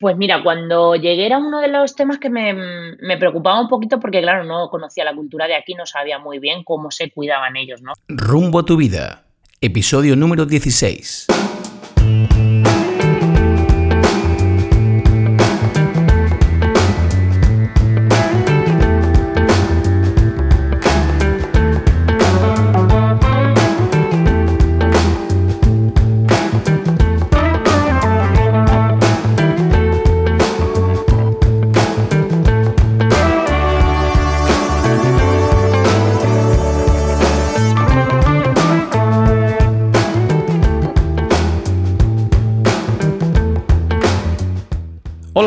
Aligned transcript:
Pues 0.00 0.16
mira, 0.16 0.42
cuando 0.42 0.96
llegué 0.96 1.26
era 1.26 1.36
uno 1.36 1.60
de 1.60 1.68
los 1.68 1.94
temas 1.94 2.16
que 2.18 2.30
me, 2.30 2.54
me, 2.54 3.18
preocupaba 3.18 3.60
un 3.60 3.68
poquito 3.68 4.00
porque, 4.00 4.22
claro, 4.22 4.44
no 4.44 4.70
conocía 4.70 5.04
la 5.04 5.14
cultura 5.14 5.46
de 5.46 5.54
aquí, 5.54 5.74
no 5.74 5.84
sabía 5.84 6.18
muy 6.18 6.38
bien 6.38 6.64
cómo 6.64 6.90
se 6.90 7.10
cuidaban 7.10 7.54
ellos, 7.56 7.82
¿no? 7.82 7.92
Rumbo 8.08 8.60
a 8.60 8.64
tu 8.64 8.78
vida, 8.78 9.24
episodio 9.60 10.16
número 10.16 10.46
16. 10.46 11.26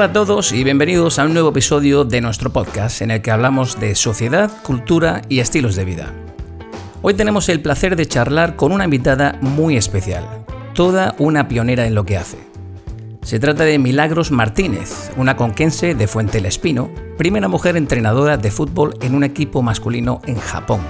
Hola 0.04 0.10
a 0.10 0.26
todos 0.26 0.52
y 0.52 0.66
bienvenidos 0.66 1.18
a 1.18 1.24
un 1.24 1.34
nuevo 1.34 1.52
episodio 1.52 2.04
de 2.04 2.20
nuestro 2.20 2.52
podcast 2.52 3.02
en 3.02 3.10
el 3.10 3.22
que 3.22 3.32
hablamos 3.32 3.80
de 3.80 3.96
sociedad, 3.96 4.52
cultura 4.62 5.22
y 5.30 5.40
estilos 5.40 5.78
de 5.78 5.86
vida. 5.86 6.14
Hoy 7.02 7.14
tenemos 7.14 7.48
el 7.48 7.62
placer 7.62 7.96
de 7.96 8.06
charlar 8.06 8.58
con 8.58 8.74
una 8.74 8.84
invitada 8.84 9.38
muy 9.40 9.78
especial, 9.78 10.26
toda 10.74 11.16
una 11.20 11.48
pionera 11.48 11.88
en 11.88 11.96
lo 11.96 12.04
que 12.04 12.18
hace. 12.18 12.38
Se 13.22 13.40
trata 13.40 13.64
de 13.64 13.80
Milagros 13.80 14.30
Martínez, 14.30 15.10
una 15.16 15.38
conquense 15.38 15.96
de 15.96 16.08
Fuente 16.08 16.40
el 16.40 16.48
Espino, 16.48 16.92
primera 17.18 17.48
mujer 17.48 17.78
entrenadora 17.78 18.36
de 18.36 18.52
fútbol 18.52 18.98
en 19.00 19.16
un 19.16 19.24
equipo 19.24 19.62
masculino 19.62 20.20
en 20.26 20.36
Japón. 20.36 20.82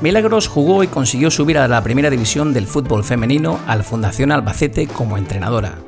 Milagros 0.00 0.48
jugó 0.48 0.82
y 0.82 0.88
consiguió 0.88 1.30
subir 1.30 1.56
a 1.56 1.68
la 1.68 1.84
primera 1.84 2.10
división 2.10 2.52
del 2.52 2.66
fútbol 2.66 3.04
femenino 3.04 3.60
al 3.68 3.84
Fundación 3.84 4.32
Albacete 4.32 4.88
como 4.88 5.16
entrenadora 5.16 5.78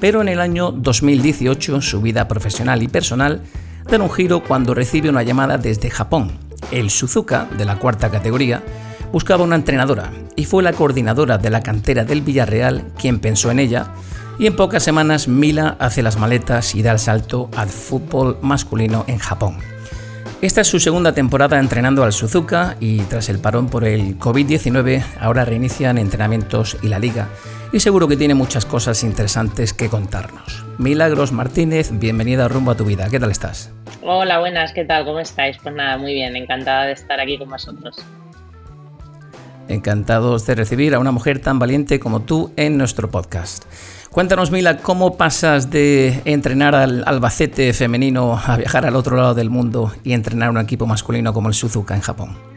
pero 0.00 0.20
en 0.22 0.28
el 0.28 0.40
año 0.40 0.72
2018 0.72 1.80
su 1.80 2.00
vida 2.00 2.28
profesional 2.28 2.82
y 2.82 2.88
personal 2.88 3.42
da 3.90 3.98
un 3.98 4.10
giro 4.10 4.42
cuando 4.42 4.74
recibe 4.74 5.08
una 5.08 5.22
llamada 5.22 5.58
desde 5.58 5.90
Japón. 5.90 6.32
El 6.70 6.90
Suzuka, 6.90 7.48
de 7.56 7.64
la 7.64 7.78
cuarta 7.78 8.10
categoría, 8.10 8.62
buscaba 9.12 9.44
una 9.44 9.56
entrenadora 9.56 10.12
y 10.36 10.44
fue 10.44 10.62
la 10.62 10.72
coordinadora 10.72 11.38
de 11.38 11.50
la 11.50 11.62
cantera 11.62 12.04
del 12.04 12.20
Villarreal 12.20 12.84
quien 12.98 13.18
pensó 13.18 13.50
en 13.50 13.58
ella 13.58 13.88
y 14.38 14.46
en 14.46 14.56
pocas 14.56 14.82
semanas 14.82 15.26
Mila 15.26 15.76
hace 15.80 16.02
las 16.02 16.18
maletas 16.18 16.74
y 16.74 16.82
da 16.82 16.92
el 16.92 16.98
salto 16.98 17.48
al 17.56 17.68
fútbol 17.68 18.38
masculino 18.42 19.04
en 19.08 19.18
Japón. 19.18 19.56
Esta 20.40 20.60
es 20.60 20.68
su 20.68 20.78
segunda 20.78 21.12
temporada 21.12 21.58
entrenando 21.58 22.04
al 22.04 22.12
Suzuka 22.12 22.76
y 22.78 23.00
tras 23.02 23.28
el 23.28 23.40
parón 23.40 23.68
por 23.68 23.84
el 23.84 24.18
COVID-19 24.20 25.02
ahora 25.20 25.44
reinician 25.44 25.98
entrenamientos 25.98 26.76
y 26.80 26.88
la 26.88 27.00
liga 27.00 27.28
y 27.72 27.80
seguro 27.80 28.08
que 28.08 28.16
tiene 28.16 28.34
muchas 28.34 28.64
cosas 28.64 29.02
interesantes 29.04 29.72
que 29.72 29.88
contarnos. 29.88 30.64
Milagros 30.78 31.32
Martínez, 31.32 31.90
bienvenida 31.92 32.46
a 32.46 32.48
Rumbo 32.48 32.70
a 32.70 32.76
tu 32.76 32.84
Vida. 32.84 33.08
¿Qué 33.10 33.20
tal 33.20 33.30
estás? 33.30 33.72
Hola, 34.02 34.38
buenas, 34.38 34.72
¿qué 34.72 34.84
tal? 34.84 35.04
¿Cómo 35.04 35.20
estáis? 35.20 35.58
Pues 35.62 35.74
nada, 35.74 35.98
muy 35.98 36.14
bien, 36.14 36.34
encantada 36.36 36.84
de 36.86 36.92
estar 36.92 37.20
aquí 37.20 37.36
con 37.38 37.50
vosotros. 37.50 37.96
Encantados 39.68 40.46
de 40.46 40.54
recibir 40.54 40.94
a 40.94 40.98
una 40.98 41.12
mujer 41.12 41.40
tan 41.40 41.58
valiente 41.58 42.00
como 42.00 42.20
tú 42.20 42.52
en 42.56 42.78
nuestro 42.78 43.10
podcast. 43.10 43.64
Cuéntanos, 44.10 44.50
Mila, 44.50 44.78
¿cómo 44.78 45.18
pasas 45.18 45.70
de 45.70 46.22
entrenar 46.24 46.74
al 46.74 47.04
Albacete 47.06 47.74
femenino 47.74 48.40
a 48.42 48.56
viajar 48.56 48.86
al 48.86 48.96
otro 48.96 49.16
lado 49.16 49.34
del 49.34 49.50
mundo 49.50 49.92
y 50.02 50.14
entrenar 50.14 50.48
un 50.48 50.58
equipo 50.58 50.86
masculino 50.86 51.34
como 51.34 51.48
el 51.48 51.54
Suzuka 51.54 51.94
en 51.94 52.00
Japón? 52.00 52.47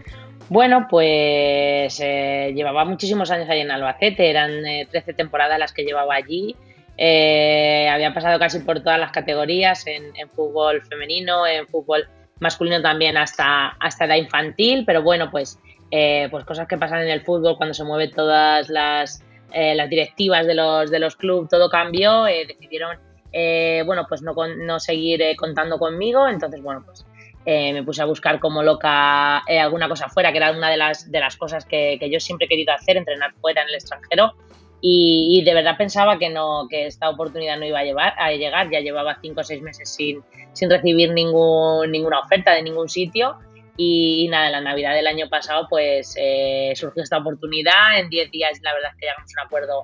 Bueno, 0.52 0.88
pues 0.90 1.98
eh, 2.02 2.52
llevaba 2.54 2.84
muchísimos 2.84 3.32
años 3.32 3.48
ahí 3.50 3.62
en 3.62 3.72
Albacete, 3.72 4.30
eran 4.30 4.52
13 4.52 5.12
eh, 5.12 5.14
temporadas 5.14 5.58
las 5.58 5.72
que 5.72 5.86
llevaba 5.86 6.14
allí. 6.14 6.58
Eh, 6.98 7.88
había 7.90 8.14
pasado 8.14 8.38
casi 8.38 8.60
por 8.60 8.82
todas 8.82 9.00
las 9.00 9.14
categorías, 9.14 9.88
en, 9.88 10.12
fútbol 10.36 10.82
femenino, 10.82 11.48
en 11.48 11.70
fútbol 11.70 12.06
masculino 12.42 12.82
también 12.82 13.16
hasta, 13.16 13.70
hasta 13.80 14.06
la 14.08 14.18
infantil, 14.18 14.84
pero 14.86 15.02
bueno, 15.02 15.32
pues, 15.32 15.58
pues 15.90 16.44
cosas 16.44 16.68
que 16.68 16.78
pasan 16.78 17.04
en 17.04 17.12
el 17.12 17.22
fútbol 17.22 17.56
cuando 17.56 17.74
se 17.74 17.86
mueven 17.86 18.12
todas 18.12 18.68
las, 18.68 19.24
las 19.54 19.90
directivas 19.90 20.46
de 20.48 20.56
los, 20.56 20.92
de 20.92 21.00
los 21.00 21.16
clubes, 21.16 21.50
todo 21.50 21.70
cambió, 21.70 22.26
decidieron 22.26 22.98
bueno, 23.86 24.06
pues 24.10 24.22
no, 24.22 24.34
no 24.58 24.80
seguir 24.82 25.24
contando 25.38 25.80
conmigo, 25.80 26.28
entonces 26.28 26.62
bueno, 26.62 26.84
pues 26.86 27.06
eh, 27.44 27.74
me 27.74 27.84
puse 27.84 28.02
a 28.02 28.06
buscar 28.06 28.40
como 28.40 28.62
loca 28.62 29.42
eh, 29.48 29.60
alguna 29.60 29.90
cosa 29.90 30.10
fuera, 30.10 30.32
que 30.32 30.38
era 30.38 30.52
una 30.52 30.70
de 30.70 30.78
las, 30.78 31.12
de 31.12 31.20
las 31.20 31.38
cosas 31.38 31.66
que, 31.66 31.98
yo 32.12 32.20
siempre 32.20 32.46
he 32.46 32.50
querido 32.50 32.74
hacer, 32.74 32.98
entrenar 32.98 33.34
fuera 33.42 33.64
en 33.64 33.70
el 33.70 33.76
extranjero. 33.76 34.34
Y, 34.84 35.44
de 35.46 35.54
verdad 35.54 35.78
pensaba 35.78 36.18
que 36.18 36.30
no 36.30 36.68
que 36.68 36.88
esta 36.88 37.08
oportunidad 37.08 37.60
no 37.60 37.66
iba 37.66 37.80
a, 37.80 37.84
llevar, 37.84 38.14
a 38.18 38.32
llegar. 38.32 38.70
Ya 38.72 38.80
llevaba 38.80 39.18
cinco 39.22 39.42
o 39.42 39.44
seis 39.44 39.62
meses 39.62 39.94
sin, 39.94 40.24
sin 40.54 40.72
recibir 40.72 41.12
ningún, 41.12 41.92
ninguna 41.92 42.20
oferta 42.20 42.54
de 42.54 42.64
ningún 42.64 42.90
sitio. 42.90 43.36
Y, 43.78 44.28
nada, 44.30 44.50
la 44.50 44.62
Navidad 44.62 44.96
del 44.96 45.08
año 45.08 45.30
pasado 45.30 45.68
pues 45.70 46.16
eh, 46.20 46.74
surgió 46.76 47.04
esta 47.04 47.18
oportunidad. 47.18 48.00
En 48.00 48.10
10 48.10 48.32
días 48.32 48.60
la 48.64 48.74
verdad 48.74 48.92
es 48.92 48.98
que 48.98 49.06
llegamos 49.06 49.32
a 49.38 49.42
un 49.42 49.46
acuerdo 49.46 49.84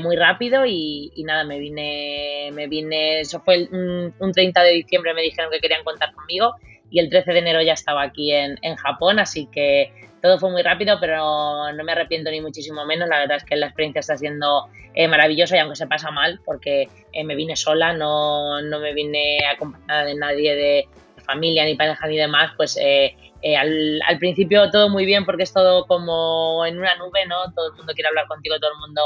muy 0.00 0.14
rápido 0.14 0.64
y, 0.64 1.12
nada, 1.24 1.42
me 1.42 1.58
vine, 1.58 2.50
me 2.52 2.68
vine, 2.68 3.20
eso 3.20 3.40
fue 3.40 3.68
un 3.72 4.32
30 4.32 4.62
de 4.62 4.70
diciembre, 4.74 5.12
me 5.12 5.22
dijeron 5.22 5.50
que 5.50 5.58
querían 5.58 5.82
contar 5.82 6.12
conmigo 6.14 6.54
y 6.92 6.98
el 6.98 7.08
13 7.08 7.32
de 7.32 7.38
enero 7.38 7.62
ya 7.62 7.72
estaba 7.72 8.02
aquí 8.02 8.32
en, 8.32 8.76
Japón, 8.76 9.18
así 9.18 9.48
que 9.50 9.90
todo 10.20 10.38
fue 10.38 10.50
muy 10.50 10.62
rápido, 10.62 10.98
pero 11.00 11.72
no 11.72 11.84
me 11.84 11.92
arrepiento 11.92 12.30
ni 12.30 12.42
muchísimo 12.42 12.84
menos. 12.84 13.08
La 13.08 13.18
verdad 13.18 13.38
es 13.38 13.44
que 13.44 13.56
la 13.56 13.66
experiencia 13.66 14.00
está 14.00 14.16
siendo 14.18 14.68
eh, 14.94 15.08
maravillosa 15.08 15.56
y 15.56 15.60
aunque 15.60 15.76
se 15.76 15.86
pasa 15.86 16.10
mal, 16.10 16.40
porque 16.44 16.88
eh, 17.12 17.24
me 17.24 17.34
vine 17.34 17.56
sola, 17.56 17.94
no, 17.94 18.60
no, 18.60 18.78
me 18.78 18.92
vine 18.92 19.38
acompañada 19.50 20.04
de 20.04 20.14
nadie 20.14 20.54
de 20.54 20.88
familia, 21.24 21.64
ni 21.64 21.76
pareja, 21.76 22.06
ni 22.06 22.18
demás, 22.18 22.52
pues 22.58 22.76
eh, 22.78 23.16
al, 23.56 24.00
al, 24.06 24.18
principio 24.18 24.70
todo 24.70 24.90
muy 24.90 25.06
bien 25.06 25.24
porque 25.24 25.44
es 25.44 25.52
todo 25.52 25.86
como 25.86 26.66
en 26.66 26.78
una 26.78 26.94
nube, 26.96 27.24
¿no? 27.26 27.50
Todo 27.54 27.70
el 27.70 27.76
mundo 27.78 27.94
quiere 27.94 28.08
hablar 28.08 28.26
contigo, 28.26 28.56
todo 28.60 28.70
el 28.70 28.78
mundo 28.78 29.02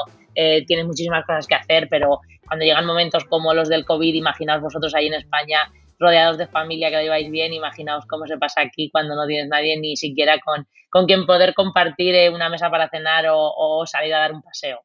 tiene 0.67 0.85
muchísimas 0.85 1.25
cosas 1.25 1.47
que 1.47 1.55
hacer, 1.55 1.89
pero 1.89 2.21
cuando 2.47 2.65
llegan 2.67 2.85
momentos 2.85 3.25
como 3.25 3.55
los 3.55 3.71
del 3.71 3.87
COVID, 3.87 4.15
imaginaos 4.15 4.61
vosotros 4.61 4.95
ahí 4.95 5.07
en 5.07 5.15
España, 5.15 5.71
rodeados 5.99 6.39
de 6.39 6.47
familia 6.47 6.91
que 6.91 6.97
lo 6.97 7.03
lleváis 7.03 7.31
bien, 7.31 7.53
imaginaos 7.53 8.07
cómo 8.07 8.27
se 8.27 8.39
pasa 8.39 8.61
aquí 8.61 8.91
cuando 8.91 9.15
no 9.15 9.27
tienes 9.27 9.49
nadie 9.49 9.79
ni 9.79 9.97
siquiera 9.97 10.39
con, 10.45 10.67
con 10.91 11.07
quien 11.07 11.27
poder 11.27 11.55
compartir 11.55 12.15
eh, 12.15 12.31
una 12.31 12.49
mesa 12.49 12.71
para 12.71 12.89
cenar 12.89 13.27
o, 13.29 13.39
o 13.39 13.87
salir 13.87 14.15
a 14.15 14.21
dar 14.21 14.33
un 14.33 14.43
paseo. 14.43 14.81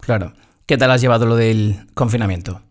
Claro. 0.00 0.32
¿Qué 0.66 0.76
tal 0.76 0.90
has 0.90 1.00
llevado 1.00 1.26
lo 1.26 1.36
del 1.36 1.74
confinamiento? 1.94 2.62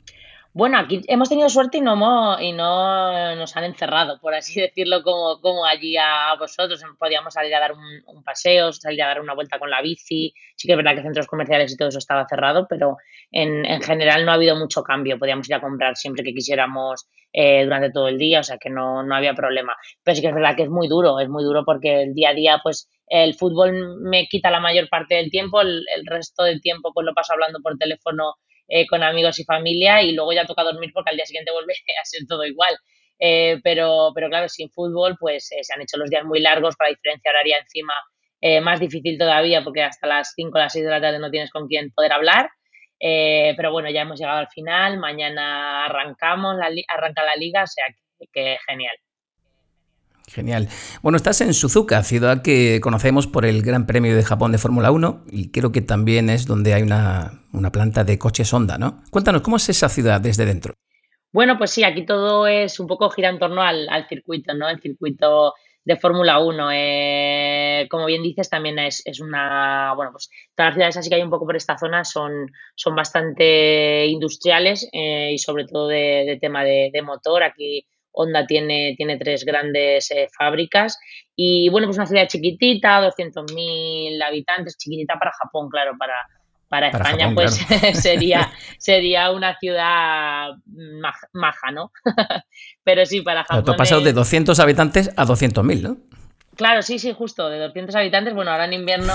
Bueno, 0.54 0.78
aquí 0.80 1.02
hemos 1.08 1.30
tenido 1.30 1.48
suerte 1.48 1.78
y 1.78 1.82
no, 1.82 2.42
y 2.42 2.52
no 2.52 3.36
nos 3.38 3.56
han 3.56 3.64
encerrado, 3.64 4.20
por 4.20 4.34
así 4.34 4.60
decirlo, 4.62 5.02
como, 5.02 5.40
como 5.40 5.66
allí 5.66 5.96
a 5.96 6.36
vosotros. 6.38 6.84
Podíamos 7.00 7.34
salir 7.34 7.56
a 7.56 7.62
dar 7.62 7.72
un, 7.72 8.24
paseo, 8.24 8.74
salir 8.74 9.02
a 9.02 9.08
dar 9.08 9.22
una 9.22 9.34
vuelta 9.34 9.60
con 9.60 9.70
la 9.70 9.82
bici. 9.82 10.34
Sí 10.58 10.68
que 10.68 10.74
es 10.74 10.78
verdad 10.78 10.96
que 10.96 11.04
centros 11.04 11.28
comerciales 11.28 11.72
y 11.72 11.78
todo 11.78 11.88
eso 11.88 12.00
estaba 12.00 12.28
cerrado, 12.28 12.68
pero 12.70 12.98
en, 13.32 13.66
en 13.66 13.82
general 13.82 14.26
no 14.26 14.32
ha 14.32 14.36
habido 14.36 14.58
mucho 14.58 14.84
cambio. 14.84 15.18
Podíamos 15.18 15.48
ir 15.48 15.56
a 15.56 15.62
comprar 15.62 15.96
siempre 15.96 16.24
que 16.24 16.34
quisiéramos 16.34 17.08
eh, 17.32 17.64
durante 17.64 17.92
todo 17.92 18.10
el 18.10 18.18
día, 18.18 18.42
o 18.42 18.44
sea 18.44 18.58
que 18.58 18.70
no, 18.70 19.04
no 19.04 19.16
había 19.16 19.34
problema. 19.34 19.74
Pero 20.04 20.16
sí 20.16 20.22
que 20.22 20.28
es 20.28 20.36
verdad 20.36 20.58
que 20.58 20.64
es 20.64 20.70
muy 20.70 20.90
duro, 20.90 21.18
es 21.22 21.30
muy 21.30 21.46
duro 21.46 21.64
porque 21.66 22.04
el 22.04 22.14
día 22.14 22.32
a 22.32 22.34
día, 22.34 22.60
pues 22.62 22.90
el 23.08 23.36
fútbol 23.36 24.02
me 24.02 24.28
quita 24.28 24.52
la 24.52 24.60
mayor 24.60 24.90
parte 24.90 25.16
del 25.16 25.32
tiempo, 25.32 25.62
el, 25.62 25.86
el 25.96 26.06
resto 26.06 26.44
del 26.44 26.60
tiempo 26.62 26.92
pues 26.94 27.06
lo 27.06 27.14
paso 27.14 27.32
hablando 27.32 27.60
por 27.62 27.78
teléfono 27.78 28.36
eh, 28.74 28.88
con 28.88 29.04
amigos 29.04 29.38
y 29.38 29.44
familia 29.44 30.02
y 30.02 30.14
luego 30.14 30.32
ya 30.32 30.46
toca 30.46 30.64
dormir 30.64 30.92
porque 30.94 31.10
al 31.10 31.18
día 31.18 31.26
siguiente 31.26 31.52
vuelve 31.52 31.74
a 32.02 32.06
ser 32.06 32.22
todo 32.26 32.46
igual. 32.46 32.74
Eh, 33.20 33.60
pero, 33.64 34.12
pero 34.16 34.30
claro, 34.30 34.48
sin 34.48 34.70
fútbol 34.72 35.18
pues 35.20 35.52
eh, 35.52 35.62
se 35.62 35.74
han 35.74 35.82
hecho 35.82 35.98
los 35.98 36.10
días 36.10 36.24
muy 36.24 36.40
largos, 36.40 36.78
para 36.78 36.90
diferencia 36.90 37.32
horaria 37.32 37.58
encima 37.60 37.94
más 38.64 38.80
difícil 38.80 39.20
todavía 39.20 39.64
porque 39.64 39.84
hasta 39.84 40.08
las 40.08 40.34
5 40.36 40.58
o 40.58 40.60
las 40.60 40.74
6 40.74 40.86
de 40.86 40.90
la 40.90 41.00
tarde 41.00 41.20
no 41.20 41.30
tienes 41.30 41.52
con 41.52 41.68
quién 41.68 41.92
poder 41.92 42.12
hablar. 42.14 42.50
pero 43.00 43.72
bueno, 43.72 43.92
ya 43.92 44.02
hemos 44.02 44.20
llegado 44.20 44.40
al 44.40 44.48
final, 44.48 44.98
mañana 44.98 45.86
arrancamos, 45.86 46.56
la 46.58 46.70
arranca 46.88 47.24
la 47.24 47.36
liga, 47.36 47.64
o 47.64 47.68
sea 47.68 47.86
que 48.34 48.58
genial. 48.68 48.96
Genial. 50.34 50.70
Bueno, 51.02 51.18
estás 51.18 51.42
en 51.42 51.54
Suzuka, 51.54 52.04
ciudad 52.04 52.42
que 52.42 52.80
conocemos 52.82 53.28
por 53.28 53.46
el 53.46 53.62
Gran 53.64 53.86
Premio 53.86 54.16
de 54.16 54.24
Japón 54.24 54.54
de 54.54 54.58
Fórmula 54.58 54.90
1 54.92 55.26
y 55.30 55.52
creo 55.52 55.74
que 55.74 55.82
también 55.82 56.30
es 56.30 56.46
donde 56.46 56.74
hay 56.74 56.84
una, 56.84 57.42
planta 57.74 58.06
de 58.06 58.18
coches 58.18 58.54
Honda, 58.54 58.78
¿no? 58.78 59.02
Cuéntanos, 59.12 59.42
¿cómo 59.42 59.58
es 59.58 59.68
esa 59.68 59.90
ciudad 59.90 60.22
desde 60.22 60.46
dentro? 60.46 60.74
Bueno, 61.34 61.58
pues 61.58 61.72
sí, 61.72 61.84
aquí 61.84 62.06
todo 62.06 62.48
es 62.48 62.80
un 62.80 62.88
poco 62.88 63.10
gira 63.10 63.30
en 63.30 63.40
torno 63.40 63.62
al, 63.62 63.90
circuito, 64.08 64.54
¿no? 64.54 64.70
El 64.70 64.80
circuito 64.80 65.54
de 65.84 65.98
Fórmula 65.98 66.40
1. 66.40 66.70
Eh, 66.72 67.88
como 67.90 68.06
bien 68.06 68.24
dices, 68.24 68.50
también 68.50 68.80
es, 68.80 69.02
es, 69.06 69.20
una, 69.20 69.94
bueno, 69.96 70.12
pues 70.14 70.30
todas 70.56 70.70
las 70.70 70.76
ciudades 70.76 70.98
así 70.98 71.10
que 71.10 71.16
hay 71.16 71.24
un 71.24 71.30
poco 71.30 71.46
por 71.46 71.58
esta 71.58 71.78
zona 71.78 72.06
son, 72.06 72.52
son 72.76 72.96
bastante 72.96 74.06
industriales 74.06 74.88
eh, 74.94 75.32
y 75.34 75.38
sobre 75.38 75.66
todo 75.66 75.88
de, 75.90 76.38
tema 76.40 76.64
de, 76.64 77.02
motor. 77.04 77.44
Aquí 77.44 77.86
Honda 78.12 78.46
tiene, 78.46 78.94
tiene 78.98 79.18
tres 79.18 79.46
grandes 79.46 80.12
eh, 80.12 80.28
fábricas 80.38 81.00
y 81.36 81.70
bueno, 81.70 81.88
pues 81.88 81.98
una 81.98 82.06
ciudad 82.06 82.28
chiquitita, 82.28 83.02
200.000 83.02 84.22
habitantes, 84.24 84.78
chiquitita 84.78 85.18
para 85.18 85.32
Japón, 85.32 85.70
claro, 85.70 85.94
para, 85.98 86.14
para, 86.68 86.90
España 86.90 87.32
pues 87.34 87.56
sería, 88.02 88.52
sería 88.78 89.32
una 89.32 89.58
ciudad 89.58 90.52
maja, 91.34 91.72
¿no? 91.72 91.92
Pero 92.84 93.06
sí, 93.06 93.22
para 93.22 93.44
Japón. 93.44 93.58
Pero 93.58 93.66
tú 93.66 93.72
has 93.72 93.78
pasado 93.78 94.02
de 94.02 94.14
200 94.14 94.60
habitantes 94.60 95.12
a 95.16 95.26
200.000, 95.26 95.82
¿no? 95.82 95.98
Claro, 96.62 96.84
sí, 96.84 97.00
sí, 97.00 97.12
justo, 97.12 97.50
de 97.50 97.58
200 97.58 97.96
habitantes. 97.96 98.36
Bueno, 98.36 98.52
ahora 98.52 98.66
en 98.66 98.74
invierno, 98.74 99.14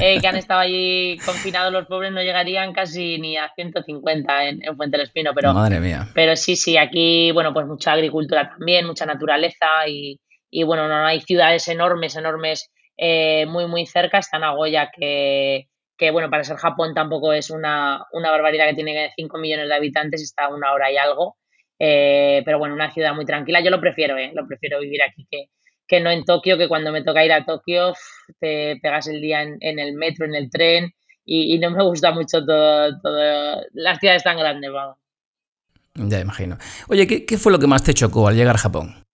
eh, 0.00 0.20
que 0.20 0.26
han 0.26 0.34
estado 0.34 0.58
allí 0.58 1.16
confinados 1.24 1.72
los 1.72 1.86
pobres, 1.86 2.10
no 2.10 2.20
llegarían 2.20 2.72
casi 2.72 3.20
ni 3.20 3.36
a 3.36 3.52
150 3.54 4.48
en, 4.48 4.64
en 4.64 4.76
Fuente 4.76 4.96
del 4.96 5.06
Espino. 5.06 5.30
Pero, 5.32 5.54
Madre 5.54 5.78
mía. 5.78 6.08
Pero 6.12 6.34
sí, 6.34 6.56
sí, 6.56 6.76
aquí, 6.76 7.30
bueno, 7.30 7.54
pues 7.54 7.68
mucha 7.68 7.92
agricultura 7.92 8.48
también, 8.48 8.84
mucha 8.84 9.06
naturaleza 9.06 9.86
y, 9.86 10.18
y 10.50 10.64
bueno, 10.64 10.88
no 10.88 11.06
hay 11.06 11.20
ciudades 11.20 11.68
enormes, 11.68 12.16
enormes, 12.16 12.72
eh, 12.96 13.46
muy, 13.46 13.68
muy 13.68 13.86
cerca. 13.86 14.18
Está 14.18 14.40
Nagoya, 14.40 14.90
que, 14.90 15.68
que, 15.96 16.10
bueno, 16.10 16.30
para 16.30 16.42
ser 16.42 16.56
Japón 16.56 16.94
tampoco 16.94 17.32
es 17.32 17.50
una, 17.50 18.04
una 18.10 18.32
barbaridad 18.32 18.66
que 18.66 18.74
tiene 18.74 19.12
5 19.14 19.38
millones 19.38 19.68
de 19.68 19.74
habitantes, 19.76 20.20
está 20.20 20.46
a 20.46 20.52
una 20.52 20.72
hora 20.72 20.90
y 20.90 20.96
algo. 20.96 21.36
Eh, 21.78 22.42
pero 22.44 22.58
bueno, 22.58 22.74
una 22.74 22.92
ciudad 22.92 23.14
muy 23.14 23.24
tranquila. 23.24 23.60
Yo 23.60 23.70
lo 23.70 23.80
prefiero, 23.80 24.18
¿eh? 24.18 24.32
Lo 24.34 24.48
prefiero 24.48 24.80
vivir 24.80 25.00
aquí 25.04 25.28
que, 25.30 25.46
que 25.92 26.00
no 26.00 26.10
en 26.10 26.24
Tokio, 26.24 26.56
que 26.56 26.68
cuando 26.68 26.90
me 26.90 27.02
toca 27.02 27.22
ir 27.22 27.32
a 27.32 27.44
Tokio 27.44 27.92
te 28.40 28.78
pegas 28.80 29.08
el 29.08 29.20
día 29.20 29.42
en, 29.42 29.78
el 29.78 29.92
metro, 29.92 30.24
en 30.24 30.34
el 30.34 30.48
tren 30.48 30.90
y, 31.22 31.58
no 31.58 31.70
me 31.70 31.84
gusta 31.84 32.12
mucho 32.12 32.42
todo, 32.46 32.98
todo 32.98 33.60
las 33.74 33.98
ciudades 33.98 34.22
tan 34.22 34.38
grandes, 34.38 34.72
vamos. 34.72 34.96
Ya 35.94 36.18
imagino. 36.18 36.56
Oye, 36.88 37.06
¿qué, 37.06 37.36
fue 37.36 37.52
lo 37.52 37.58
que 37.58 37.66
más 37.66 37.84
te 37.84 37.92
chocó 37.92 38.26
al 38.26 38.36
llegar 38.36 38.54
a 38.54 38.58
Japón? 38.58 39.04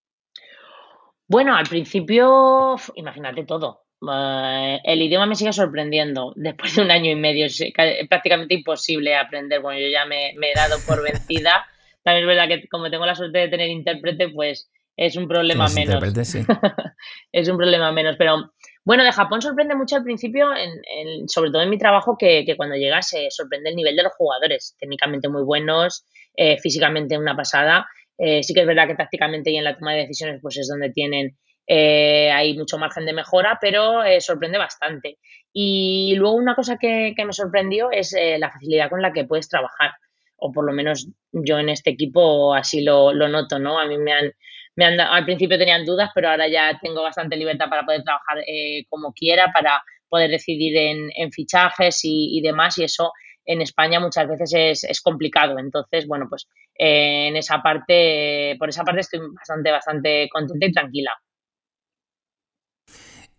Bueno, 1.26 1.56
al 1.56 1.66
principio, 1.66 2.76
imagínate 2.94 3.42
todo. 3.42 3.82
Eh, 4.08 4.78
el 4.84 5.02
idioma 5.02 5.26
me 5.26 5.34
sigue 5.34 5.52
sorprendiendo. 5.52 6.32
Después 6.36 6.76
de 6.76 6.82
un 6.82 6.92
año 6.92 7.10
y 7.10 7.16
medio 7.16 7.46
es 7.46 7.60
prácticamente 8.08 8.54
imposible 8.54 9.16
aprender. 9.16 9.60
Bueno, 9.60 9.80
yo 9.80 9.88
ya 9.88 10.06
me, 10.06 10.32
me 10.36 10.52
he 10.52 10.54
dado 10.54 10.76
por 10.86 11.02
vencida. 11.12 11.66
También 12.04 12.28
es 12.28 12.36
verdad 12.36 12.48
que 12.48 12.68
como 12.68 12.88
tengo 12.88 13.04
la 13.04 13.16
suerte 13.16 13.38
de 13.38 13.48
tener 13.48 13.68
intérprete, 13.68 14.28
pues 14.28 14.70
es 14.98 15.16
un 15.16 15.28
problema 15.28 15.68
menos. 15.68 16.02
es 17.32 17.48
un 17.48 17.56
problema 17.56 17.92
menos, 17.92 18.16
pero 18.18 18.50
bueno, 18.84 19.04
de 19.04 19.12
Japón 19.12 19.40
sorprende 19.40 19.76
mucho 19.76 19.94
al 19.94 20.02
principio, 20.02 20.48
en, 20.56 21.28
sobre 21.28 21.52
todo 21.52 21.62
en 21.62 21.70
mi 21.70 21.78
trabajo, 21.78 22.16
que, 22.18 22.44
cuando 22.56 22.74
llegas 22.74 23.08
se 23.08 23.30
sorprende 23.30 23.70
el 23.70 23.76
nivel 23.76 23.94
de 23.94 24.02
los 24.02 24.12
jugadores, 24.14 24.74
técnicamente 24.78 25.28
muy 25.28 25.44
buenos, 25.44 26.04
eh, 26.34 26.58
físicamente 26.58 27.16
una 27.16 27.36
pasada. 27.36 27.86
Eh, 28.18 28.42
sí 28.42 28.52
que 28.52 28.62
es 28.62 28.66
verdad 28.66 28.88
que 28.88 28.96
tácticamente 28.96 29.52
y 29.52 29.56
en 29.56 29.64
la 29.64 29.78
toma 29.78 29.92
de 29.92 30.00
decisiones 30.00 30.40
pues 30.42 30.56
es 30.56 30.66
donde 30.66 30.90
tienen 30.90 31.38
eh, 31.68 32.32
hay 32.32 32.58
mucho 32.58 32.76
margen 32.76 33.06
de 33.06 33.12
mejora, 33.12 33.58
pero 33.60 34.00
sorprende 34.18 34.58
bastante. 34.58 35.18
Y 35.52 36.14
luego 36.16 36.34
una 36.34 36.56
cosa 36.56 36.76
que, 36.76 37.14
me 37.24 37.32
sorprendió 37.32 37.92
es 37.92 38.16
la 38.38 38.50
facilidad 38.50 38.90
con 38.90 39.00
la 39.00 39.12
que 39.12 39.24
puedes 39.24 39.48
trabajar, 39.48 39.92
o 40.38 40.50
por 40.50 40.64
lo 40.64 40.72
menos 40.72 41.08
yo 41.30 41.58
en 41.60 41.68
este 41.68 41.90
equipo 41.90 42.52
así 42.54 42.82
lo, 42.82 43.12
lo 43.12 43.28
noto, 43.28 43.60
¿no? 43.60 43.78
A 43.78 43.86
mí 43.86 43.98
me 43.98 44.12
han, 44.12 44.32
al 44.84 45.24
principio 45.24 45.58
tenían 45.58 45.84
dudas, 45.84 46.10
pero 46.14 46.30
ahora 46.30 46.48
ya 46.48 46.78
tengo 46.80 47.02
bastante 47.02 47.36
libertad 47.36 47.68
para 47.68 47.84
poder 47.84 48.02
trabajar 48.02 48.38
eh, 48.46 48.84
como 48.88 49.12
quiera, 49.12 49.50
para 49.52 49.82
poder 50.08 50.30
decidir 50.30 50.76
en, 50.76 51.32
fichajes 51.32 52.00
y, 52.02 52.40
demás, 52.42 52.78
y 52.78 52.84
eso 52.84 53.12
en 53.44 53.60
España 53.60 54.00
muchas 54.00 54.28
veces 54.28 54.84
es, 54.84 55.00
complicado. 55.00 55.58
Entonces, 55.58 56.06
bueno, 56.06 56.26
pues 56.28 56.48
eh, 56.78 57.28
en 57.28 57.36
esa 57.36 57.60
parte, 57.62 58.56
por 58.58 58.68
esa 58.68 58.84
parte 58.84 59.00
estoy 59.00 59.20
bastante, 59.34 59.70
bastante 59.70 60.28
contenta 60.30 60.66
y 60.66 60.72
tranquila. 60.72 61.12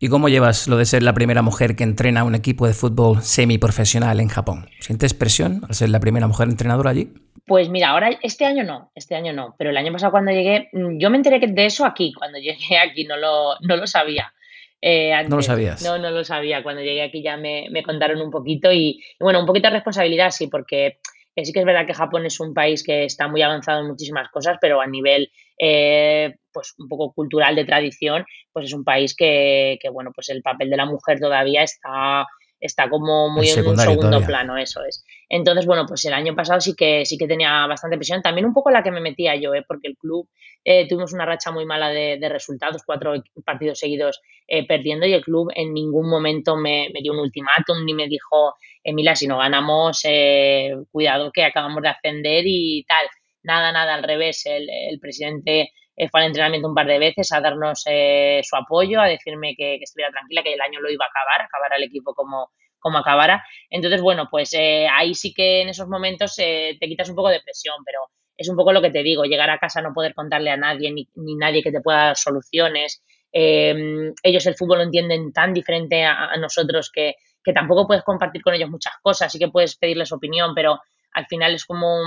¿Y 0.01 0.07
cómo 0.07 0.29
llevas 0.29 0.69
lo 0.69 0.77
de 0.77 0.85
ser 0.85 1.03
la 1.03 1.13
primera 1.13 1.41
mujer 1.41 1.75
que 1.75 1.83
entrena 1.83 2.23
un 2.23 2.33
equipo 2.33 2.65
de 2.65 2.73
fútbol 2.73 3.21
semiprofesional 3.21 4.21
en 4.21 4.29
Japón? 4.29 4.69
¿Sientes 4.79 5.13
presión 5.13 5.61
al 5.67 5.75
ser 5.75 5.89
la 5.89 5.99
primera 5.99 6.25
mujer 6.25 6.47
entrenadora 6.47 6.91
allí? 6.91 7.09
Pues 7.45 7.67
mira, 7.67 7.89
ahora 7.89 8.09
este 8.21 8.45
año 8.45 8.63
no, 8.63 8.91
este 8.95 9.15
año 9.15 9.33
no, 9.33 9.55
pero 9.57 9.71
el 9.71 9.77
año 9.77 9.91
pasado 9.91 10.11
cuando 10.11 10.31
llegué, 10.31 10.69
mm, 10.71 10.99
yo 10.99 11.09
me 11.09 11.17
enteré 11.17 11.45
de 11.45 11.65
eso 11.65 11.85
aquí, 11.85 12.13
cuando 12.13 12.37
llegué 12.39 12.77
aquí 12.77 13.03
no 13.03 13.17
lo, 13.17 13.55
no 13.59 13.75
lo 13.75 13.85
sabía. 13.87 14.33
Eh, 14.81 15.11
no 15.27 15.35
lo 15.35 15.41
sabías. 15.41 15.83
No, 15.83 15.97
no 15.97 16.11
lo 16.11 16.23
sabía. 16.23 16.63
Cuando 16.63 16.81
llegué 16.81 17.01
aquí 17.01 17.21
ya 17.21 17.35
me, 17.35 17.67
contaron 17.83 18.21
un 18.21 18.31
poquito 18.31 18.71
y, 18.71 19.03
bueno, 19.19 19.41
un 19.41 19.45
poquito 19.45 19.67
de 19.67 19.73
responsabilidad, 19.73 20.31
sí, 20.31 20.47
porque 20.47 20.99
eh, 21.35 21.43
sí 21.43 21.51
que 21.51 21.59
es 21.59 21.65
verdad 21.65 21.85
que 21.85 21.93
Japón 21.93 22.25
es 22.25 22.39
un 22.39 22.53
país 22.53 22.83
que 22.83 23.03
está 23.03 23.27
muy 23.27 23.41
avanzado 23.41 23.81
en 23.81 23.87
muchísimas 23.87 24.29
cosas, 24.29 24.57
pero 24.61 24.79
a 24.79 24.87
nivel, 24.87 25.29
eh, 25.59 26.35
pues 26.59 26.75
un 26.77 26.87
poco 26.87 27.13
cultural 27.13 27.55
de 27.55 27.65
tradición, 27.65 28.25
pues 28.51 28.65
es 28.65 28.73
un 28.73 28.83
país 28.83 29.15
que, 29.15 29.79
que, 29.81 29.89
bueno, 29.89 30.11
pues 30.13 30.29
el 30.29 30.41
papel 30.41 30.69
de 30.69 30.77
la 30.77 30.85
mujer 30.85 31.19
todavía 31.19 31.63
está 31.63 32.27
está 32.59 32.89
como 32.89 33.29
muy 33.29 33.49
en 33.49 33.65
un 33.65 33.77
segundo 33.77 34.21
plano, 34.21 34.57
eso 34.57 34.83
es. 34.83 35.05
Entonces, 35.29 35.65
bueno, 35.65 35.85
pues 35.87 36.03
el 36.05 36.13
año 36.13 36.35
pasado 36.35 36.59
sí 36.59 36.75
que 36.75 37.05
sí 37.05 37.17
que 37.17 37.27
tenía 37.27 37.65
bastante 37.67 37.97
presión, 37.97 38.21
también 38.21 38.45
un 38.45 38.53
poco 38.53 38.69
la 38.69 38.83
que 38.83 38.91
me 38.91 38.99
metía 38.99 39.35
yo, 39.35 39.53
¿eh? 39.53 39.63
porque 39.67 39.87
el 39.87 39.97
club 39.97 40.27
eh, 40.63 40.87
tuvimos 40.87 41.13
una 41.13 41.25
racha 41.25 41.51
muy 41.51 41.65
mala 41.65 41.89
de, 41.89 42.29
resultados, 42.29 42.83
cuatro 42.85 43.13
partidos 43.45 43.79
seguidos 43.79 44.21
eh, 44.47 44.67
perdiendo 44.67 45.05
y 45.05 45.13
el 45.13 45.23
club 45.23 45.49
en 45.55 45.73
ningún 45.73 46.09
momento 46.09 46.57
me, 46.57 46.89
dio 47.01 47.13
un 47.13 47.19
ultimátum 47.19 47.85
ni 47.85 47.93
me 47.93 48.07
dijo, 48.07 48.55
Emila, 48.83 49.15
si 49.15 49.27
no 49.27 49.37
ganamos, 49.37 50.01
eh, 50.03 50.75
cuidado 50.91 51.31
que 51.31 51.43
acabamos 51.43 51.81
de 51.81 51.89
ascender 51.89 52.43
y 52.45 52.83
tal. 52.87 53.07
Nada, 53.41 53.71
nada, 53.71 53.95
al 53.95 54.03
revés, 54.03 54.45
el, 54.45 54.69
el 54.69 54.99
presidente 54.99 55.71
fue 56.07 56.21
al 56.21 56.27
entrenamiento 56.27 56.69
un 56.69 56.75
par 56.75 56.87
de 56.87 56.97
veces 56.97 57.31
a 57.33 57.41
darnos 57.41 57.83
eh, 57.85 58.39
su 58.43 58.55
apoyo, 58.55 59.01
a 59.01 59.07
decirme 59.07 59.55
que, 59.55 59.75
estuviera 59.75 60.11
tranquila, 60.11 60.43
que 60.43 60.53
el 60.53 60.61
año 60.61 60.79
lo 60.79 60.89
iba 60.89 61.05
a 61.05 61.09
acabar, 61.09 61.45
acabar 61.45 61.73
el 61.77 61.83
equipo 61.83 62.13
como, 62.13 62.51
como 62.79 62.99
acabara. 62.99 63.43
Entonces, 63.69 64.01
bueno, 64.01 64.29
pues 64.31 64.53
eh, 64.53 64.87
ahí 64.87 65.13
sí 65.13 65.33
que 65.33 65.61
en 65.61 65.69
esos 65.69 65.89
momentos 65.89 66.35
eh, 66.39 66.77
te 66.79 66.87
quitas 66.87 67.09
un 67.09 67.15
poco 67.15 67.29
de 67.29 67.41
presión, 67.41 67.75
pero 67.85 67.99
es 68.37 68.47
un 68.47 68.55
poco 68.55 68.71
lo 68.71 68.81
que 68.81 68.91
te 68.91 69.03
digo, 69.03 69.25
llegar 69.25 69.49
a 69.49 69.57
casa 69.57 69.81
no 69.81 69.93
poder 69.93 70.13
contarle 70.13 70.51
a 70.51 70.57
nadie, 70.57 70.91
ni, 70.91 71.09
nadie 71.15 71.61
que 71.61 71.71
te 71.71 71.81
pueda 71.81 72.05
dar 72.05 72.17
soluciones. 72.17 73.03
ellos 73.33 74.45
el 74.45 74.55
fútbol 74.55 74.77
lo 74.77 74.83
entienden 74.85 75.33
tan 75.33 75.53
diferente 75.53 76.05
a, 76.05 76.37
nosotros 76.37 76.89
que, 76.93 77.15
que, 77.43 77.51
tampoco 77.51 77.85
puedes 77.85 78.03
compartir 78.03 78.41
con 78.41 78.53
ellos 78.53 78.69
muchas 78.69 78.93
cosas, 79.01 79.29
sí 79.29 79.37
que 79.37 79.49
puedes 79.49 79.75
pedirles 79.75 80.13
opinión, 80.13 80.55
pero 80.55 80.79
al 81.11 81.25
final 81.25 81.53
es 81.53 81.65
como 81.65 81.97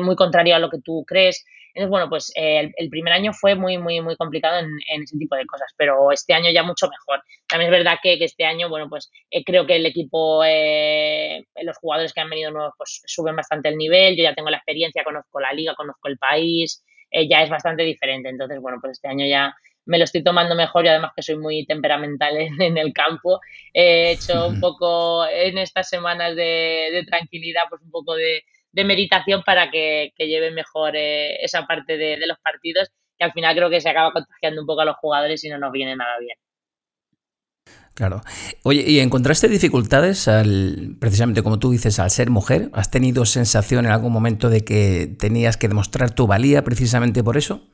muy 0.00 0.16
contrario 0.16 0.56
a 0.56 0.58
lo 0.58 0.70
que 0.70 0.80
tú 0.80 1.04
crees. 1.06 1.44
Entonces, 1.78 1.90
bueno, 1.90 2.08
pues 2.08 2.32
eh, 2.34 2.72
el, 2.76 2.90
primer 2.90 3.12
año 3.12 3.32
fue 3.32 3.54
muy, 3.54 3.78
muy, 3.78 4.00
muy 4.00 4.16
complicado 4.16 4.58
en, 4.58 5.00
ese 5.00 5.16
tipo 5.16 5.36
de 5.36 5.46
cosas, 5.46 5.72
pero 5.76 6.10
este 6.10 6.34
año 6.34 6.50
ya 6.50 6.64
mucho 6.64 6.88
mejor. 6.88 7.22
También 7.46 7.72
es 7.72 7.78
verdad 7.78 7.98
que, 8.02 8.18
este 8.20 8.44
año, 8.44 8.68
bueno, 8.68 8.88
pues 8.88 9.12
eh, 9.30 9.44
creo 9.44 9.64
que 9.64 9.76
el 9.76 9.86
equipo, 9.86 10.42
eh, 10.44 11.46
los 11.62 11.76
jugadores 11.78 12.12
que 12.12 12.20
han 12.20 12.30
venido 12.30 12.50
nuevos, 12.50 12.74
pues 12.76 13.00
suben 13.06 13.36
bastante 13.36 13.68
el 13.68 13.76
nivel. 13.76 14.16
Yo 14.16 14.24
ya 14.24 14.34
tengo 14.34 14.50
la 14.50 14.56
experiencia, 14.56 15.04
conozco 15.04 15.38
la 15.38 15.52
liga, 15.52 15.76
conozco 15.76 16.08
el 16.08 16.18
país, 16.18 16.84
ya 17.12 17.44
es 17.44 17.48
bastante 17.48 17.84
diferente. 17.84 18.28
Entonces, 18.28 18.58
bueno, 18.60 18.78
pues 18.80 18.94
este 18.94 19.06
año 19.06 19.24
ya 19.24 19.54
me 19.86 19.98
lo 19.98 20.04
estoy 20.04 20.24
tomando 20.24 20.56
mejor 20.56 20.84
y 20.84 20.88
además 20.88 21.12
que 21.14 21.22
soy 21.22 21.36
muy 21.36 21.64
temperamental 21.64 22.36
en, 22.58 22.76
el 22.76 22.92
campo. 22.92 23.38
He 23.72 24.10
hecho 24.10 24.48
un 24.48 24.58
poco 24.58 25.28
en 25.28 25.58
estas 25.58 25.88
semanas 25.88 26.34
de 26.34 27.04
tranquilidad, 27.06 27.62
pues 27.70 27.82
un 27.82 27.92
poco 27.92 28.16
de 28.16 28.42
de 28.72 28.84
meditación 28.84 29.42
para 29.44 29.70
que, 29.70 30.12
lleve 30.18 30.50
mejor 30.50 30.96
eh, 30.96 31.36
esa 31.44 31.66
parte 31.66 31.96
de, 31.96 32.18
los 32.26 32.38
partidos, 32.38 32.90
que 33.18 33.24
al 33.24 33.32
final 33.32 33.56
creo 33.56 33.70
que 33.70 33.80
se 33.80 33.88
acaba 33.88 34.12
contagiando 34.12 34.60
un 34.60 34.66
poco 34.66 34.82
a 34.82 34.84
los 34.84 34.96
jugadores 34.96 35.42
y 35.44 35.48
no 35.48 35.58
nos 35.58 35.72
viene 35.72 35.96
nada 35.96 36.18
bien. 36.20 36.36
Claro. 37.94 38.20
Oye, 38.62 38.84
¿y 38.86 39.00
encontraste 39.00 39.48
dificultades 39.48 40.28
al, 40.28 40.96
precisamente 41.00 41.42
como 41.42 41.58
tú 41.58 41.72
dices, 41.72 41.98
al 41.98 42.10
ser 42.10 42.30
mujer? 42.30 42.70
¿Has 42.72 42.92
tenido 42.92 43.24
sensación 43.24 43.86
en 43.86 43.90
algún 43.90 44.12
momento 44.12 44.50
de 44.50 44.64
que 44.64 45.08
tenías 45.18 45.56
que 45.56 45.66
demostrar 45.66 46.14
tu 46.14 46.28
valía 46.28 46.62
precisamente 46.62 47.24
por 47.24 47.36
eso? 47.36 47.66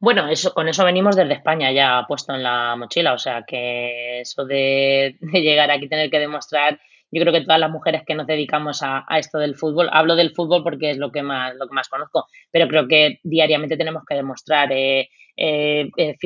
Bueno, 0.00 0.26
eso, 0.26 0.52
con 0.52 0.68
eso 0.68 0.84
venimos 0.84 1.14
desde 1.14 1.34
España 1.34 1.70
ya 1.70 2.04
puesto 2.08 2.34
en 2.34 2.42
la 2.42 2.74
mochila, 2.74 3.12
o 3.12 3.18
sea 3.18 3.44
que 3.46 4.22
eso 4.22 4.44
de, 4.44 5.16
de 5.20 5.40
llegar 5.42 5.70
aquí 5.70 5.88
tener 5.88 6.10
que 6.10 6.18
demostrar 6.18 6.80
yo 7.12 7.20
creo 7.20 7.32
que 7.32 7.42
todas 7.42 7.60
las 7.60 7.70
mujeres 7.70 8.02
que 8.06 8.14
nos 8.14 8.26
dedicamos 8.26 8.80
a, 8.82 9.04
esto 9.18 9.38
del 9.38 9.54
fútbol, 9.54 9.90
hablo 9.92 10.16
del 10.16 10.32
fútbol 10.34 10.62
porque 10.62 10.90
es 10.90 10.96
lo 10.96 11.12
que 11.12 11.22
más, 11.22 11.54
lo 11.56 11.68
que 11.68 11.74
más 11.74 11.88
conozco, 11.88 12.26
pero 12.50 12.66
creo 12.68 12.88
que 12.88 13.20
diariamente 13.22 13.76
tenemos 13.76 14.02
que 14.08 14.14
demostrar. 14.14 14.72
Eh, 14.72 15.10
eh, 15.36 15.88
eh 15.96 16.16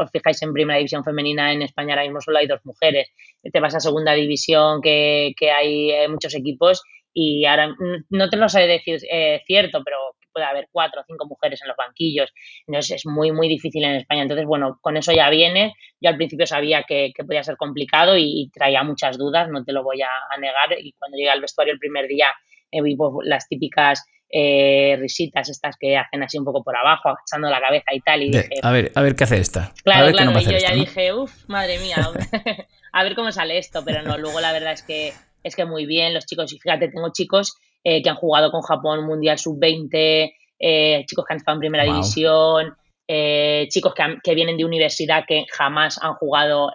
os 0.00 0.10
fijáis 0.10 0.42
en 0.42 0.52
primera 0.52 0.78
división 0.78 1.04
femenina 1.04 1.52
en 1.52 1.62
España 1.62 1.94
ahora 1.94 2.04
mismo 2.04 2.20
solo 2.20 2.38
hay 2.38 2.46
dos 2.46 2.60
mujeres. 2.64 3.08
Te 3.42 3.60
vas 3.60 3.74
a 3.74 3.80
segunda 3.80 4.12
división 4.12 4.80
que, 4.80 5.34
que 5.36 5.50
hay 5.50 5.90
eh, 5.90 6.08
muchos 6.08 6.34
equipos 6.34 6.82
y 7.12 7.44
ahora 7.44 7.74
no 8.10 8.30
te 8.30 8.36
lo 8.36 8.48
sé 8.48 8.60
decir 8.66 9.00
cierto, 9.46 9.82
pero 9.84 9.96
puede 10.36 10.46
haber 10.46 10.68
cuatro 10.70 11.00
o 11.00 11.04
cinco 11.06 11.26
mujeres 11.26 11.62
en 11.62 11.68
los 11.68 11.76
banquillos. 11.78 12.30
Entonces 12.66 12.96
es 12.96 13.06
muy, 13.06 13.32
muy 13.32 13.48
difícil 13.48 13.82
en 13.84 13.94
España. 13.96 14.20
Entonces, 14.20 14.44
bueno, 14.44 14.78
con 14.82 14.98
eso 14.98 15.12
ya 15.12 15.30
viene. 15.30 15.72
Yo 15.98 16.10
al 16.10 16.16
principio 16.16 16.46
sabía 16.46 16.82
que, 16.82 17.12
podía 17.26 17.42
ser 17.42 17.56
complicado 17.56 18.18
y, 18.18 18.50
traía 18.52 18.82
muchas 18.82 19.16
dudas, 19.16 19.48
no 19.48 19.64
te 19.64 19.72
lo 19.72 19.82
voy 19.82 20.02
a, 20.02 20.38
negar. 20.38 20.78
Y 20.78 20.92
cuando 20.92 21.16
llegué 21.16 21.30
al 21.30 21.40
vestuario 21.40 21.72
el 21.72 21.78
primer 21.78 22.06
día, 22.06 22.28
eh, 22.70 22.82
vi 22.82 22.96
pues, 22.96 23.12
las 23.22 23.48
típicas 23.48 24.04
eh, 24.28 24.96
risitas 24.98 25.48
estas 25.48 25.76
que 25.78 25.96
hacen 25.96 26.22
así 26.22 26.36
un 26.36 26.44
poco 26.44 26.62
por 26.62 26.76
abajo, 26.76 27.08
agachando 27.08 27.48
la 27.48 27.60
cabeza 27.60 27.94
y 27.94 28.00
tal. 28.00 28.22
Y 28.22 28.30
dije, 28.30 28.50
a 28.62 28.72
ver, 28.72 28.92
a 28.94 29.00
ver 29.00 29.16
qué 29.16 29.24
hace 29.24 29.38
esta. 29.38 29.72
Claro, 29.84 30.12
claro, 30.12 30.38
y 30.38 30.44
yo 30.44 30.58
ya 30.58 30.72
dije, 30.72 31.14
uff, 31.14 31.48
madre 31.48 31.78
mía, 31.78 31.96
a 32.92 33.02
ver 33.02 33.14
cómo 33.14 33.32
sale 33.32 33.56
esto, 33.56 33.82
pero 33.86 34.02
no, 34.02 34.18
luego 34.18 34.40
la 34.40 34.52
verdad 34.52 34.72
es 34.72 34.82
que 34.82 35.14
es 35.46 35.54
que 35.54 35.64
muy 35.64 35.86
bien, 35.86 36.12
los 36.12 36.26
chicos, 36.26 36.52
y 36.52 36.58
fíjate, 36.58 36.88
tengo 36.88 37.12
chicos 37.12 37.56
eh, 37.88 38.02
que 38.02 38.10
han 38.10 38.16
jugado 38.16 38.50
con 38.50 38.62
Japón 38.62 39.06
Mundial 39.06 39.38
Sub-20, 39.38 40.34
eh, 40.58 41.04
chicos 41.06 41.24
que 41.24 41.34
han 41.34 41.36
estado 41.36 41.54
en 41.54 41.60
primera 41.60 41.84
división, 41.84 42.74
eh, 43.06 43.68
chicos 43.70 43.94
que, 43.94 44.34
vienen 44.34 44.56
de 44.56 44.64
universidad 44.64 45.22
que 45.24 45.46
jamás 45.56 45.96
han 46.02 46.14
jugado 46.14 46.72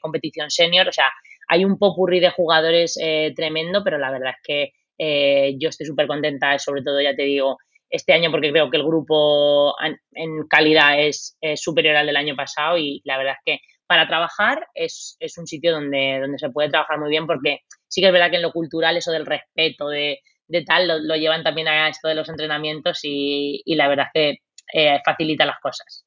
competición 0.00 0.50
senior, 0.50 0.88
o 0.88 0.92
sea, 0.92 1.12
hay 1.46 1.64
un 1.64 1.78
popurrí 1.78 2.18
de 2.18 2.30
jugadores 2.30 2.98
tremendo, 3.36 3.84
pero 3.84 3.96
la 3.96 4.10
verdad 4.10 4.32
es 4.36 4.42
que 4.42 5.56
yo 5.56 5.68
estoy 5.68 5.86
súper 5.86 6.08
contenta, 6.08 6.58
sobre 6.58 6.82
todo, 6.82 7.00
ya 7.00 7.14
te 7.14 7.22
digo, 7.22 7.58
este 7.88 8.12
año 8.12 8.32
porque 8.32 8.50
creo 8.50 8.70
que 8.70 8.78
el 8.78 8.84
grupo 8.84 9.76
en, 10.14 10.48
calidad 10.50 11.00
es, 11.00 11.38
superior 11.54 11.94
al 11.94 12.06
del 12.06 12.16
año 12.16 12.34
pasado 12.34 12.76
y 12.76 13.00
la 13.04 13.18
verdad 13.18 13.34
es 13.34 13.42
que 13.54 13.64
para 13.86 14.08
trabajar 14.08 14.66
es, 14.74 15.16
un 15.38 15.46
sitio 15.46 15.70
donde, 15.70 16.18
donde 16.20 16.38
se 16.40 16.50
puede 16.50 16.70
trabajar 16.70 16.98
muy 16.98 17.10
bien 17.10 17.28
porque 17.28 17.60
sí 17.94 18.00
que 18.00 18.08
es 18.08 18.12
verdad 18.12 18.28
que 18.28 18.36
en 18.36 18.42
lo 18.42 18.52
cultural 18.52 18.96
eso 18.96 19.12
del 19.12 19.24
respeto, 19.24 19.88
de, 19.88 20.18
tal, 20.66 21.06
lo, 21.06 21.14
llevan 21.14 21.44
también 21.44 21.68
a 21.68 21.88
esto 21.88 22.08
de 22.08 22.16
los 22.16 22.28
entrenamientos 22.28 22.98
y, 23.04 23.62
la 23.66 23.86
verdad 23.86 24.06
que 24.12 24.38
eh, 24.72 24.98
facilita 25.04 25.46
las 25.46 25.60
cosas. 25.60 26.04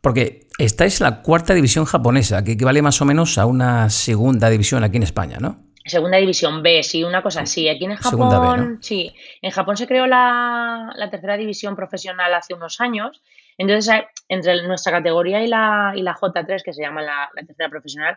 Porque 0.00 0.46
estáis 0.58 0.98
en 1.02 1.10
la 1.10 1.20
cuarta 1.20 1.52
división 1.52 1.84
japonesa, 1.84 2.42
que 2.42 2.52
equivale 2.52 2.80
más 2.80 3.02
o 3.02 3.04
menos 3.04 3.36
a 3.36 3.44
una 3.44 3.90
segunda 3.90 4.48
división 4.48 4.82
aquí 4.82 4.96
en 4.96 5.02
España, 5.02 5.36
¿no? 5.38 5.66
Segunda 5.84 6.16
división 6.16 6.62
B, 6.62 6.82
sí, 6.82 7.04
una 7.04 7.22
cosa 7.22 7.42
así. 7.42 7.68
Aquí 7.68 7.84
en 7.84 7.96
Japón, 7.96 8.78
sí, 8.80 9.14
en 9.42 9.50
Japón 9.50 9.76
se 9.76 9.86
creó 9.86 10.06
la, 10.06 11.08
tercera 11.10 11.36
división 11.36 11.76
profesional 11.76 12.32
hace 12.32 12.54
unos 12.54 12.80
años. 12.80 13.20
Entonces, 13.58 14.04
entre 14.28 14.66
nuestra 14.66 14.92
categoría 14.92 15.42
y 15.42 15.48
la, 15.48 15.92
y 15.94 16.02
la 16.02 16.14
J3, 16.14 16.62
que 16.62 16.72
se 16.72 16.80
llama 16.80 17.02
la 17.02 17.28
tercera 17.46 17.68
profesional, 17.68 18.16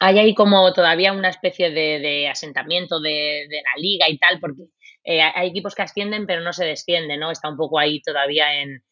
hay 0.00 0.18
ahí 0.18 0.34
como 0.34 0.72
todavía 0.72 1.12
una 1.12 1.28
especie 1.28 1.70
de, 1.70 2.28
asentamiento 2.28 3.00
de, 3.00 3.46
la 3.50 3.80
liga 3.80 4.08
y 4.08 4.18
tal, 4.18 4.38
porque 4.40 4.64
eh, 5.04 5.20
hay 5.22 5.48
equipos 5.48 5.74
que 5.74 5.82
ascienden 5.82 6.26
pero 6.26 6.42
no 6.42 6.52
se 6.52 6.64
descienden, 6.64 7.20
¿no? 7.20 7.30
Está 7.30 7.48
un 7.48 7.56
poco 7.56 7.78
ahí 7.78 8.00
todavía 8.00 8.62
en, 8.62 8.82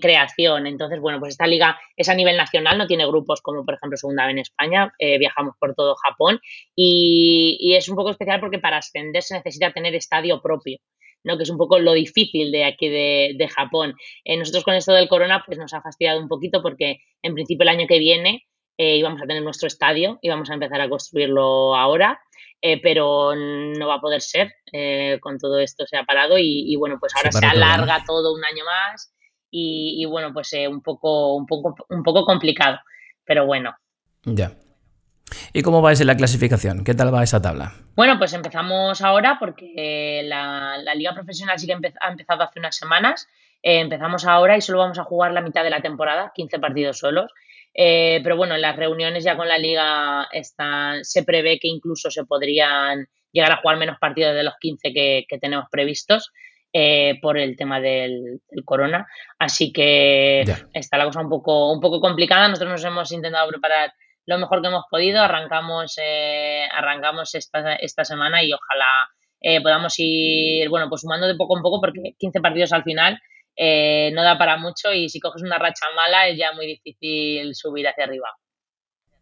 creación. 0.00 0.66
Entonces, 0.66 0.98
bueno, 1.00 1.20
pues 1.20 1.34
esta 1.34 1.46
liga 1.46 1.78
es 1.96 2.08
a 2.08 2.14
nivel 2.14 2.36
nacional, 2.36 2.76
no 2.76 2.88
tiene 2.88 3.06
grupos 3.06 3.40
como 3.40 3.64
por 3.64 3.74
ejemplo 3.74 3.96
Segunda 3.96 4.24
B 4.26 4.32
en 4.32 4.38
España, 4.40 4.92
eh, 4.98 5.16
viajamos 5.18 5.54
por 5.60 5.76
todo 5.76 5.94
Japón 5.94 6.40
y, 6.74 7.72
es 7.76 7.88
un 7.88 7.94
poco 7.94 8.10
especial 8.10 8.40
porque 8.40 8.58
para 8.58 8.78
ascender 8.78 9.22
se 9.22 9.34
necesita 9.34 9.72
tener 9.72 9.94
estadio 9.94 10.42
propio. 10.42 10.78
¿no? 11.26 11.38
que 11.38 11.44
es 11.44 11.48
un 11.48 11.56
poco 11.56 11.78
lo 11.78 11.94
difícil 11.94 12.52
de 12.52 12.64
aquí 12.64 12.86
de, 12.90 13.48
Japón. 13.48 13.94
Eh, 14.24 14.36
nosotros 14.36 14.62
con 14.62 14.74
esto 14.74 14.92
del 14.92 15.08
corona 15.08 15.42
pues 15.46 15.56
nos 15.56 15.72
ha 15.72 15.80
fastidiado 15.80 16.20
un 16.20 16.28
poquito 16.28 16.60
porque 16.60 16.98
en 17.22 17.32
principio 17.32 17.62
el 17.62 17.70
año 17.70 17.86
que 17.86 17.98
viene 17.98 18.44
eh, 18.76 18.96
íbamos 18.96 19.22
a 19.22 19.26
tener 19.26 19.42
nuestro 19.42 19.68
estadio, 19.68 20.18
íbamos 20.20 20.50
a 20.50 20.54
empezar 20.54 20.80
a 20.80 20.88
construirlo 20.88 21.76
ahora, 21.76 22.20
eh, 22.60 22.80
pero 22.82 23.32
no 23.36 23.86
va 23.86 23.96
a 23.96 24.00
poder 24.00 24.20
ser, 24.20 24.52
eh, 24.72 25.18
con 25.20 25.38
todo 25.38 25.60
esto 25.60 25.86
se 25.86 25.96
ha 25.96 26.02
parado 26.02 26.36
y, 26.38 26.74
bueno, 26.76 26.96
pues 26.98 27.14
ahora 27.14 27.30
se, 27.30 27.46
alarga 27.46 28.02
todo, 28.04 28.34
un 28.34 28.44
año 28.44 28.64
más 28.64 29.14
y, 29.48 30.04
bueno, 30.06 30.32
pues 30.32 30.52
un, 30.68 30.82
poco, 30.82 31.36
un, 31.36 31.46
poco, 31.46 31.76
un 31.88 32.02
poco 32.02 32.24
complicado, 32.24 32.80
pero 33.24 33.46
bueno. 33.46 33.76
Ya. 34.24 34.52
¿Y 35.52 35.62
cómo 35.62 35.80
va 35.80 35.92
en 35.92 36.06
la 36.06 36.16
clasificación? 36.16 36.82
¿Qué 36.82 36.94
tal 36.94 37.14
va 37.14 37.22
esa 37.22 37.40
tabla? 37.40 37.74
Bueno, 37.94 38.18
pues 38.18 38.32
empezamos 38.32 39.00
ahora 39.02 39.36
porque 39.38 40.22
la, 40.24 40.78
liga 40.96 41.14
profesional 41.14 41.60
sí 41.60 41.66
que 41.68 41.74
ha 41.74 42.08
empezado 42.10 42.42
hace 42.42 42.58
unas 42.58 42.74
semanas. 42.74 43.28
empezamos 43.62 44.26
ahora 44.26 44.56
y 44.56 44.60
solo 44.60 44.78
vamos 44.78 44.98
a 44.98 45.04
jugar 45.04 45.32
la 45.32 45.42
mitad 45.42 45.62
de 45.62 45.70
la 45.70 45.80
temporada, 45.80 46.32
15 46.34 46.58
partidos 46.58 46.98
solos. 46.98 47.30
Eh, 47.74 48.20
pero 48.22 48.36
bueno, 48.36 48.54
en 48.54 48.62
las 48.62 48.76
reuniones 48.76 49.24
ya 49.24 49.36
con 49.36 49.48
la 49.48 49.58
liga 49.58 50.28
están, 50.30 51.04
se 51.04 51.24
prevé 51.24 51.58
que 51.58 51.66
incluso 51.68 52.08
se 52.10 52.24
podrían 52.24 53.06
llegar 53.32 53.50
a 53.50 53.56
jugar 53.56 53.78
menos 53.78 53.98
partidos 53.98 54.34
de 54.34 54.44
los 54.44 54.54
15 54.60 54.92
que, 54.92 55.26
tenemos 55.40 55.66
previstos 55.70 56.30
eh, 56.72 57.18
por 57.20 57.36
el 57.36 57.56
tema 57.56 57.80
del, 57.80 58.40
corona. 58.64 59.06
Así 59.38 59.72
que 59.72 60.44
está 60.72 60.96
la 60.96 61.06
cosa 61.06 61.20
un 61.20 61.28
poco, 61.28 61.72
un 61.72 61.80
poco 61.80 62.00
complicada. 62.00 62.48
Nosotros 62.48 62.72
nos 62.72 62.84
hemos 62.84 63.10
intentado 63.10 63.48
preparar 63.48 63.92
lo 64.26 64.38
mejor 64.38 64.62
que 64.62 64.68
hemos 64.68 64.84
podido. 64.88 65.20
Arrancamos, 65.20 65.98
eh, 66.00 66.68
arrancamos 66.72 67.34
esta, 67.34 67.74
esta 67.74 68.04
semana 68.04 68.42
y 68.44 68.52
ojalá 68.52 68.86
podamos 69.62 69.94
ir, 69.98 70.70
bueno, 70.70 70.88
pues 70.88 71.02
sumando 71.02 71.26
de 71.26 71.34
poco 71.34 71.58
en 71.58 71.62
poco 71.62 71.78
porque 71.78 72.14
15 72.18 72.40
partidos 72.40 72.72
al 72.72 72.82
final 72.82 73.20
eh, 73.56 74.10
no 74.14 74.22
da 74.22 74.36
para 74.38 74.56
mucho 74.56 74.92
y 74.92 75.08
si 75.08 75.20
coges 75.20 75.42
una 75.42 75.58
racha 75.58 75.86
mala 75.94 76.28
es 76.28 76.38
ya 76.38 76.52
muy 76.52 76.66
difícil 76.66 77.54
subir 77.54 77.86
hacia 77.86 78.04
arriba. 78.04 78.28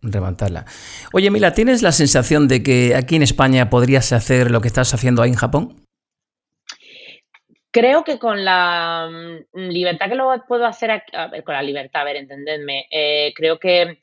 Levantarla. 0.03 0.65
Oye, 1.13 1.31
Mila, 1.31 1.55
¿tienes 1.55 1.83
la 1.83 1.93
sensación 1.93 2.49
de 2.49 2.63
que 2.63 2.95
aquí 2.97 3.17
en 3.17 3.23
España 3.23 3.71
podrías 3.71 4.13
hacer 4.13 4.51
lo 4.51 4.61
que 4.61 4.69
estás 4.69 4.93
haciendo 4.95 5.23
ahí 5.23 5.31
en 5.31 5.37
Japón? 5.37 5.83
Creo 7.71 8.03
que 8.05 8.19
con 8.19 8.45
la 8.45 9.09
mm, 9.53 9.59
libertad 9.69 10.09
que 10.09 10.17
lo 10.17 10.31
puedo 10.47 10.67
hacer, 10.67 10.91
aquí, 10.91 11.13
con 11.45 11.55
la 11.55 11.63
libertad, 11.63 12.03
a 12.03 12.05
ver, 12.05 12.17
entendedme, 12.17 12.87
eh, 12.91 13.33
creo 13.35 13.59
que, 13.59 13.99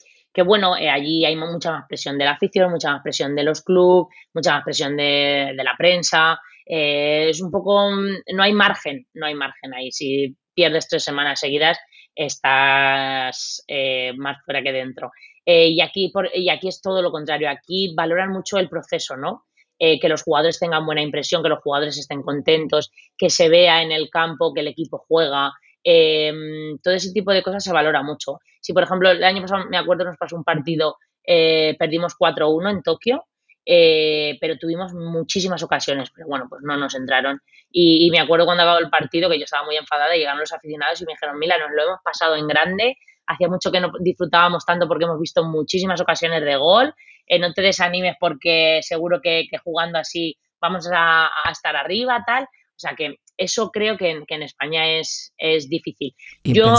bueno, 0.45 0.77
eh, 0.77 0.89
allí 0.89 1.25
hay 1.25 1.35
mucha 1.35 1.71
más 1.71 1.85
presión 1.87 2.17
de 2.17 2.23
la 2.23 2.31
afición, 2.31 2.71
mucha 2.71 2.93
más 2.93 3.03
presión 3.03 3.35
de 3.35 3.43
los 3.43 3.61
clubes, 3.61 4.15
mucha 4.33 4.53
más 4.53 4.63
presión 4.63 4.95
de, 4.95 5.53
de 5.55 5.63
la 5.63 5.75
prensa, 5.77 6.39
eh, 6.71 7.29
es 7.29 7.41
un 7.41 7.49
poco, 7.49 7.89
no 7.91 8.43
hay 8.43 8.53
margen, 8.53 9.07
no 9.15 9.25
hay 9.25 9.33
margen 9.33 9.73
ahí. 9.73 9.91
Si 9.91 10.37
pierdes 10.53 10.87
tres 10.87 11.03
semanas 11.03 11.39
seguidas, 11.39 11.79
estás 12.15 13.63
eh, 13.67 14.13
más 14.15 14.37
fuera 14.45 14.61
que 14.61 14.71
dentro. 14.71 15.11
Eh, 15.43 15.69
y, 15.69 15.81
aquí 15.81 16.13
y 16.35 16.49
aquí 16.49 16.67
es 16.67 16.79
todo 16.79 17.01
lo 17.01 17.11
contrario. 17.11 17.49
Aquí 17.49 17.93
valoran 17.95 18.29
mucho 18.31 18.59
el 18.59 18.69
proceso, 18.69 19.17
¿no? 19.17 19.45
que 19.81 20.09
los 20.09 20.23
jugadores 20.23 20.59
tengan 20.59 20.85
buena 20.85 21.01
impresión, 21.01 21.41
que 21.41 21.47
los 21.47 21.61
jugadores 21.63 21.97
estén 21.97 22.21
contentos, 22.21 22.91
que 23.17 23.29
se 23.29 23.47
vea 23.47 23.81
en 23.81 23.93
el 23.93 24.09
campo 24.09 24.53
que 24.53 24.59
el 24.59 24.67
equipo 24.67 25.05
juega. 25.07 25.53
todo 25.81 26.93
ese 26.93 27.13
tipo 27.13 27.31
de 27.31 27.41
cosas 27.41 27.63
se 27.63 27.71
valora 27.71 28.03
mucho. 28.03 28.39
Si, 28.59 28.73
por 28.73 28.83
ejemplo, 28.83 29.09
el 29.09 29.23
año 29.23 29.41
pasado, 29.41 29.69
me 29.69 29.77
acuerdo, 29.77 30.03
nos 30.03 30.17
pasó 30.17 30.35
un 30.35 30.43
partido, 30.43 30.97
perdimos 31.23 32.13
4-1 32.19 32.71
en 32.71 32.83
Tokio 32.83 33.23
eh, 33.65 34.37
pero 34.41 34.57
tuvimos 34.57 34.93
muchísimas 34.93 35.61
ocasiones, 35.63 36.09
pero 36.13 36.27
bueno, 36.27 36.47
pues 36.49 36.61
no 36.63 36.77
nos 36.77 36.95
entraron. 36.95 37.41
Y, 37.71 38.09
me 38.11 38.19
acuerdo 38.19 38.45
cuando 38.45 38.63
acabó 38.63 38.79
el 38.79 38.89
partido 38.89 39.29
que 39.29 39.37
yo 39.37 39.43
estaba 39.43 39.65
muy 39.65 39.77
enfadada 39.77 40.15
y 40.15 40.19
llegaron 40.19 40.39
los 40.39 40.51
aficionados 40.51 41.01
y 41.01 41.05
me 41.05 41.13
dijeron, 41.13 41.37
mira, 41.37 41.57
nos 41.57 41.69
lo 41.71 41.83
hemos 41.83 41.99
pasado 42.03 42.35
en 42.35 42.47
grande, 42.47 42.97
hacía 43.27 43.47
mucho 43.47 43.71
que 43.71 43.79
no 43.79 43.91
disfrutábamos 43.99 44.65
tanto 44.65 44.87
porque 44.87 45.05
hemos 45.05 45.19
visto 45.19 45.43
muchísimas 45.43 46.01
ocasiones 46.01 46.43
de 46.43 46.55
gol, 46.55 46.93
eh, 47.27 47.37
no 47.37 47.53
te 47.53 47.61
desanimes 47.61 48.15
porque 48.19 48.79
seguro 48.81 49.21
que, 49.21 49.47
jugando 49.63 49.99
así 49.99 50.35
vamos 50.59 50.89
a, 50.91 51.27
a, 51.27 51.51
estar 51.51 51.75
arriba, 51.75 52.23
tal. 52.25 52.43
O 52.43 52.79
sea 52.79 52.95
que 52.95 53.19
eso 53.39 53.71
creo 53.71 53.97
que 53.97 54.11
en, 54.11 54.25
que 54.25 54.35
en 54.35 54.43
España 54.43 54.85
es, 54.99 55.33
es 55.37 55.69
difícil. 55.69 56.13
Yo, 56.43 56.75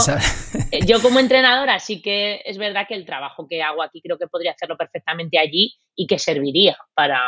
eh, 0.71 0.85
yo 0.85 1.01
como 1.01 1.19
entrenadora 1.19 1.79
sí 1.79 2.01
que 2.01 2.41
es 2.45 2.57
verdad 2.59 2.85
que 2.87 2.93
el 2.93 3.05
trabajo 3.05 3.47
que 3.49 3.63
hago 3.63 3.81
aquí 3.81 3.99
creo 3.99 4.17
que 4.19 4.27
podría 4.27 4.51
hacerlo 4.51 4.77
perfectamente 4.77 5.39
allí 5.39 5.73
y 5.95 6.05
que 6.05 6.19
serviría 6.19 6.77
para, 6.93 7.19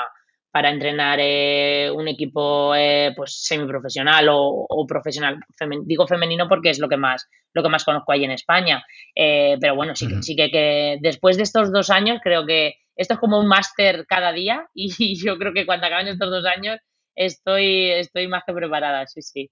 para 0.51 0.69
entrenar 0.69 1.17
eh, 1.19 1.89
un 1.91 2.07
equipo 2.07 2.75
eh, 2.75 3.11
pues 3.17 3.43
semiprofesional 3.43 4.29
o, 4.29 4.67
o 4.69 4.85
profesional. 4.85 5.39
digo 5.83 6.05
femenino 6.05 6.47
porque 6.47 6.69
es 6.69 6.77
lo 6.77 6.87
que 6.87 6.97
más, 6.97 7.27
lo 7.53 7.63
que 7.63 7.69
más 7.69 7.83
conozco 7.83 8.11
ahí 8.11 8.23
en 8.23 8.31
España. 8.31 8.85
pero 9.15 9.75
bueno, 9.75 9.95
sí, 9.95 10.07
que, 10.07 10.21
sí 10.21 10.35
que, 10.35 10.51
que, 10.51 10.97
después 11.01 11.37
de 11.37 11.43
estos 11.43 11.71
dos 11.71 11.89
años 11.89 12.19
creo 12.23 12.45
que 12.45 12.75
esto 12.95 13.15
es 13.15 13.19
como 13.19 13.39
un 13.39 13.47
máster 13.47 14.05
cada 14.07 14.31
día 14.31 14.67
y 14.75 15.15
yo 15.15 15.39
creo 15.39 15.53
que 15.53 15.65
cuando 15.65 15.87
acaben 15.87 16.07
estos 16.07 16.29
dos 16.29 16.45
años 16.45 16.79
estoy, 17.15 17.91
estoy 17.91 18.27
más 18.27 18.43
que 18.45 18.53
preparada, 18.53 19.05
sí, 19.07 19.21
sí. 19.21 19.51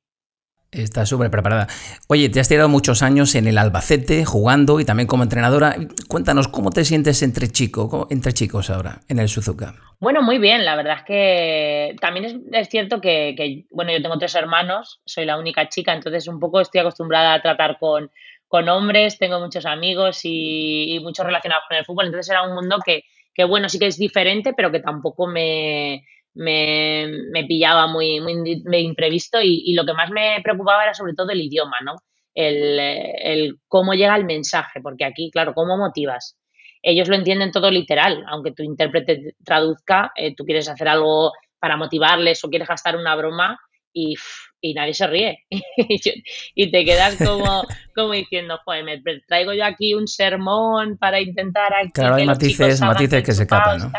Está 0.72 1.06
súper 1.06 1.30
preparada. 1.30 1.68
Oye, 2.08 2.30
te 2.30 2.39
has 2.39 2.48
tirado 2.48 2.70
muchos 2.70 3.03
años 3.03 3.36
en 3.36 3.46
el 3.46 3.58
Albacete 3.58 4.24
jugando 4.24 4.80
y 4.80 4.86
también 4.86 5.06
como 5.06 5.24
entrenadora. 5.24 5.75
Cuéntanos, 6.08 6.48
¿cómo 6.48 6.70
te 6.70 6.86
sientes 6.86 7.22
entre, 7.24 7.50
chico, 7.50 8.08
entre 8.10 8.32
chicos 8.32 8.70
ahora 8.70 9.01
en 9.10 9.20
el 9.20 9.27
Suzuka? 9.27 9.75
Bueno, 10.00 10.22
muy 10.22 10.38
bien. 10.38 10.63
La 10.63 10.77
verdad 10.77 11.00
es 11.00 11.03
que 11.03 11.96
también 12.00 12.46
es, 12.53 12.70
cierto 12.70 13.01
que, 13.01 13.65
bueno, 13.70 13.91
yo 13.91 14.01
tengo 14.01 14.18
tres 14.18 14.34
hermanos, 14.36 15.01
soy 15.06 15.25
la 15.25 15.38
única 15.38 15.68
chica, 15.68 15.94
entonces 15.94 16.30
un 16.30 16.39
poco 16.39 16.62
estoy 16.62 16.80
acostumbrada 16.80 17.34
a 17.34 17.41
tratar 17.41 17.77
con, 17.77 18.10
con 18.48 18.70
hombres, 18.70 19.18
tengo 19.18 19.41
muchos 19.41 19.65
amigos 19.65 20.22
y, 20.24 20.96
y, 20.96 21.00
muchos 21.01 21.25
relacionados 21.25 21.65
con 21.68 21.77
el 21.77 21.86
fútbol. 21.86 22.06
Entonces 22.06 22.30
era 22.30 22.44
un 22.44 22.56
mundo 22.56 22.77
que, 22.86 23.03
que, 23.34 23.44
bueno, 23.44 23.68
sí 23.68 23.77
que 23.77 23.88
es 23.88 23.98
diferente, 23.98 24.53
pero 24.53 24.72
que 24.72 24.80
tampoco 24.80 25.27
me 25.27 26.06
me, 26.34 27.08
me 27.32 27.46
pillaba 27.46 27.88
muy, 27.88 28.20
muy 28.20 28.78
imprevisto 28.78 29.40
y, 29.42 29.74
lo 29.74 29.86
que 29.86 29.94
más 29.94 30.10
me 30.12 30.40
preocupaba 30.44 30.84
era 30.84 30.94
sobre 30.94 31.14
todo 31.14 31.30
el 31.32 31.42
idioma, 31.42 31.78
¿no? 31.84 31.96
El, 32.34 32.80
el 32.80 33.58
cómo 33.68 33.94
llega 33.94 34.16
el 34.16 34.26
mensaje, 34.26 34.80
porque 34.82 35.06
aquí, 35.06 35.30
claro, 35.32 35.54
¿cómo 35.54 35.78
motivas? 35.78 36.38
Ellos 36.82 37.10
lo 37.10 37.16
entienden 37.16 37.52
todo 37.52 37.70
literal, 37.70 38.24
aunque 38.28 38.54
tu 38.54 38.64
intérprete 38.64 39.36
traduzca, 39.44 40.12
eh, 40.16 40.34
tú 40.36 40.46
quieres 40.46 40.68
hacer 40.70 40.88
algo 40.88 41.32
para 41.60 41.78
motivarles 41.78 42.44
o 42.44 42.50
quieres 42.50 42.68
gastar 42.68 42.96
una 42.96 43.16
broma 43.16 43.60
y, 43.94 44.16
y 44.62 44.74
nadie 44.74 44.94
se 44.94 45.08
ríe. 45.08 45.46
y 46.56 46.72
te 46.72 46.86
quedas 46.86 47.18
como, 47.18 47.64
como 47.96 48.14
diciendo, 48.14 48.58
joder, 48.64 48.84
me 48.84 49.02
traigo 49.28 49.54
yo 49.54 49.66
aquí 49.66 49.94
un 49.94 50.08
sermón 50.08 50.98
para 50.98 51.20
intentar... 51.20 51.74
claro, 51.94 52.16
hay 52.16 52.26
matices, 52.26 52.82
matices 52.82 53.24
que 53.24 53.34
se 53.34 53.46
capan, 53.46 53.80
¿no? 53.80 53.92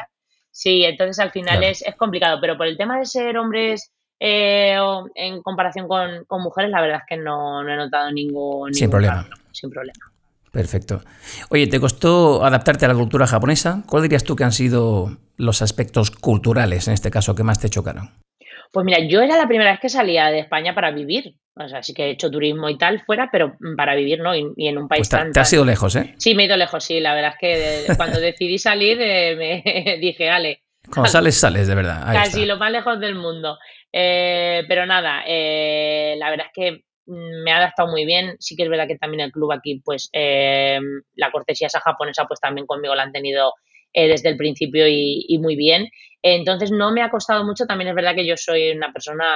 Sí, 0.52 0.85
entonces 0.85 1.18
al 1.18 1.32
final 1.32 1.64
es, 1.64 1.82
es, 1.82 1.97
complicado, 1.97 2.38
pero 2.40 2.56
por 2.56 2.66
el 2.66 2.76
tema 2.76 2.99
de 2.99 3.06
ser 3.06 3.38
hombres 3.38 3.90
eh, 4.21 4.76
en 5.16 5.42
comparación 5.42 5.88
con, 5.88 6.42
mujeres, 6.42 6.71
la 6.71 6.80
verdad 6.80 6.99
es 6.99 7.04
que 7.09 7.16
no, 7.16 7.68
he 7.68 7.76
notado 7.76 8.12
ningún, 8.12 8.73
sin 8.73 8.88
problema. 8.88 9.26
sin 9.50 9.71
problema. 9.71 10.12
Perfecto. 10.52 11.00
Oye, 11.49 11.66
¿te 11.66 11.80
costó 11.80 12.44
adaptarte 12.44 12.85
a 12.85 12.88
la 12.88 12.94
cultura 12.94 13.26
japonesa? 13.26 13.82
¿Cuál 13.88 14.02
dirías 14.02 14.23
tú 14.23 14.37
que 14.37 14.44
han 14.44 14.52
sido 14.52 15.16
los 15.38 15.62
aspectos 15.62 16.11
culturales, 16.11 16.87
en 16.87 16.94
este 16.94 17.11
caso, 17.11 17.35
que 17.35 17.42
más 17.42 17.59
te 17.59 17.71
chocaron? 17.71 18.11
Pues 18.73 18.87
mira, 18.87 19.00
yo 19.00 19.21
era 19.21 19.37
la 19.37 19.47
primera 19.47 19.71
vez 19.71 19.81
que 19.81 19.91
salía 19.91 20.31
de 20.31 20.41
España 20.41 20.75
para 20.75 20.91
vivir. 20.91 21.37
O 21.55 21.69
sea, 21.69 21.83
sí 21.83 21.93
que 21.93 22.07
he 22.07 22.11
hecho 22.11 22.31
turismo 22.31 22.71
y 22.71 22.79
tal 22.79 23.02
fuera, 23.05 23.29
pero 23.31 23.59
para 23.76 23.95
vivir 23.95 24.21
no, 24.21 24.35
y, 24.35 24.67
en 24.67 24.79
un 24.79 24.88
país 24.88 25.00
pues 25.00 25.09
tan, 25.11 25.33
te, 25.33 25.41
has 25.41 25.52
ido 25.52 25.67
lejos, 25.67 25.95
¿eh? 25.97 26.14
Sí, 26.17 26.35
me 26.35 26.45
he 26.45 26.47
ido 26.47 26.57
lejos, 26.57 26.83
sí. 26.83 26.99
La 26.99 27.14
verdad 27.14 27.35
es 27.35 27.38
que 27.38 27.93
cuando 27.99 28.19
decidí 28.19 28.59
salir 28.59 28.99
eh, 29.00 29.37
me 29.37 29.99
dije, 30.00 30.31
ale. 30.31 30.62
Cuando 30.91 31.11
sales, 31.11 31.37
sales, 31.37 31.69
de 31.69 31.75
verdad. 31.75 32.12
casi 32.12 32.47
lo 32.47 32.57
más 32.57 32.73
lejos 32.73 32.99
del 32.99 33.14
mundo. 33.14 33.59
Eh, 33.93 34.64
pero 34.67 34.87
nada, 34.87 35.23
eh, 35.26 36.17
la 36.19 36.31
verdad 36.31 36.47
es 36.47 36.52
que 36.55 36.85
me 37.07 37.52
ha 37.52 37.59
adaptado 37.59 37.91
muy 37.91 38.07
bien. 38.07 38.37
Sí 38.41 38.57
que 38.57 38.62
es 38.62 38.71
verdad 38.71 38.88
que 38.88 38.97
también 38.97 39.21
el 39.21 39.33
club 39.33 39.52
aquí, 39.52 39.83
pues 39.85 40.11
la 40.14 41.31
cortesía 41.31 41.67
esa 41.67 41.81
japonesa, 41.81 42.25
pues 42.25 42.41
también 42.41 42.67
conmigo 42.67 42.95
la 42.95 43.02
han 43.02 43.12
tenido 43.12 43.52
desde 43.95 44.31
el 44.31 44.37
principio 44.37 44.87
y, 44.89 45.39
muy 45.41 45.57
bien. 45.57 45.89
Entonces 46.23 46.71
no 46.71 46.93
me 46.93 47.03
ha 47.03 47.11
costado 47.11 47.45
mucho. 47.45 47.67
También 47.67 47.89
es 47.89 47.95
verdad 47.95 48.15
que 48.15 48.27
yo 48.27 48.37
soy 48.37 48.71
una 48.71 48.93
persona 48.93 49.27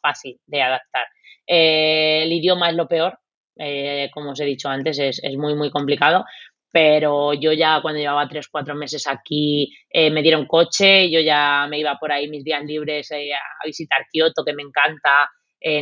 fácil 0.00 0.38
de 0.46 0.62
adaptar. 0.62 1.06
Eh, 1.46 2.22
el 2.24 2.32
idioma 2.32 2.70
es 2.70 2.76
lo 2.76 2.88
peor, 2.88 3.18
eh, 3.56 4.10
como 4.12 4.30
os 4.30 4.40
he 4.40 4.44
dicho 4.44 4.68
antes, 4.68 4.98
es, 4.98 5.20
muy, 5.36 5.54
muy 5.54 5.70
complicado. 5.70 6.24
Pero 6.70 7.34
yo 7.34 7.52
ya 7.52 7.80
cuando 7.82 8.00
llevaba 8.00 8.28
tres, 8.28 8.48
cuatro 8.48 8.74
meses 8.74 9.06
aquí 9.06 9.74
eh, 9.90 10.10
me 10.10 10.22
dieron 10.22 10.46
coche, 10.46 11.10
yo 11.10 11.20
ya 11.20 11.66
me 11.68 11.78
iba 11.78 11.98
por 11.98 12.10
ahí 12.12 12.28
mis 12.28 12.44
días 12.44 12.64
libres 12.64 13.12
a 13.12 13.66
visitar 13.66 14.06
Kioto, 14.10 14.42
que 14.44 14.54
me 14.54 14.62
encanta, 14.62 15.28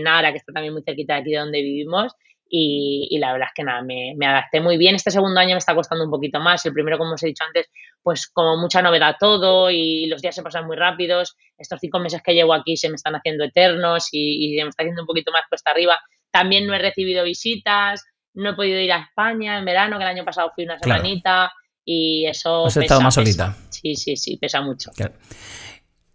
Nara, 0.03 0.33
que 0.33 0.39
está 0.39 0.53
también 0.53 0.75
muy 0.75 0.83
cerquita 0.83 1.15
de 1.15 1.21
aquí 1.21 1.31
de 1.31 1.39
donde 1.39 1.63
vivimos. 1.63 2.13
Y, 2.53 3.17
la 3.21 3.33
verdad 3.33 3.47
es 3.49 3.55
que 3.55 3.63
nada, 3.63 3.81
me, 3.81 4.15
me, 4.17 4.27
adapté 4.27 4.61
muy 4.61 4.77
bien. 4.77 4.97
Este 4.97 5.13
segundo 5.13 5.39
año 5.39 5.55
me 5.55 5.59
está 5.59 5.73
costando 5.73 6.05
un 6.05 6.11
poquito 6.11 6.41
más. 6.41 6.67
El 6.67 6.73
primero, 6.73 6.99
como 6.99 7.15
os 7.15 7.23
he 7.23 7.29
dicho 7.29 7.45
antes, 7.45 7.69
pues 8.03 8.27
como 8.27 8.57
mucha 8.57 8.83
novedad 8.83 9.15
todo 9.21 9.71
y 9.71 10.07
los 10.07 10.21
días 10.21 10.35
se 10.35 10.43
pasan 10.43 10.67
muy 10.67 10.77
rápidos. 10.77 11.37
Estos 11.57 11.79
cinco 11.81 12.01
meses 12.01 12.23
que 12.25 12.35
llevo 12.35 12.53
aquí 12.53 12.77
se 12.77 12.89
me 12.89 12.97
están 12.97 13.15
haciendo 13.15 13.45
eternos 13.45 14.09
y, 14.11 14.57
se 14.57 14.65
me 14.65 14.71
está 14.71 14.83
haciendo 14.83 15.03
un 15.03 15.07
poquito 15.07 15.31
más 15.31 15.43
cuesta 15.49 15.71
arriba. 15.71 16.01
También 16.33 16.67
no 16.67 16.75
he 16.75 16.79
recibido 16.81 17.23
visitas, 17.23 18.05
no 18.35 18.51
he 18.51 18.55
podido 18.55 18.81
ir 18.81 18.91
a 18.91 19.05
España 19.05 19.57
en 19.57 19.65
verano, 19.65 19.99
que 19.99 20.03
el 20.03 20.11
año 20.11 20.25
pasado 20.25 20.51
fui 20.53 20.65
una 20.65 20.79
semanita 20.81 21.53
y 21.85 22.27
eso... 22.27 22.67
Has 22.67 22.77
estado 22.77 23.01
más 23.01 23.15
solita. 23.15 23.57
Sí, 23.69 23.95
sí, 23.95 24.17
sí, 24.17 24.37
pesa 24.39 24.61
mucho. 24.61 24.91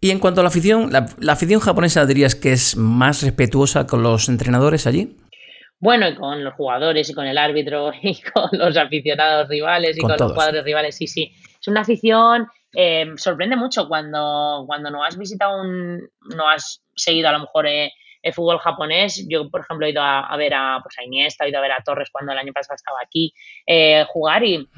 Y 0.02 0.10
en 0.10 0.18
cuanto 0.18 0.40
a 0.40 0.44
la 0.44 0.48
afición, 0.48 0.92
¿la 0.92 1.32
afición 1.32 1.60
japonesa 1.60 2.04
dirías 2.04 2.34
que 2.34 2.52
es 2.52 2.76
más 2.76 3.22
respetuosa 3.22 3.86
con 3.86 4.02
los 4.02 4.28
entrenadores 4.28 4.86
allí? 4.86 5.16
Bueno, 5.78 6.08
y 6.08 6.14
con 6.14 6.42
los 6.42 6.54
jugadores 6.54 7.08
y 7.10 7.14
con 7.14 7.26
el 7.26 7.38
árbitro 7.38 7.92
y 8.02 8.20
con 8.22 8.48
los 8.52 8.76
aficionados 8.76 9.48
rivales 9.48 9.96
y 9.96 10.00
con, 10.00 10.16
los 10.18 10.32
jugadores 10.32 10.64
rivales, 10.64 10.96
sí, 10.96 11.06
sí. 11.06 11.32
Es 11.60 11.68
una 11.68 11.82
afición, 11.82 12.48
eh, 12.74 13.06
sorprende 13.16 13.56
mucho 13.56 13.88
cuando, 13.88 14.64
cuando 14.66 14.90
no 14.90 15.04
has 15.04 15.18
visitado 15.18 15.60
un, 15.60 16.08
no 16.34 16.48
has 16.48 16.82
seguido 16.94 17.28
a 17.28 17.32
lo 17.32 17.40
mejor 17.40 17.66
eh, 17.66 17.92
el 18.22 18.32
fútbol 18.32 18.58
japonés. 18.58 19.26
Yo, 19.28 19.50
por 19.50 19.60
ejemplo, 19.60 19.86
he 19.86 19.90
ido 19.90 20.02
a, 20.02 20.34
ver 20.36 20.54
a, 20.54 20.80
pues 20.82 20.98
a 20.98 21.04
Iniesta, 21.04 21.44
he 21.44 21.50
ido 21.50 21.58
a 21.58 21.62
ver 21.62 21.72
a 21.72 21.82
Torres 21.84 22.10
cuando 22.10 22.32
el 22.32 22.38
año 22.38 22.52
pasado 22.52 22.76
estaba 22.76 22.98
aquí 23.02 23.32
eh, 23.66 24.04
jugar 24.08 24.44
y... 24.44 24.68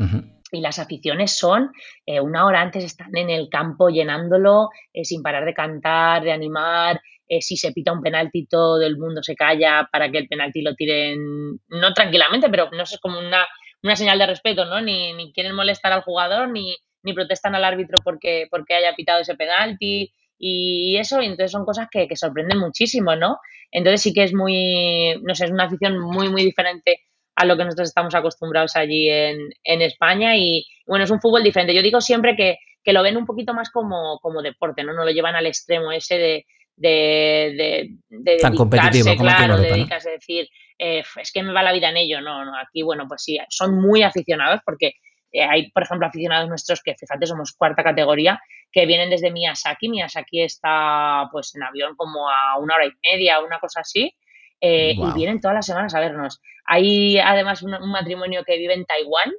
Y 0.50 0.62
las 0.62 0.78
aficiones 0.78 1.32
son, 1.32 1.72
una 2.06 2.46
hora 2.46 2.62
antes 2.62 2.82
están 2.82 3.14
en 3.14 3.28
el 3.28 3.50
campo 3.50 3.90
llenándolo 3.90 4.70
sin 5.02 5.22
parar 5.22 5.44
de 5.44 5.52
cantar, 5.52 6.22
de 6.22 6.32
animar, 6.32 7.02
eh, 7.28 7.42
si 7.42 7.56
se 7.56 7.72
pita 7.72 7.92
un 7.92 8.02
penalti 8.02 8.46
todo 8.46 8.80
el 8.82 8.96
mundo 8.96 9.22
se 9.22 9.34
calla 9.34 9.88
para 9.92 10.10
que 10.10 10.18
el 10.18 10.28
penalti 10.28 10.62
lo 10.62 10.74
tiren, 10.74 11.60
no 11.68 11.92
tranquilamente, 11.94 12.48
pero 12.48 12.70
no 12.72 12.86
sé, 12.86 12.94
es 12.94 13.00
como 13.00 13.18
una, 13.18 13.46
una 13.82 13.96
señal 13.96 14.18
de 14.18 14.26
respeto, 14.26 14.64
¿no? 14.64 14.80
Ni, 14.80 15.12
ni 15.12 15.32
quieren 15.32 15.54
molestar 15.54 15.92
al 15.92 16.02
jugador, 16.02 16.48
ni, 16.50 16.74
ni 17.02 17.12
protestan 17.12 17.54
al 17.54 17.64
árbitro 17.64 18.00
porque, 18.02 18.46
porque 18.50 18.74
haya 18.74 18.94
pitado 18.94 19.20
ese 19.20 19.34
penalti 19.34 20.12
y 20.38 20.96
eso, 20.96 21.20
y 21.20 21.26
entonces 21.26 21.50
son 21.50 21.64
cosas 21.64 21.88
que, 21.90 22.08
sorprenden 22.14 22.58
muchísimo, 22.58 23.16
¿no? 23.16 23.38
Entonces 23.70 24.02
sí 24.02 24.12
que 24.12 24.22
es 24.22 24.32
muy, 24.32 25.20
no 25.22 25.34
sé, 25.34 25.46
es 25.46 25.50
una 25.50 25.64
afición 25.64 25.98
muy, 25.98 26.30
muy 26.30 26.44
diferente 26.44 27.00
a 27.34 27.44
lo 27.44 27.56
que 27.56 27.64
nosotros 27.64 27.88
estamos 27.88 28.14
acostumbrados 28.14 28.74
allí 28.76 29.08
en, 29.10 29.38
en 29.64 29.82
España 29.82 30.36
y 30.36 30.66
bueno, 30.86 31.04
es 31.04 31.10
un 31.10 31.20
fútbol 31.20 31.42
diferente. 31.42 31.74
Yo 31.74 31.82
digo 31.82 32.00
siempre 32.00 32.34
que, 32.36 32.58
que 32.82 32.92
lo 32.92 33.02
ven 33.02 33.16
un 33.16 33.26
poquito 33.26 33.52
más 33.52 33.70
como, 33.70 34.18
como 34.20 34.42
deporte, 34.42 34.82
¿no? 34.82 34.94
No 34.94 35.04
lo 35.04 35.10
llevan 35.10 35.36
al 35.36 35.46
extremo 35.46 35.92
ese 35.92 36.18
de, 36.18 36.46
de, 36.78 37.96
de, 38.08 38.36
Tan 38.38 38.54
competitivo 38.54 39.16
claro, 39.16 39.58
dedicas 39.58 40.06
a 40.06 40.10
decir, 40.10 40.48
eh, 40.78 41.02
es 41.20 41.32
que 41.32 41.42
me 41.42 41.52
va 41.52 41.62
la 41.62 41.72
vida 41.72 41.90
en 41.90 41.96
ello. 41.96 42.20
No, 42.20 42.44
no, 42.44 42.56
aquí, 42.56 42.82
bueno, 42.82 43.06
pues 43.08 43.22
sí, 43.22 43.38
son 43.48 43.80
muy 43.80 44.02
aficionados 44.02 44.60
porque 44.64 44.94
eh, 45.32 45.42
hay, 45.42 45.70
por 45.70 45.82
ejemplo, 45.82 46.06
aficionados 46.06 46.48
nuestros 46.48 46.82
que, 46.82 46.94
fíjate, 46.94 47.26
somos 47.26 47.52
cuarta 47.52 47.82
categoría, 47.82 48.40
que 48.72 48.86
vienen 48.86 49.10
desde 49.10 49.30
Miyazaki. 49.30 49.88
Miyazaki 49.88 50.42
está, 50.42 51.28
pues, 51.32 51.54
en 51.54 51.64
avión 51.64 51.96
como 51.96 52.28
a 52.30 52.58
una 52.58 52.76
hora 52.76 52.86
y 52.86 52.92
media, 53.02 53.40
una 53.40 53.58
cosa 53.58 53.80
así. 53.80 54.14
Eh, 54.60 54.94
y 54.96 55.12
vienen 55.14 55.40
todas 55.40 55.54
las 55.54 55.66
semanas 55.66 55.94
a 55.94 56.00
vernos. 56.00 56.40
Hay 56.64 57.18
además 57.18 57.62
un, 57.62 57.70
matrimonio 57.90 58.42
que 58.44 58.58
vive 58.58 58.74
en 58.74 58.84
Taiwán 58.84 59.32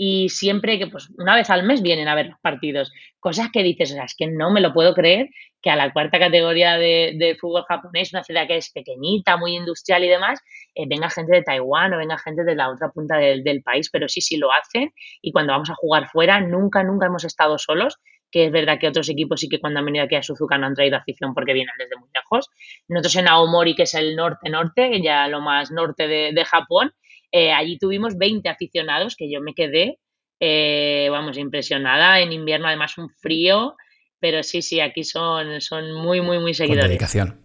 y 0.00 0.28
siempre 0.28 0.78
que, 0.78 0.86
pues, 0.86 1.10
una 1.18 1.34
vez 1.34 1.50
al 1.50 1.64
mes 1.64 1.82
vienen 1.82 2.06
a 2.06 2.14
ver 2.14 2.26
los 2.26 2.38
partidos. 2.38 2.92
Cosas 3.18 3.48
que 3.52 3.64
dices, 3.64 3.90
o 3.90 3.94
sea, 3.94 4.04
es 4.04 4.14
que 4.16 4.28
no 4.28 4.52
me 4.52 4.60
lo 4.60 4.72
puedo 4.72 4.94
creer 4.94 5.28
que 5.60 5.70
a 5.70 5.76
la 5.76 5.92
cuarta 5.92 6.20
categoría 6.20 6.78
de, 6.78 7.36
fútbol 7.40 7.64
japonés, 7.68 8.12
una 8.12 8.22
ciudad 8.22 8.46
que 8.46 8.56
es 8.56 8.70
pequeñita, 8.70 9.36
muy 9.36 9.56
industrial 9.56 10.04
y 10.04 10.08
demás, 10.08 10.38
eh, 10.76 10.84
venga 10.88 11.10
gente 11.10 11.34
de 11.34 11.42
Taiwán 11.42 11.92
o 11.92 11.98
venga 11.98 12.16
gente 12.16 12.44
de 12.44 12.54
la 12.54 12.70
otra 12.70 12.90
punta 12.90 13.16
del, 13.16 13.62
país, 13.64 13.90
pero 13.90 14.08
sí, 14.08 14.20
sí 14.20 14.36
lo 14.36 14.52
hacen. 14.52 14.92
Y 15.20 15.32
cuando 15.32 15.52
vamos 15.52 15.68
a 15.68 15.74
jugar 15.74 16.08
fuera, 16.08 16.40
nunca, 16.40 16.84
nunca 16.84 17.06
hemos 17.06 17.24
estado 17.24 17.58
solos 17.58 17.98
que 18.30 18.44
es 18.44 18.52
verdad 18.52 18.78
que 18.78 18.86
otros 18.86 19.08
equipos 19.08 19.40
sí 19.40 19.48
que 19.48 19.58
cuando 19.58 19.78
han 19.78 19.86
venido 19.86 20.04
aquí 20.04 20.14
a 20.14 20.22
Suzuka 20.22 20.58
no 20.58 20.66
han 20.66 20.74
traído 20.74 20.98
afición 20.98 21.32
porque 21.32 21.54
vienen 21.54 21.72
desde 21.78 21.96
muy 21.96 22.10
lejos. 22.14 22.50
Nosotros 22.86 23.16
en 23.16 23.26
Aomori, 23.26 23.74
que 23.74 23.84
es 23.84 23.94
el 23.94 24.16
norte-norte, 24.16 25.00
ya 25.02 25.26
lo 25.28 25.40
más 25.40 25.70
norte 25.70 26.06
de 26.06 26.44
Japón, 26.44 26.92
eh, 27.32 27.52
allí 27.52 27.78
tuvimos 27.78 28.16
20 28.16 28.48
aficionados 28.48 29.16
que 29.16 29.30
yo 29.30 29.40
me 29.40 29.54
quedé, 29.54 29.98
eh, 30.40 31.08
vamos, 31.10 31.38
impresionada. 31.38 32.20
En 32.20 32.32
invierno 32.32 32.68
además 32.68 32.96
un 32.98 33.10
frío, 33.10 33.76
pero 34.20 34.42
sí, 34.42 34.62
sí, 34.62 34.80
aquí 34.80 35.04
son, 35.04 35.60
son 35.60 35.92
muy, 35.92 36.20
muy, 36.20 36.38
muy 36.38 36.54
seguidores. 36.54 36.84
Con 36.84 36.90
dedicación. 36.90 37.40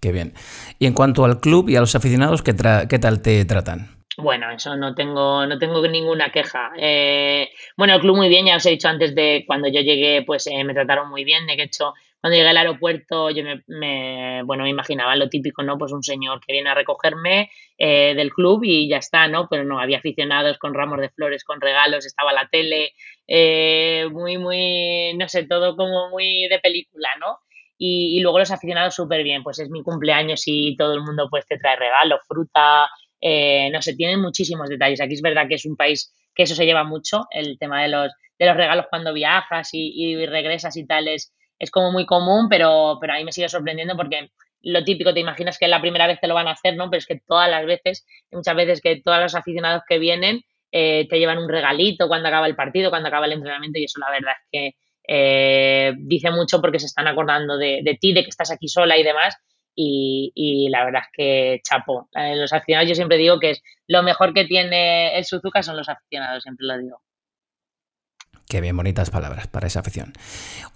Qué 0.00 0.12
bien. 0.12 0.34
Y 0.78 0.86
en 0.86 0.92
cuanto 0.92 1.24
al 1.24 1.40
club 1.40 1.68
y 1.68 1.76
a 1.76 1.80
los 1.80 1.94
aficionados, 1.94 2.42
¿qué, 2.42 2.54
qué 2.88 2.98
tal 2.98 3.22
te 3.22 3.44
tratan? 3.44 3.96
Bueno, 4.18 4.50
eso 4.50 4.76
no 4.76 4.94
tengo, 4.94 5.46
no 5.46 5.58
tengo 5.58 5.86
ninguna 5.86 6.30
queja. 6.30 6.72
Eh, 6.78 7.50
bueno, 7.76 7.94
el 7.94 8.00
club 8.00 8.16
muy 8.16 8.28
bien, 8.28 8.46
ya 8.46 8.56
os 8.56 8.64
he 8.64 8.70
dicho 8.70 8.88
antes 8.88 9.14
de 9.14 9.44
cuando 9.46 9.68
yo 9.68 9.80
llegué, 9.80 10.22
pues 10.22 10.48
me 10.64 10.72
trataron 10.72 11.10
muy 11.10 11.24
bien. 11.24 11.46
De 11.46 11.62
hecho, 11.62 11.92
cuando 12.20 12.36
llegué 12.36 12.48
al 12.48 12.56
aeropuerto 12.56 13.30
yo 13.30 13.44
me, 13.66 14.42
bueno, 14.42 14.64
me 14.64 14.70
imaginaba 14.70 15.16
lo 15.16 15.28
típico, 15.28 15.62
¿no? 15.62 15.78
Pues 15.78 15.92
un 15.92 16.02
señor 16.02 16.40
que 16.44 16.52
viene 16.52 16.70
a 16.70 16.74
recogerme 16.74 17.50
eh, 17.78 18.14
del 18.14 18.32
club 18.32 18.62
y 18.64 18.88
ya 18.88 18.98
está, 18.98 19.28
¿no? 19.28 19.48
Pero 19.48 19.64
no, 19.64 19.78
había 19.78 19.98
aficionados 19.98 20.58
con 20.58 20.74
ramos 20.74 21.00
de 21.00 21.10
flores, 21.10 21.44
con 21.44 21.60
regalos, 21.60 22.06
estaba 22.06 22.32
la 22.32 22.48
tele, 22.48 22.92
eh, 23.26 24.06
muy, 24.10 24.38
muy, 24.38 25.14
no 25.16 25.28
sé, 25.28 25.46
todo 25.46 25.76
como 25.76 26.10
muy 26.10 26.48
de 26.48 26.58
película, 26.58 27.08
¿no? 27.20 27.38
Y, 27.78 28.20
luego 28.20 28.38
los 28.38 28.50
aficionados 28.50 28.94
súper 28.94 29.22
bien, 29.22 29.42
pues 29.42 29.58
es 29.58 29.68
mi 29.68 29.82
cumpleaños 29.82 30.42
y 30.46 30.76
todo 30.76 30.94
el 30.94 31.02
mundo 31.02 31.28
pues 31.30 31.46
te 31.46 31.58
trae 31.58 31.76
regalos, 31.76 32.20
fruta, 32.26 32.88
eh, 33.20 33.68
no 33.70 33.82
sé, 33.82 33.94
tienen 33.94 34.20
muchísimos 34.20 34.68
detalles. 34.68 35.00
Aquí 35.00 35.14
es 35.14 35.22
verdad 35.22 35.46
que 35.48 35.56
es 35.56 35.66
un 35.66 35.76
país 35.76 36.12
que 36.34 36.44
eso 36.44 36.54
se 36.54 36.64
lleva 36.64 36.84
mucho, 36.84 37.26
el 37.30 37.58
tema 37.58 37.82
de 37.82 37.88
los, 37.88 38.12
de 38.38 38.46
los 38.46 38.56
regalos 38.56 38.86
cuando 38.88 39.12
viajas 39.12 39.70
y, 39.72 39.92
y 39.94 40.26
regresas 40.26 40.76
y 40.76 40.86
tal 40.86 41.08
es 41.08 41.35
es 41.58 41.70
como 41.70 41.92
muy 41.92 42.06
común, 42.06 42.48
pero, 42.48 42.98
pero 43.00 43.14
a 43.14 43.16
mí 43.16 43.24
me 43.24 43.32
sigue 43.32 43.48
sorprendiendo 43.48 43.96
porque 43.96 44.30
lo 44.62 44.82
típico, 44.84 45.14
te 45.14 45.20
imaginas 45.20 45.58
que 45.58 45.68
la 45.68 45.80
primera 45.80 46.06
vez 46.06 46.20
te 46.20 46.26
lo 46.26 46.34
van 46.34 46.48
a 46.48 46.52
hacer, 46.52 46.76
¿no? 46.76 46.90
Pero 46.90 46.98
es 46.98 47.06
que 47.06 47.20
todas 47.26 47.48
las 47.48 47.64
veces, 47.66 48.04
muchas 48.32 48.56
veces 48.56 48.80
que 48.80 49.00
todos 49.00 49.20
los 49.20 49.34
aficionados 49.34 49.82
que 49.88 49.98
vienen 49.98 50.42
eh, 50.72 51.06
te 51.08 51.18
llevan 51.18 51.38
un 51.38 51.48
regalito 51.48 52.08
cuando 52.08 52.28
acaba 52.28 52.46
el 52.46 52.56
partido, 52.56 52.90
cuando 52.90 53.08
acaba 53.08 53.26
el 53.26 53.32
entrenamiento 53.32 53.78
y 53.78 53.84
eso 53.84 54.00
la 54.00 54.10
verdad 54.10 54.32
es 54.32 54.48
que 54.50 54.76
eh, 55.08 55.92
dice 55.98 56.30
mucho 56.32 56.60
porque 56.60 56.80
se 56.80 56.86
están 56.86 57.06
acordando 57.06 57.56
de, 57.56 57.80
de, 57.84 57.94
ti, 57.94 58.12
de 58.12 58.24
que 58.24 58.30
estás 58.30 58.50
aquí 58.50 58.68
sola 58.68 58.96
y 58.96 59.04
demás. 59.04 59.36
Y, 59.78 60.32
y 60.34 60.68
la 60.70 60.84
verdad 60.84 61.02
es 61.04 61.08
que 61.12 61.60
chapo. 61.62 62.08
Eh, 62.14 62.34
los 62.34 62.52
aficionados 62.52 62.88
yo 62.88 62.94
siempre 62.94 63.18
digo 63.18 63.38
que 63.38 63.50
es 63.50 63.62
lo 63.86 64.02
mejor 64.02 64.32
que 64.34 64.46
tiene 64.46 65.16
el 65.16 65.24
Suzuka 65.24 65.62
son 65.62 65.76
los 65.76 65.88
aficionados, 65.88 66.42
siempre 66.42 66.66
lo 66.66 66.78
digo. 66.78 67.02
Qué 68.48 68.60
bien 68.60 68.76
bonitas 68.76 69.10
palabras 69.10 69.48
para 69.48 69.66
esa 69.66 69.80
afición. 69.80 70.12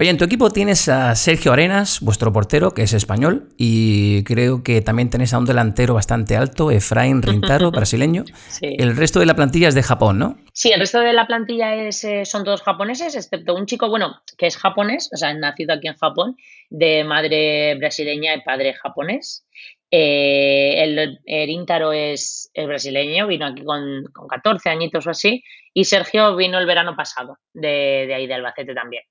Oye, 0.01 0.11
en 0.11 0.19
tu 0.19 0.25
equipo 0.25 0.51
tienes 0.51 0.89
a 0.89 1.15
Sergio 1.15 1.53
Arenas, 1.53 2.01
vuestro 2.01 2.33
portero, 2.33 2.73
que 2.73 2.83
es 2.83 2.93
español, 2.95 3.49
y 3.57 4.25
creo 4.25 4.65
que 4.65 4.81
también 4.81 5.09
tenés 5.09 5.33
a 5.35 5.39
un 5.39 5.47
delantero 5.47 5.95
bastante 5.95 6.37
alto, 6.37 6.73
Efraín 6.73 7.23
Rintaro, 7.23 7.71
brasileño. 7.71 8.25
El 8.61 8.97
resto 8.97 9.21
de 9.21 9.27
la 9.27 9.35
plantilla 9.35 9.69
es 9.69 9.77
de 9.77 9.85
Japón, 9.85 10.19
¿no? 10.19 10.37
Sí, 10.53 10.73
el 10.73 10.81
resto 10.81 10.99
de 10.99 11.13
la 11.13 11.29
plantilla 11.29 11.77
es, 11.77 12.03
eh, 12.03 12.25
son 12.25 12.43
todos 12.43 12.63
japoneses, 12.63 13.15
excepto 13.15 13.55
un 13.55 13.67
chico, 13.67 13.89
bueno, 13.89 14.21
que 14.37 14.49
es 14.49 14.57
japonés, 14.57 15.09
o 15.13 15.17
sea, 15.17 15.33
nacido 15.33 15.73
aquí 15.75 15.87
en 15.87 15.97
Japón, 15.97 16.37
de 16.71 17.05
madre 17.05 17.77
brasileña 17.77 18.35
y 18.35 18.41
padre 18.43 18.75
japonés. 18.75 19.45
Eh, 19.91 20.83
el, 20.83 21.19
el 21.27 21.67
es, 21.95 22.51
brasileño, 22.55 23.27
vino 23.27 23.47
aquí 23.47 23.65
con, 23.65 24.05
con, 24.13 24.29
14 24.29 24.71
añitos 24.71 25.07
o 25.07 25.11
así, 25.11 25.43
y 25.75 25.85
Sergio 25.85 26.37
vino 26.37 26.59
el 26.59 26.67
verano 26.67 26.95
pasado, 26.95 27.39
de, 27.53 28.05
de 28.07 28.15
ahí 28.15 28.27
de 28.27 28.35
Albacete 28.35 28.75
también. 28.75 29.03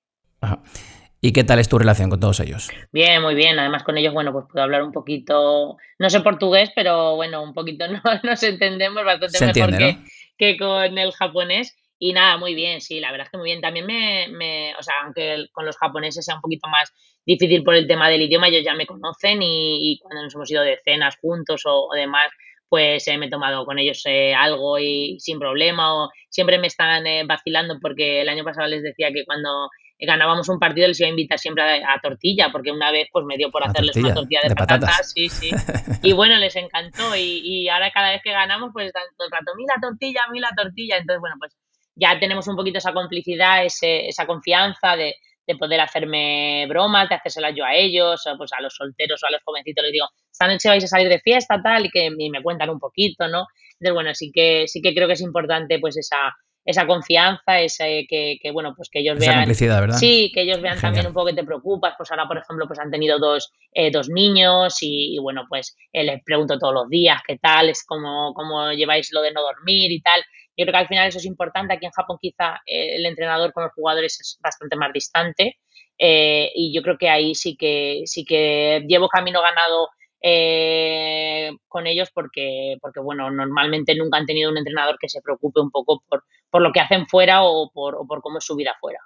¿Y 1.21 1.33
qué 1.33 1.43
tal 1.43 1.59
es 1.59 1.67
tu 1.67 1.77
relación 1.77 2.09
con 2.09 2.19
todos 2.19 2.39
ellos? 2.39 2.69
Bien, 2.93 3.21
muy 3.21 3.35
bien. 3.35 3.59
Además, 3.59 3.83
con 3.83 3.97
ellos, 3.97 4.13
bueno, 4.13 4.31
pues 4.31 4.45
puedo 4.49 4.63
hablar 4.63 4.83
un 4.83 4.93
poquito, 4.93 5.75
no 5.97 6.09
sé 6.09 6.21
portugués, 6.21 6.71
pero 6.73 7.15
bueno, 7.15 7.43
un 7.43 7.53
poquito 7.53 7.87
no, 7.91 8.01
nos 8.23 8.43
entendemos 8.43 9.03
bastante 9.03 9.45
mejor 9.45 9.77
que, 9.77 9.97
que 10.37 10.57
con 10.57 10.97
el 10.97 11.11
japonés. 11.11 11.75
Y 12.01 12.13
nada, 12.13 12.37
muy 12.37 12.55
bien, 12.55 12.79
sí, 12.79 13.01
la 13.01 13.11
verdad 13.11 13.27
es 13.27 13.31
que 13.31 13.37
muy 13.37 13.49
bien. 13.49 13.59
También 13.59 13.85
me, 13.85 14.29
me, 14.29 14.73
o 14.79 14.81
sea, 14.81 14.95
aunque 15.03 15.47
con 15.51 15.65
los 15.65 15.77
japoneses 15.77 16.23
sea 16.23 16.35
un 16.35 16.41
poquito 16.41 16.69
más 16.69 16.93
difícil 17.25 17.61
por 17.61 17.75
el 17.75 17.87
tema 17.87 18.09
del 18.09 18.21
idioma, 18.21 18.47
ellos 18.47 18.63
ya 18.63 18.73
me 18.73 18.87
conocen 18.87 19.39
y, 19.41 19.99
cuando 20.01 20.23
nos 20.23 20.33
hemos 20.33 20.49
ido 20.49 20.63
de 20.63 20.79
cenas 20.83 21.17
juntos 21.21 21.63
o, 21.65 21.89
demás, 21.93 22.31
pues 22.69 23.05
eh, 23.09 23.17
me 23.17 23.25
he 23.25 23.29
tomado 23.29 23.65
con 23.65 23.79
ellos 23.79 24.01
eh, 24.05 24.33
algo 24.33 24.79
y 24.79 25.19
sin 25.19 25.39
problema 25.39 25.93
o 25.93 26.09
siempre 26.29 26.57
me 26.57 26.67
están 26.67 27.05
eh, 27.05 27.23
vacilando 27.25 27.79
porque 27.81 28.21
el 28.21 28.29
año 28.29 28.45
pasado 28.45 28.67
les 28.67 28.81
decía 28.83 29.09
que 29.11 29.25
cuando 29.25 29.69
ganábamos 29.99 30.47
un 30.47 30.59
partido 30.59 30.87
les 30.87 30.99
iba 30.99 31.07
a 31.07 31.09
invitar 31.09 31.39
siempre 31.39 31.63
a, 31.63 31.99
tortilla 32.01 32.49
porque 32.51 32.71
una 32.71 32.91
vez 32.91 33.09
pues 33.11 33.25
me 33.25 33.35
dio 33.37 33.51
por 33.51 33.67
hacerles 33.67 33.97
una 33.97 34.13
tortilla 34.13 34.41
de, 34.47 34.55
patatas. 34.55 35.11
sí, 35.13 35.27
sí. 35.27 35.49
Y 36.03 36.13
bueno, 36.13 36.37
les 36.37 36.55
encantó 36.55 37.15
y, 37.15 37.41
y, 37.43 37.67
ahora 37.67 37.91
cada 37.91 38.11
vez 38.11 38.21
que 38.23 38.31
ganamos 38.31 38.69
pues 38.71 38.87
están 38.87 39.03
todo 39.17 39.25
el 39.27 39.31
rato, 39.31 39.51
mí 39.57 39.65
la 39.67 39.81
tortilla, 39.81 40.21
mí 40.31 40.39
la 40.39 40.51
tortilla. 40.55 40.97
Entonces, 40.97 41.19
bueno, 41.19 41.35
pues 41.39 41.57
ya 41.99 42.19
tenemos 42.19 42.47
un 42.47 42.55
poquito 42.55 42.77
esa 42.77 42.93
complicidad, 42.93 43.65
ese, 43.65 44.07
esa 44.07 44.25
confianza 44.25 44.95
de, 44.95 45.15
de 45.45 45.55
poder 45.55 45.79
hacerme 45.81 46.65
bromas, 46.67 47.09
de 47.09 47.15
hacérselas 47.15 47.53
yo 47.55 47.65
a 47.65 47.73
ellos, 47.73 48.25
o 48.27 48.37
pues 48.37 48.51
a 48.53 48.61
los 48.61 48.75
solteros 48.75 49.21
o 49.23 49.27
a 49.27 49.31
los 49.31 49.41
jovencitos 49.43 49.83
les 49.83 49.93
digo, 49.93 50.07
esta 50.31 50.47
noche 50.47 50.69
vais 50.69 50.83
a 50.83 50.87
salir 50.87 51.09
de 51.09 51.19
fiesta, 51.19 51.61
tal, 51.61 51.87
y 51.87 51.89
que 51.89 52.11
me 52.11 52.41
cuentan 52.43 52.69
un 52.69 52.79
poquito, 52.79 53.27
¿no? 53.27 53.47
Entonces, 53.73 53.93
bueno, 53.93 54.13
sí 54.13 54.31
que, 54.33 54.67
sí 54.67 54.81
que 54.81 54.93
creo 54.93 55.07
que 55.07 55.13
es 55.13 55.21
importante 55.21 55.79
pues 55.79 55.97
esa, 55.97 56.35
esa 56.65 56.85
confianza, 56.85 57.61
ese 57.61 58.05
que, 58.07 58.37
que, 58.41 58.51
bueno, 58.51 58.73
pues 58.75 58.89
que 58.91 58.99
ellos 58.99 59.17
esa 59.17 59.31
vean. 59.31 59.47
¿verdad? 59.81 59.97
Sí, 59.97 60.31
que 60.33 60.41
ellos 60.41 60.61
vean 60.61 60.79
también 60.79 61.07
un 61.07 61.13
poco 61.13 61.27
que 61.27 61.33
te 61.33 61.43
preocupas. 61.43 61.93
Pues 61.97 62.11
ahora, 62.11 62.27
por 62.27 62.37
ejemplo, 62.37 62.67
pues 62.67 62.79
han 62.79 62.91
tenido 62.91 63.17
dos, 63.17 63.51
eh, 63.73 63.89
dos 63.89 64.09
niños 64.09 64.77
y, 64.81 65.17
bueno, 65.19 65.45
pues 65.49 65.75
eh, 65.93 66.03
les 66.03 66.23
pregunto 66.23 66.59
todos 66.59 66.73
los 66.73 66.89
días 66.89 67.21
qué 67.25 67.37
tal, 67.37 67.69
es 67.69 67.83
cómo, 67.85 68.33
cómo 68.35 68.71
lleváis 68.73 69.09
lo 69.13 69.21
de 69.21 69.31
no 69.31 69.41
dormir 69.41 69.91
y 69.91 70.01
tal. 70.01 70.21
Yo 70.59 70.65
creo 70.65 70.73
que 70.73 70.79
al 70.79 70.87
final 70.89 71.07
eso 71.07 71.19
es 71.19 71.25
importante. 71.25 71.73
Aquí 71.73 71.85
en 71.85 71.93
Japón 71.93 72.17
quizá 72.21 72.55
eh, 72.65 72.97
el 72.97 73.05
entrenador 73.05 73.53
con 73.53 73.63
los 73.63 73.71
jugadores 73.73 74.19
es 74.19 74.37
bastante 74.43 74.75
más 74.75 74.91
distante 74.91 75.57
eh, 75.97 76.51
y 76.53 76.73
yo 76.75 76.81
creo 76.81 76.97
que 76.97 77.09
ahí 77.09 77.33
sí 77.33 77.55
que, 77.55 78.01
sí 78.03 78.25
que 78.25 78.83
llevo 78.85 79.07
camino 79.07 79.41
ganado 79.41 79.87
eh, 80.21 81.51
con 81.69 81.87
ellos 81.87 82.09
porque, 82.13 82.75
porque, 82.81 82.99
bueno, 82.99 83.31
normalmente 83.31 83.95
nunca 83.95 84.17
han 84.17 84.25
tenido 84.25 84.51
un 84.51 84.57
entrenador 84.57 84.97
que 84.99 85.07
se 85.07 85.21
preocupe 85.21 85.61
un 85.61 85.71
poco 85.71 86.03
por, 86.09 86.25
por 86.49 86.61
lo 86.61 86.73
que 86.73 86.81
hacen 86.81 87.07
fuera 87.07 87.43
o 87.43 87.71
por, 87.73 87.95
o 87.95 88.05
por 88.05 88.21
cómo 88.21 88.39
es 88.39 88.45
su 88.45 88.57
vida 88.57 88.75
fuera. 88.81 88.99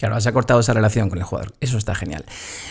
Claro, 0.00 0.16
has 0.16 0.26
cortado 0.32 0.60
esa 0.60 0.72
relación 0.72 1.10
con 1.10 1.18
el 1.18 1.24
jugador. 1.24 1.52
Eso 1.60 1.76
está 1.76 1.94
genial. 1.94 2.24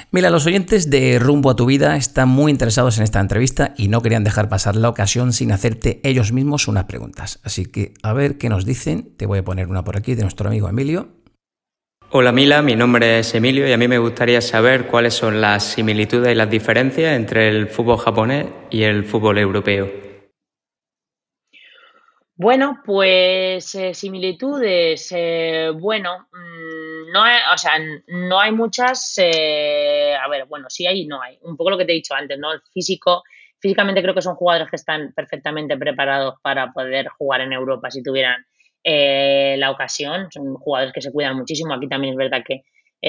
Mira, 0.09 0.31
los 0.31 0.47
oyentes 0.47 0.89
de 0.89 1.19
Rumbo 1.19 1.51
a 1.51 1.55
tu 1.55 1.67
Vida 1.67 1.95
están 1.95 2.27
muy 2.27 2.51
interesados 2.51 2.97
en 2.97 3.03
esta 3.03 3.19
entrevista 3.19 3.75
y 3.77 3.87
no 3.87 4.01
querían 4.01 4.23
dejar 4.23 4.49
pasar 4.49 4.75
la 4.75 4.89
ocasión 4.89 5.31
sin 5.31 5.51
hacerte 5.51 6.01
ellos 6.03 6.31
mismos 6.31 6.67
unas 6.67 6.85
preguntas. 6.85 7.39
Así 7.43 7.67
que 7.67 7.93
a 8.01 8.13
ver 8.13 8.39
qué 8.39 8.49
nos 8.49 8.65
dicen. 8.65 9.15
Te 9.15 9.27
voy 9.27 9.37
a 9.37 9.43
poner 9.43 9.67
una 9.67 9.83
por 9.83 9.95
aquí 9.95 10.15
de 10.15 10.23
nuestro 10.23 10.49
amigo 10.49 10.69
Emilio. 10.69 11.09
Hola 12.09 12.31
Mila, 12.31 12.63
mi 12.63 12.75
nombre 12.75 13.19
es 13.19 13.35
Emilio 13.35 13.67
y 13.67 13.73
a 13.73 13.77
mí 13.77 13.87
me 13.87 13.99
gustaría 13.99 14.41
saber 14.41 14.87
cuáles 14.87 15.13
son 15.13 15.39
las 15.39 15.63
similitudes 15.63 16.31
y 16.31 16.35
las 16.35 16.49
diferencias 16.49 17.15
entre 17.15 17.47
el 17.49 17.67
fútbol 17.67 17.99
japonés 17.99 18.47
y 18.71 18.81
el 18.81 19.05
fútbol 19.05 19.37
europeo. 19.37 19.87
Bueno, 22.41 22.79
pues 22.85 23.75
eh, 23.75 23.93
similitudes, 23.93 25.13
eh, 25.13 25.71
bueno, 25.75 26.29
mm, 26.31 26.58
no 27.11 27.23
hay, 27.23 27.37
o 27.53 27.57
sea, 27.57 27.73
no 28.07 28.39
hay 28.39 28.51
muchas, 28.51 29.15
eh, 29.17 30.15
a 30.15 30.27
ver, 30.27 30.45
bueno, 30.45 30.67
sí 30.69 30.85
hay 30.87 31.01
y 31.01 31.07
no 31.07 31.21
hay. 31.21 31.37
Un 31.41 31.57
poco 31.57 31.71
lo 31.71 31.77
que 31.77 31.85
te 31.85 31.91
he 31.91 31.95
dicho 31.95 32.13
antes, 32.13 32.37
¿no? 32.37 32.51
El 32.51 32.61
físico, 32.73 33.23
físicamente 33.59 34.01
creo 34.01 34.13
que 34.13 34.21
son 34.21 34.35
jugadores 34.35 34.69
que 34.69 34.75
están 34.75 35.13
perfectamente 35.13 35.77
preparados 35.77 36.35
para 36.41 36.71
poder 36.71 37.07
jugar 37.09 37.41
en 37.41 37.53
Europa 37.53 37.91
si 37.91 38.03
tuvieran 38.03 38.45
la 38.83 39.71
ocasión. 39.71 40.31
Son 40.31 40.55
jugadores 40.55 40.93
que 40.93 41.01
se 41.01 41.11
cuidan 41.11 41.35
muchísimo. 41.35 41.73
Aquí 41.73 41.87
también 41.87 42.13
es 42.13 42.17
verdad 42.17 42.43
que, 42.43 42.63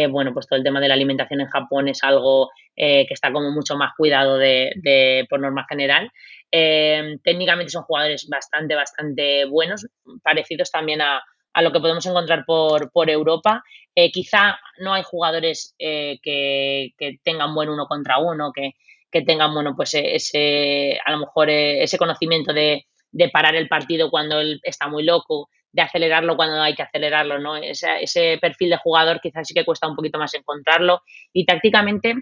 bueno, 0.08 0.34
pues 0.34 0.46
todo 0.46 0.58
el 0.58 0.64
tema 0.64 0.80
de 0.80 0.88
la 0.88 0.94
alimentación 0.94 1.40
en 1.40 1.46
Japón 1.46 1.88
es 1.88 2.02
algo 2.02 2.50
que 2.76 3.06
está 3.08 3.32
como 3.32 3.50
mucho 3.50 3.76
más 3.76 3.92
cuidado 3.96 4.36
de, 4.36 4.72
de 4.76 5.26
por 5.30 5.40
norma 5.40 5.64
general. 5.68 6.10
Eh, 6.52 7.18
técnicamente 7.22 7.70
son 7.70 7.84
jugadores 7.84 8.28
bastante, 8.28 8.74
bastante 8.74 9.44
buenos, 9.44 9.86
parecidos 10.22 10.70
también 10.70 11.00
a, 11.00 11.22
a 11.52 11.62
lo 11.62 11.72
que 11.72 11.80
podemos 11.80 12.04
encontrar 12.06 12.44
por, 12.46 12.90
por 12.92 13.10
Europa. 13.10 13.62
Eh, 13.94 14.10
quizá 14.10 14.58
no 14.78 14.94
hay 14.94 15.02
jugadores 15.02 15.74
eh, 15.78 16.18
que, 16.22 16.90
que, 16.96 17.18
tengan 17.22 17.54
buen 17.54 17.68
uno 17.68 17.86
contra 17.86 18.18
uno, 18.18 18.52
que, 18.52 18.72
que 19.10 19.22
tengan, 19.22 19.52
bueno, 19.52 19.74
pues 19.76 19.94
ese, 19.94 20.98
a 21.04 21.12
lo 21.12 21.18
mejor 21.18 21.50
ese 21.50 21.98
conocimiento 21.98 22.52
de, 22.52 22.86
de, 23.10 23.28
parar 23.28 23.56
el 23.56 23.68
partido 23.68 24.10
cuando 24.10 24.40
él 24.40 24.60
está 24.62 24.88
muy 24.88 25.02
loco, 25.02 25.48
de 25.72 25.82
acelerarlo 25.82 26.36
cuando 26.36 26.60
hay 26.62 26.74
que 26.74 26.82
acelerarlo, 26.82 27.38
¿no? 27.38 27.56
Ese, 27.56 28.02
ese 28.02 28.38
perfil 28.40 28.70
de 28.70 28.76
jugador 28.78 29.20
quizás 29.20 29.46
sí 29.46 29.54
que 29.54 29.64
cuesta 29.64 29.88
un 29.88 29.96
poquito 29.96 30.18
más 30.18 30.34
encontrarlo 30.34 31.02
y 31.32 31.44
tácticamente 31.44 32.14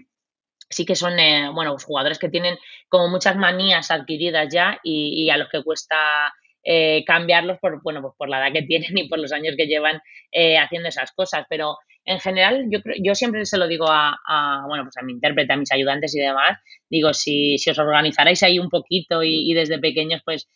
sí 0.69 0.85
que 0.85 0.95
son 0.95 1.17
eh, 1.19 1.49
bueno 1.53 1.71
pues 1.71 1.83
jugadores 1.83 2.19
que 2.19 2.29
tienen 2.29 2.57
como 2.87 3.07
muchas 3.09 3.35
manías 3.35 3.91
adquiridas 3.91 4.53
ya 4.53 4.79
y, 4.83 5.29
a 5.29 5.37
los 5.37 5.49
que 5.49 5.63
cuesta 5.63 6.33
eh, 6.63 7.03
cambiarlos 7.05 7.57
por 7.59 7.81
bueno 7.81 8.01
pues 8.01 8.13
por 8.17 8.29
la 8.29 8.39
edad 8.39 8.53
que 8.53 8.61
tienen 8.67 8.97
y 8.97 9.07
por 9.07 9.19
los 9.19 9.31
años 9.31 9.55
que 9.57 9.67
llevan 9.67 10.01
eh, 10.31 10.57
haciendo 10.57 10.89
esas 10.89 11.11
cosas. 11.11 11.45
Pero 11.49 11.77
en 12.05 12.19
general 12.19 12.67
yo 12.69 12.79
yo 13.03 13.15
siempre 13.15 13.45
se 13.45 13.57
lo 13.57 13.67
digo 13.67 13.85
a, 13.89 14.63
bueno 14.67 14.83
pues 14.83 14.97
a 14.97 15.03
mi 15.03 15.13
intérprete 15.13 15.53
a 15.53 15.57
mis 15.57 15.71
ayudantes 15.71 16.15
y 16.15 16.19
demás. 16.19 16.59
Digo 16.89 17.13
si, 17.13 17.57
si 17.57 17.69
os 17.69 17.79
organizarais 17.79 18.41
ahí 18.43 18.59
un 18.59 18.69
poquito 18.69 19.23
y, 19.23 19.53
desde 19.53 19.79
pequeños 19.79 20.21
pues 20.25 20.49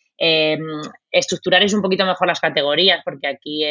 estructuraréis 1.10 1.74
un 1.74 1.82
poquito 1.82 2.06
mejor 2.06 2.28
las 2.28 2.38
categorías 2.38 3.00
porque 3.04 3.26
aquí 3.26 3.64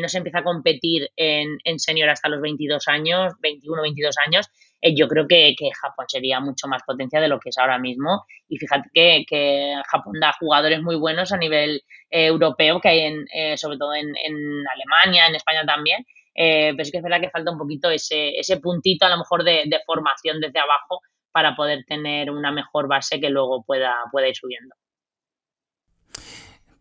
no 0.00 0.08
se 0.08 0.18
empieza 0.18 0.40
a 0.40 0.42
competir 0.42 1.10
en, 1.14 1.58
en 1.62 1.78
senior 1.78 2.08
hasta 2.08 2.28
los 2.28 2.40
22 2.40 2.88
años 2.88 3.34
21 3.40 3.82
22 3.82 4.16
años 4.26 4.48
eh, 4.80 4.94
yo 4.94 5.08
creo 5.08 5.26
que, 5.26 5.54
Japón 5.80 6.06
sería 6.08 6.40
mucho 6.40 6.68
más 6.68 6.82
potencia 6.84 7.20
de 7.20 7.28
lo 7.28 7.40
que 7.40 7.50
es 7.50 7.58
ahora 7.58 7.78
mismo. 7.78 8.24
Y 8.48 8.58
fíjate 8.58 8.90
que, 8.92 9.74
Japón 9.90 10.14
da 10.20 10.32
jugadores 10.38 10.82
muy 10.82 10.96
buenos 10.96 11.32
a 11.32 11.36
nivel 11.36 11.82
eh, 12.10 12.26
europeo, 12.26 12.80
que 12.80 12.88
hay 12.88 13.00
en, 13.00 13.26
eh, 13.34 13.56
sobre 13.56 13.78
todo 13.78 13.94
en, 13.94 14.06
Alemania, 14.06 15.26
en 15.28 15.34
España 15.34 15.64
también. 15.64 16.04
pero 16.34 16.84
sí 16.84 16.90
que 16.90 16.98
es 16.98 17.02
verdad 17.02 17.20
que 17.20 17.30
falta 17.30 17.50
un 17.50 17.58
poquito 17.58 17.90
ese, 17.90 18.38
ese 18.38 18.58
puntito 18.58 19.06
a 19.06 19.10
lo 19.10 19.18
mejor 19.18 19.42
de, 19.44 19.64
formación 19.86 20.40
desde 20.40 20.58
abajo 20.58 21.00
para 21.32 21.54
poder 21.56 21.84
tener 21.86 22.30
una 22.30 22.50
mejor 22.52 22.88
base 22.88 23.20
que 23.20 23.30
luego 23.30 23.62
pueda, 23.64 23.94
pueda 24.12 24.28
ir 24.28 24.36
subiendo. 24.36 24.74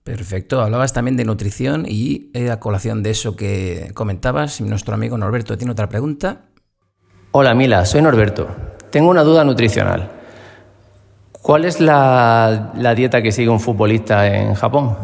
Perfecto, 0.04 0.62
hablabas 0.62 0.94
también 0.94 1.18
de 1.18 1.26
nutrición 1.26 1.86
y 1.88 2.32
a 2.50 2.60
colación 2.60 3.02
de 3.02 3.10
eso 3.10 3.36
que 3.36 3.92
comentabas, 3.96 4.62
nuestro 4.62 4.94
amigo 4.94 5.18
Norberto 5.18 5.58
tiene 5.58 5.72
otra 5.72 5.90
pregunta. 5.90 6.46
Hola 7.38 7.54
Mila, 7.54 7.84
soy 7.84 8.02
Norberto. 8.02 8.48
Tengo 8.90 9.10
una 9.10 9.24
duda 9.24 9.44
nutricional. 9.44 10.10
¿Cuál 11.42 11.66
es 11.66 11.82
la, 11.82 12.72
dieta 12.96 13.22
que 13.22 13.34
sigue 13.34 13.50
un 13.50 13.60
futbolista 13.60 14.26
en 14.26 14.54
Japón? 14.54 14.96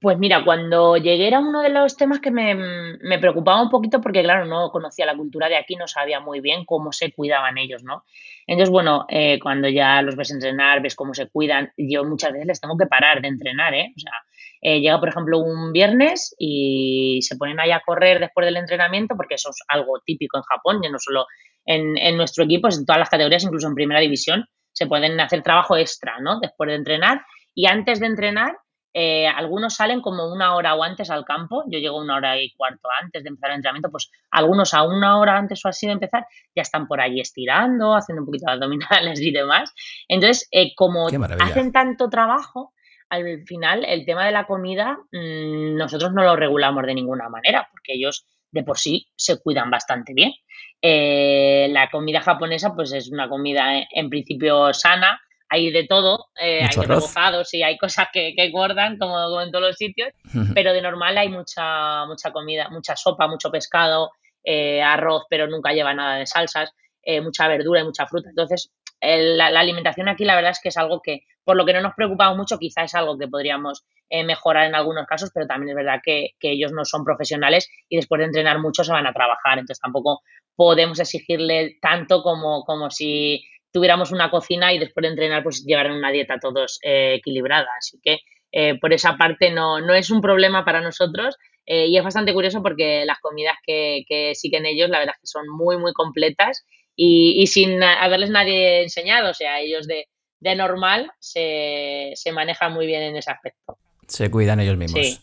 Pues 0.00 0.16
mira, 0.16 0.46
cuando 0.46 0.96
llegué 0.96 1.26
era 1.26 1.40
uno 1.40 1.60
de 1.60 1.68
los 1.68 1.98
temas 1.98 2.20
que 2.20 2.30
me, 2.30 2.54
me, 2.54 3.18
preocupaba 3.18 3.60
un 3.60 3.68
poquito 3.68 4.00
porque, 4.00 4.22
claro, 4.22 4.46
no 4.46 4.70
conocía 4.70 5.04
la 5.04 5.14
cultura 5.14 5.50
de 5.50 5.58
aquí, 5.58 5.76
no 5.76 5.86
sabía 5.86 6.20
muy 6.20 6.40
bien 6.40 6.64
cómo 6.64 6.90
se 6.90 7.12
cuidaban 7.12 7.58
ellos, 7.58 7.82
¿no? 7.82 8.04
Entonces, 8.46 8.70
bueno, 8.70 9.04
eh, 9.10 9.38
cuando 9.38 9.68
ya 9.68 10.00
los 10.00 10.16
ves 10.16 10.30
entrenar, 10.30 10.80
ves 10.80 10.94
cómo 10.94 11.12
se 11.12 11.28
cuidan, 11.28 11.70
yo 11.76 12.02
muchas 12.04 12.32
veces 12.32 12.46
les 12.46 12.60
tengo 12.62 12.78
que 12.78 12.86
parar 12.86 13.20
de 13.20 13.28
entrenar, 13.28 13.74
¿eh? 13.74 13.92
O 13.94 14.00
sea, 14.00 14.12
llega, 14.60 14.98
por 14.98 15.08
ejemplo, 15.08 15.38
un 15.38 15.72
viernes 15.72 16.34
y 16.38 17.20
se 17.22 17.36
ponen 17.36 17.60
ahí 17.60 17.70
a 17.70 17.82
correr 17.84 18.20
después 18.20 18.46
del 18.46 18.56
entrenamiento, 18.56 19.16
porque 19.16 19.34
eso 19.34 19.50
es 19.50 19.58
algo 19.68 20.00
típico 20.04 20.38
en 20.38 20.42
Japón, 20.42 20.80
ya 20.82 20.90
no 20.90 20.98
solo 20.98 21.26
en, 21.64 21.96
en 21.98 22.16
nuestro 22.16 22.44
equipo, 22.44 22.68
en 22.68 22.84
todas 22.86 22.98
las 22.98 23.10
categorías, 23.10 23.44
incluso 23.44 23.68
en 23.68 23.74
primera 23.74 24.00
división, 24.00 24.46
se 24.72 24.86
pueden 24.86 25.18
hacer 25.20 25.42
trabajo 25.42 25.76
extra, 25.76 26.20
¿no? 26.20 26.38
Después 26.40 26.68
de 26.68 26.74
entrenar. 26.74 27.24
Y 27.54 27.66
antes 27.66 27.98
de 28.00 28.06
entrenar, 28.06 28.56
eh, 28.98 29.26
algunos 29.26 29.74
salen 29.74 30.00
como 30.00 30.32
una 30.32 30.54
hora 30.54 30.74
o 30.74 30.82
antes 30.82 31.10
al 31.10 31.26
campo. 31.26 31.64
Yo 31.66 31.78
llego 31.78 32.00
una 32.00 32.16
hora 32.16 32.40
y 32.40 32.50
cuarto 32.52 32.88
antes 33.02 33.22
de 33.22 33.28
empezar 33.28 33.50
el 33.50 33.56
entrenamiento, 33.56 33.90
pues 33.90 34.10
algunos 34.30 34.72
a 34.72 34.84
una 34.84 35.18
hora 35.18 35.36
antes 35.36 35.62
o 35.66 35.68
así 35.68 35.86
de 35.86 35.92
empezar 35.92 36.26
ya 36.54 36.62
están 36.62 36.86
por 36.86 37.02
allí 37.02 37.20
estirando, 37.20 37.94
haciendo 37.94 38.22
un 38.22 38.26
poquito 38.26 38.46
de 38.46 38.52
abdominales 38.52 39.20
y 39.20 39.32
demás. 39.32 39.74
Entonces, 40.08 40.48
eh, 40.50 40.74
como 40.74 41.08
hacen 41.40 41.72
tanto 41.72 42.08
trabajo, 42.08 42.72
al 43.08 43.44
final 43.46 43.84
el 43.84 44.04
tema 44.04 44.26
de 44.26 44.32
la 44.32 44.46
comida 44.46 44.98
mm, 45.12 45.76
nosotros 45.76 46.12
no 46.12 46.22
lo 46.22 46.36
regulamos 46.36 46.84
de 46.86 46.94
ninguna 46.94 47.28
manera, 47.28 47.68
porque 47.70 47.94
ellos 47.94 48.26
de 48.50 48.62
por 48.62 48.78
sí 48.78 49.06
se 49.16 49.40
cuidan 49.40 49.70
bastante 49.70 50.14
bien. 50.14 50.32
Eh, 50.80 51.68
la 51.70 51.90
comida 51.90 52.20
japonesa 52.20 52.74
pues 52.74 52.92
es 52.92 53.10
una 53.10 53.28
comida 53.28 53.82
en 53.90 54.08
principio 54.08 54.72
sana, 54.72 55.20
hay 55.48 55.70
de 55.70 55.86
todo, 55.86 56.26
eh, 56.40 56.62
hay 56.62 56.86
rebozados 56.86 57.54
y 57.54 57.62
hay 57.62 57.78
cosas 57.78 58.08
que, 58.12 58.34
que 58.36 58.46
engordan, 58.46 58.98
como, 58.98 59.40
en 59.40 59.50
todos 59.50 59.68
los 59.68 59.76
sitios, 59.76 60.10
pero 60.54 60.72
de 60.72 60.82
normal 60.82 61.16
hay 61.18 61.28
mucha, 61.28 62.04
mucha 62.06 62.32
comida, 62.32 62.68
mucha 62.70 62.96
sopa, 62.96 63.28
mucho 63.28 63.50
pescado, 63.50 64.10
eh, 64.42 64.82
arroz, 64.82 65.24
pero 65.28 65.46
nunca 65.46 65.72
lleva 65.72 65.94
nada 65.94 66.16
de 66.16 66.26
salsas, 66.26 66.72
eh, 67.02 67.20
mucha 67.20 67.46
verdura 67.48 67.80
y 67.80 67.84
mucha 67.84 68.06
fruta. 68.06 68.28
Entonces, 68.28 68.70
la, 69.00 69.46
alimentación 69.46 70.08
aquí 70.08 70.24
la 70.24 70.34
verdad 70.34 70.52
es 70.52 70.60
que 70.60 70.70
es 70.70 70.76
algo 70.76 71.00
que, 71.02 71.22
por 71.44 71.56
lo 71.56 71.64
que 71.64 71.72
no 71.72 71.80
nos 71.80 71.94
preocupamos 71.94 72.36
mucho, 72.36 72.58
quizá 72.58 72.84
es 72.84 72.94
algo 72.94 73.18
que 73.18 73.28
podríamos 73.28 73.84
mejorar 74.24 74.66
en 74.66 74.76
algunos 74.76 75.04
casos, 75.06 75.30
pero 75.34 75.48
también 75.48 75.70
es 75.70 75.76
verdad 75.76 76.00
que, 76.02 76.30
que, 76.38 76.52
ellos 76.52 76.70
no 76.70 76.84
son 76.84 77.04
profesionales 77.04 77.68
y 77.88 77.96
después 77.96 78.20
de 78.20 78.26
entrenar 78.26 78.60
mucho 78.60 78.84
se 78.84 78.92
van 78.92 79.06
a 79.06 79.12
trabajar, 79.12 79.58
entonces 79.58 79.80
tampoco 79.80 80.20
podemos 80.56 80.98
exigirle 80.98 81.78
tanto 81.80 82.22
como, 82.22 82.64
como 82.64 82.90
si 82.90 83.44
tuviéramos 83.76 84.10
una 84.10 84.30
cocina 84.30 84.72
y 84.72 84.78
después 84.78 85.02
de 85.02 85.10
entrenar 85.10 85.42
pues 85.42 85.62
llevaran 85.64 85.92
una 85.92 86.10
dieta 86.10 86.38
todos 86.40 86.78
eh, 86.82 87.16
equilibrada. 87.16 87.68
Así 87.78 88.00
que 88.02 88.20
eh, 88.50 88.78
por 88.80 88.94
esa 88.94 89.18
parte 89.18 89.50
no, 89.50 89.80
no 89.80 89.92
es 89.92 90.10
un 90.10 90.22
problema 90.22 90.64
para 90.64 90.80
nosotros 90.80 91.36
eh, 91.66 91.86
y 91.86 91.98
es 91.98 92.02
bastante 92.02 92.32
curioso 92.32 92.62
porque 92.62 93.04
las 93.04 93.20
comidas 93.20 93.56
que, 93.62 94.04
que 94.08 94.34
siguen 94.34 94.64
ellos 94.64 94.88
la 94.88 94.98
verdad 94.98 95.14
es 95.16 95.20
que 95.20 95.26
son 95.26 95.46
muy 95.48 95.76
muy 95.76 95.92
completas 95.92 96.64
y, 96.96 97.46
sin 97.46 97.82
haberles 97.82 98.30
nadie 98.30 98.82
enseñado, 98.82 99.30
o 99.30 99.34
sea, 99.34 99.60
ellos 99.60 99.86
de, 99.86 100.08
de 100.40 100.56
normal 100.56 101.12
se, 101.20 102.12
se 102.14 102.32
manejan 102.32 102.72
muy 102.72 102.86
bien 102.86 103.02
en 103.02 103.16
ese 103.16 103.30
aspecto. 103.30 103.78
Se 104.08 104.30
cuidan 104.30 104.60
ellos 104.60 104.76
mismos. 104.76 105.20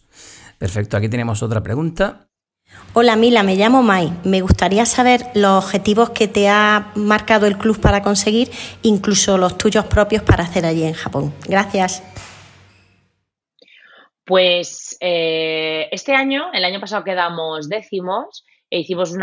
Perfecto, 0.58 0.98
aquí 0.98 1.10
tenemos 1.10 1.42
otra 1.42 1.62
pregunta. 1.62 2.28
Hola 2.94 3.16
Mila, 3.16 3.44
me 3.44 3.56
llamo 3.56 3.84
Mai. 3.84 4.12
Me 4.24 4.42
gustaría 4.42 4.86
saber 4.86 5.22
los 5.36 5.64
objetivos 5.64 6.12
que 6.12 6.28
te 6.28 6.48
ha 6.48 6.92
marcado 6.96 7.48
el 7.48 7.58
club 7.58 7.80
para 7.80 8.02
conseguir, 8.02 8.50
incluso 8.82 9.38
los 9.38 9.58
tuyos 9.58 9.86
propios 9.86 10.24
para 10.24 10.44
hacer 10.44 10.66
allí 10.66 10.84
en 10.84 10.94
Japón. 10.94 11.34
Gracias. 11.48 12.04
Pues 14.26 14.96
eh, 15.02 15.90
este 15.92 16.14
año, 16.14 16.52
el 16.54 16.64
año 16.64 16.80
pasado 16.80 17.04
quedamos 17.04 17.68
décimos 17.68 18.46
e 18.74 18.80
hicimos 18.80 19.12
un 19.12 19.22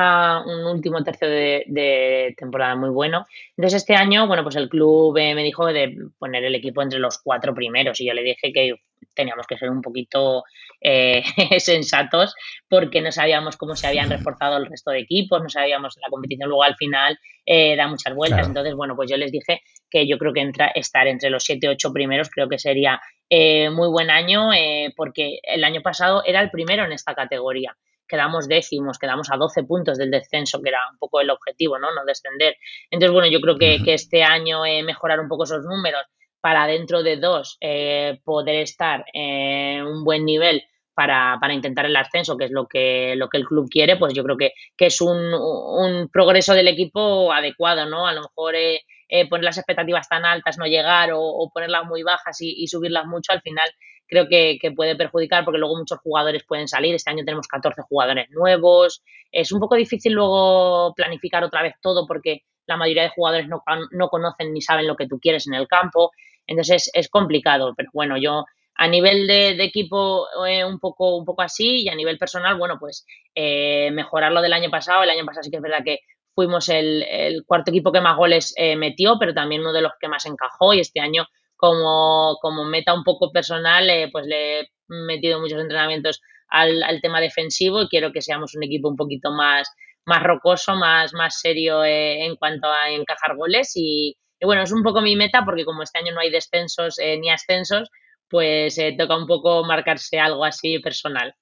último 0.64 1.02
tercio 1.02 1.28
de, 1.28 2.34
temporada 2.36 2.76
muy 2.76 2.90
bueno. 2.90 3.26
Entonces 3.56 3.82
este 3.82 3.96
año, 3.96 4.28
bueno, 4.28 4.44
pues 4.44 4.54
el 4.54 4.68
club 4.68 5.18
eh, 5.18 5.34
me 5.34 5.42
dijo 5.42 5.66
de 5.66 5.92
poner 6.20 6.44
el 6.44 6.54
equipo 6.54 6.82
entre 6.82 7.00
los 7.00 7.18
cuatro 7.18 7.52
primeros 7.52 8.00
y 8.00 8.06
yo 8.06 8.14
le 8.14 8.22
dije 8.22 8.52
que 8.52 8.76
teníamos 9.12 9.48
que 9.48 9.58
ser 9.58 9.68
un 9.68 9.82
poquito 9.82 10.44
eh, 10.80 11.24
sensatos 11.58 12.32
porque 12.68 13.00
no 13.00 13.10
sabíamos 13.10 13.56
cómo 13.56 13.74
se 13.74 13.88
habían 13.88 14.08
reforzado 14.08 14.56
el 14.56 14.66
resto 14.66 14.92
de 14.92 15.00
equipos, 15.00 15.42
no 15.42 15.48
sabíamos 15.48 15.96
la 16.00 16.10
competición 16.10 16.48
luego 16.48 16.62
al 16.62 16.76
final 16.76 17.18
eh, 17.44 17.74
da 17.74 17.88
muchas 17.88 18.14
vueltas. 18.14 18.46
Entonces, 18.46 18.76
bueno, 18.76 18.94
pues 18.94 19.10
yo 19.10 19.16
les 19.16 19.32
dije 19.32 19.62
que 19.90 20.06
yo 20.06 20.16
creo 20.16 20.32
que 20.32 20.42
entra, 20.42 20.68
estar 20.76 21.08
entre 21.08 21.28
los 21.28 21.42
7 21.42 21.68
ocho 21.70 21.92
primeros 21.92 22.30
creo 22.30 22.48
que 22.48 22.60
sería 22.60 23.00
eh, 23.28 23.68
muy 23.68 23.88
buen 23.88 24.10
año 24.10 24.50
porque 24.94 25.40
el 25.42 25.64
año 25.64 25.82
pasado 25.82 26.22
era 26.24 26.40
el 26.40 26.52
primero 26.52 26.84
en 26.84 26.92
esta 26.92 27.16
categoría 27.16 27.76
quedamos 28.10 28.48
décimos, 28.48 28.98
quedamos 28.98 29.30
a 29.30 29.36
12 29.36 29.64
puntos 29.64 29.96
del 29.96 30.10
descenso, 30.10 30.60
que 30.60 30.70
era 30.70 30.80
un 30.90 30.98
poco 30.98 31.20
el 31.20 31.30
objetivo, 31.30 31.78
¿no? 31.78 31.94
No 31.94 32.04
descender. 32.04 32.56
Entonces, 32.90 33.12
bueno, 33.12 33.28
yo 33.30 33.40
creo 33.40 33.56
que, 33.56 33.82
que 33.84 33.94
este 33.94 34.22
año 34.22 34.62
mejorar 34.84 35.20
un 35.20 35.28
poco 35.28 35.44
esos 35.44 35.64
números 35.64 36.02
para 36.40 36.66
dentro 36.66 37.02
de 37.02 37.16
dos 37.16 37.58
eh, 37.60 38.20
poder 38.24 38.56
estar 38.56 39.04
en 39.12 39.86
un 39.86 40.04
buen 40.04 40.24
nivel 40.24 40.64
para, 40.94 41.38
para, 41.40 41.54
intentar 41.54 41.86
el 41.86 41.96
ascenso, 41.96 42.36
que 42.36 42.46
es 42.46 42.50
lo 42.50 42.66
que, 42.66 43.14
lo 43.16 43.28
que 43.28 43.38
el 43.38 43.46
club 43.46 43.68
quiere, 43.70 43.96
pues 43.96 44.12
yo 44.12 44.22
creo 44.22 44.36
que, 44.36 44.52
que 44.76 44.86
es 44.86 45.00
un, 45.00 45.32
un, 45.32 46.10
progreso 46.10 46.52
del 46.52 46.68
equipo 46.68 47.32
adecuado, 47.32 47.86
¿no? 47.86 48.06
A 48.06 48.12
lo 48.12 48.22
mejor 48.22 48.54
eh, 48.54 48.82
eh, 49.08 49.28
poner 49.28 49.44
las 49.44 49.56
expectativas 49.56 50.08
tan 50.08 50.24
altas, 50.24 50.58
no 50.58 50.66
llegar 50.66 51.10
o, 51.14 51.50
ponerlas 51.54 51.84
muy 51.86 52.02
bajas 52.02 52.36
y, 52.40 52.66
subirlas 52.66 53.06
mucho, 53.06 53.32
al 53.32 53.40
final 53.40 53.68
creo 54.10 54.28
que, 54.28 54.58
que, 54.60 54.72
puede 54.72 54.96
perjudicar 54.96 55.44
porque 55.44 55.58
luego 55.58 55.78
muchos 55.78 56.00
jugadores 56.00 56.44
pueden 56.44 56.68
salir. 56.68 56.94
Este 56.94 57.10
año 57.10 57.24
tenemos 57.24 57.46
14 57.46 57.82
jugadores 57.82 58.28
nuevos. 58.30 59.02
Es 59.30 59.52
un 59.52 59.60
poco 59.60 59.76
difícil 59.76 60.12
luego 60.12 60.92
planificar 60.94 61.44
otra 61.44 61.62
vez 61.62 61.74
todo 61.80 62.06
porque 62.06 62.42
la 62.66 62.76
mayoría 62.76 63.02
de 63.02 63.10
jugadores 63.10 63.48
no, 63.48 63.62
no 63.90 64.08
conocen 64.08 64.52
ni 64.52 64.60
saben 64.60 64.86
lo 64.86 64.96
que 64.96 65.08
tú 65.08 65.18
quieres 65.18 65.46
en 65.46 65.54
el 65.54 65.66
campo. 65.66 66.12
Entonces 66.46 66.90
es, 66.92 67.08
complicado, 67.08 67.74
pero 67.76 67.90
bueno, 67.92 68.16
yo 68.18 68.44
a 68.74 68.88
nivel 68.88 69.26
de, 69.26 69.50
equipo 69.62 70.26
eh, 70.46 70.64
un, 70.64 70.78
poco, 70.78 71.16
un 71.16 71.24
poco 71.24 71.42
así 71.42 71.82
y 71.82 71.88
a 71.88 71.94
nivel 71.94 72.18
personal, 72.18 72.56
bueno, 72.56 72.76
pues 72.78 73.06
eh, 73.34 73.90
mejorar 73.92 74.32
lo 74.32 74.40
del 74.40 74.52
año 74.52 74.70
pasado. 74.70 75.02
El 75.02 75.10
año 75.10 75.24
pasado 75.24 75.44
sí 75.44 75.50
que 75.50 75.56
es 75.56 75.62
verdad 75.62 75.84
que 75.84 76.00
fuimos 76.34 76.68
el, 76.68 77.44
cuarto 77.46 77.70
equipo 77.70 77.92
que 77.92 78.00
más 78.00 78.16
goles 78.16 78.54
eh, 78.56 78.76
metió, 78.76 79.16
pero 79.18 79.34
también 79.34 79.60
uno 79.60 79.72
de 79.72 79.82
los 79.82 79.92
que 80.00 80.08
más 80.08 80.24
encajó 80.26 80.74
y 80.74 80.80
este 80.80 81.00
año 81.00 81.26
como, 81.60 82.36
como 82.40 82.64
meta 82.64 82.94
un 82.94 83.04
poco 83.04 83.30
personal, 83.30 83.88
pues 84.10 84.26
le 84.26 84.60
he 84.60 84.68
metido 84.88 85.40
muchos 85.40 85.60
entrenamientos 85.60 86.20
al, 86.48 87.00
tema 87.02 87.20
defensivo 87.20 87.82
y 87.82 87.88
quiero 87.88 88.12
que 88.12 88.22
seamos 88.22 88.54
un 88.54 88.64
equipo 88.64 88.88
un 88.88 88.96
poquito 88.96 89.30
más, 89.30 89.68
más 90.06 90.22
rocoso, 90.22 90.74
más, 90.74 91.12
más 91.12 91.38
serio 91.38 91.84
en 91.84 92.34
cuanto 92.36 92.68
a 92.68 92.90
encajar 92.90 93.36
goles 93.36 93.72
y, 93.76 94.16
y 94.40 94.46
bueno, 94.46 94.62
es 94.62 94.72
un 94.72 94.82
poco 94.82 95.02
mi 95.02 95.16
meta 95.16 95.44
porque 95.44 95.66
como 95.66 95.82
este 95.82 95.98
año 95.98 96.14
no 96.14 96.20
hay 96.20 96.30
descensos 96.30 96.98
eh, 96.98 97.18
ni 97.18 97.30
ascensos, 97.30 97.90
pues 98.28 98.78
eh, 98.78 98.94
toca 98.98 99.16
un 99.16 99.26
poco 99.26 99.64
marcarse 99.64 100.18
algo 100.18 100.44
así 100.44 100.78
personal. 100.78 101.34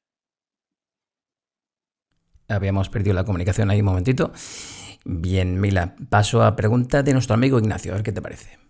Habíamos 2.48 2.88
perdido 2.88 3.14
la 3.14 3.24
comunicación 3.24 3.70
ahí 3.70 3.81
un 3.81 3.87
momentito. 3.87 4.33
Bien, 5.04 5.61
Mila, 5.61 5.94
paso 6.11 6.42
a 6.42 6.57
pregunta 6.57 7.02
de 7.02 7.12
nuestro 7.12 7.35
amigo 7.35 7.59
Ignacio, 7.59 7.92
a 7.92 7.96
ver 7.96 8.04
qué 8.04 8.12
te 8.12 8.22
parece. 8.22 8.67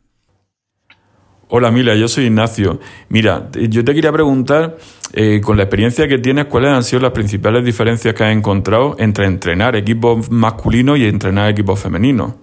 Hola 1.50 1.70
Mila, 1.70 1.94
yo 1.94 2.08
soy 2.08 2.26
Ignacio. 2.26 2.78
Mira, 3.08 3.48
yo 3.52 3.82
te 3.82 3.94
quería 3.94 4.12
preguntar, 4.12 4.76
eh, 5.14 5.40
con 5.40 5.56
la 5.56 5.62
experiencia 5.62 6.06
que 6.06 6.18
tienes, 6.18 6.44
¿cuáles 6.44 6.72
han 6.72 6.82
sido 6.82 7.00
las 7.00 7.12
principales 7.12 7.64
diferencias 7.64 8.12
que 8.14 8.22
has 8.22 8.36
encontrado 8.36 8.96
entre 8.98 9.24
entrenar 9.24 9.74
equipos 9.74 10.30
masculinos 10.30 10.98
y 10.98 11.08
entrenar 11.08 11.48
equipos 11.48 11.80
femeninos? 11.80 12.34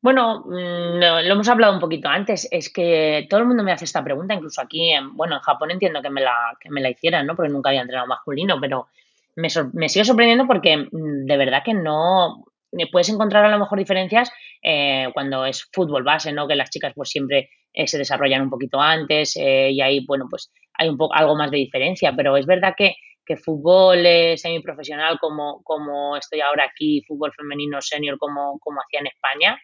Bueno, 0.00 0.44
mm, 0.46 0.98
lo, 0.98 1.18
hemos 1.18 1.48
hablado 1.50 1.74
un 1.74 1.80
poquito 1.80 2.08
antes, 2.08 2.48
es 2.50 2.72
que 2.72 3.26
todo 3.28 3.40
el 3.40 3.46
mundo 3.46 3.62
me 3.62 3.72
hace 3.72 3.84
esta 3.84 4.02
pregunta, 4.02 4.32
incluso 4.32 4.62
aquí, 4.62 4.92
en, 4.92 5.14
bueno, 5.14 5.34
en 5.34 5.42
Japón 5.42 5.70
entiendo 5.72 6.00
que 6.00 6.08
me 6.08 6.22
la, 6.22 6.56
que 6.58 6.70
me 6.70 6.80
la 6.80 6.88
hicieran, 6.88 7.26
¿no? 7.26 7.36
Porque 7.36 7.52
nunca 7.52 7.68
había 7.68 7.82
entrenado 7.82 8.06
masculino, 8.06 8.58
pero 8.58 8.86
me, 9.34 9.48
me 9.74 9.90
sigue 9.90 10.06
sorprendiendo 10.06 10.46
porque 10.46 10.88
mm, 10.90 11.26
de 11.26 11.36
verdad 11.36 11.62
que 11.62 11.74
no, 11.74 12.46
puedes 12.90 13.08
encontrar 13.08 13.44
a 13.44 13.50
lo 13.50 13.58
mejor 13.58 13.78
diferencias 13.78 14.30
eh, 14.62 15.08
cuando 15.12 15.44
es 15.46 15.68
fútbol 15.72 16.04
base, 16.04 16.32
¿no? 16.32 16.48
Que 16.48 16.56
las 16.56 16.70
chicas 16.70 16.92
pues 16.94 17.10
siempre 17.10 17.50
eh, 17.72 17.86
se 17.86 17.98
desarrollan 17.98 18.42
un 18.42 18.50
poquito 18.50 18.80
antes 18.80 19.36
eh, 19.36 19.70
y 19.70 19.80
ahí, 19.80 20.04
bueno, 20.06 20.26
pues 20.28 20.52
hay 20.74 20.88
un 20.88 20.96
poco 20.96 21.14
algo 21.14 21.36
más 21.36 21.50
de 21.50 21.58
diferencia, 21.58 22.12
pero 22.16 22.36
es 22.36 22.46
verdad 22.46 22.74
que, 22.76 22.94
que 23.24 23.36
fútbol 23.36 24.04
semiprofesional 24.36 25.18
como, 25.18 25.62
como 25.64 26.16
estoy 26.16 26.40
ahora 26.40 26.64
aquí, 26.70 27.02
fútbol 27.06 27.32
femenino 27.32 27.80
senior 27.80 28.18
como, 28.18 28.58
como 28.60 28.80
hacía 28.80 29.00
en 29.00 29.06
España, 29.08 29.58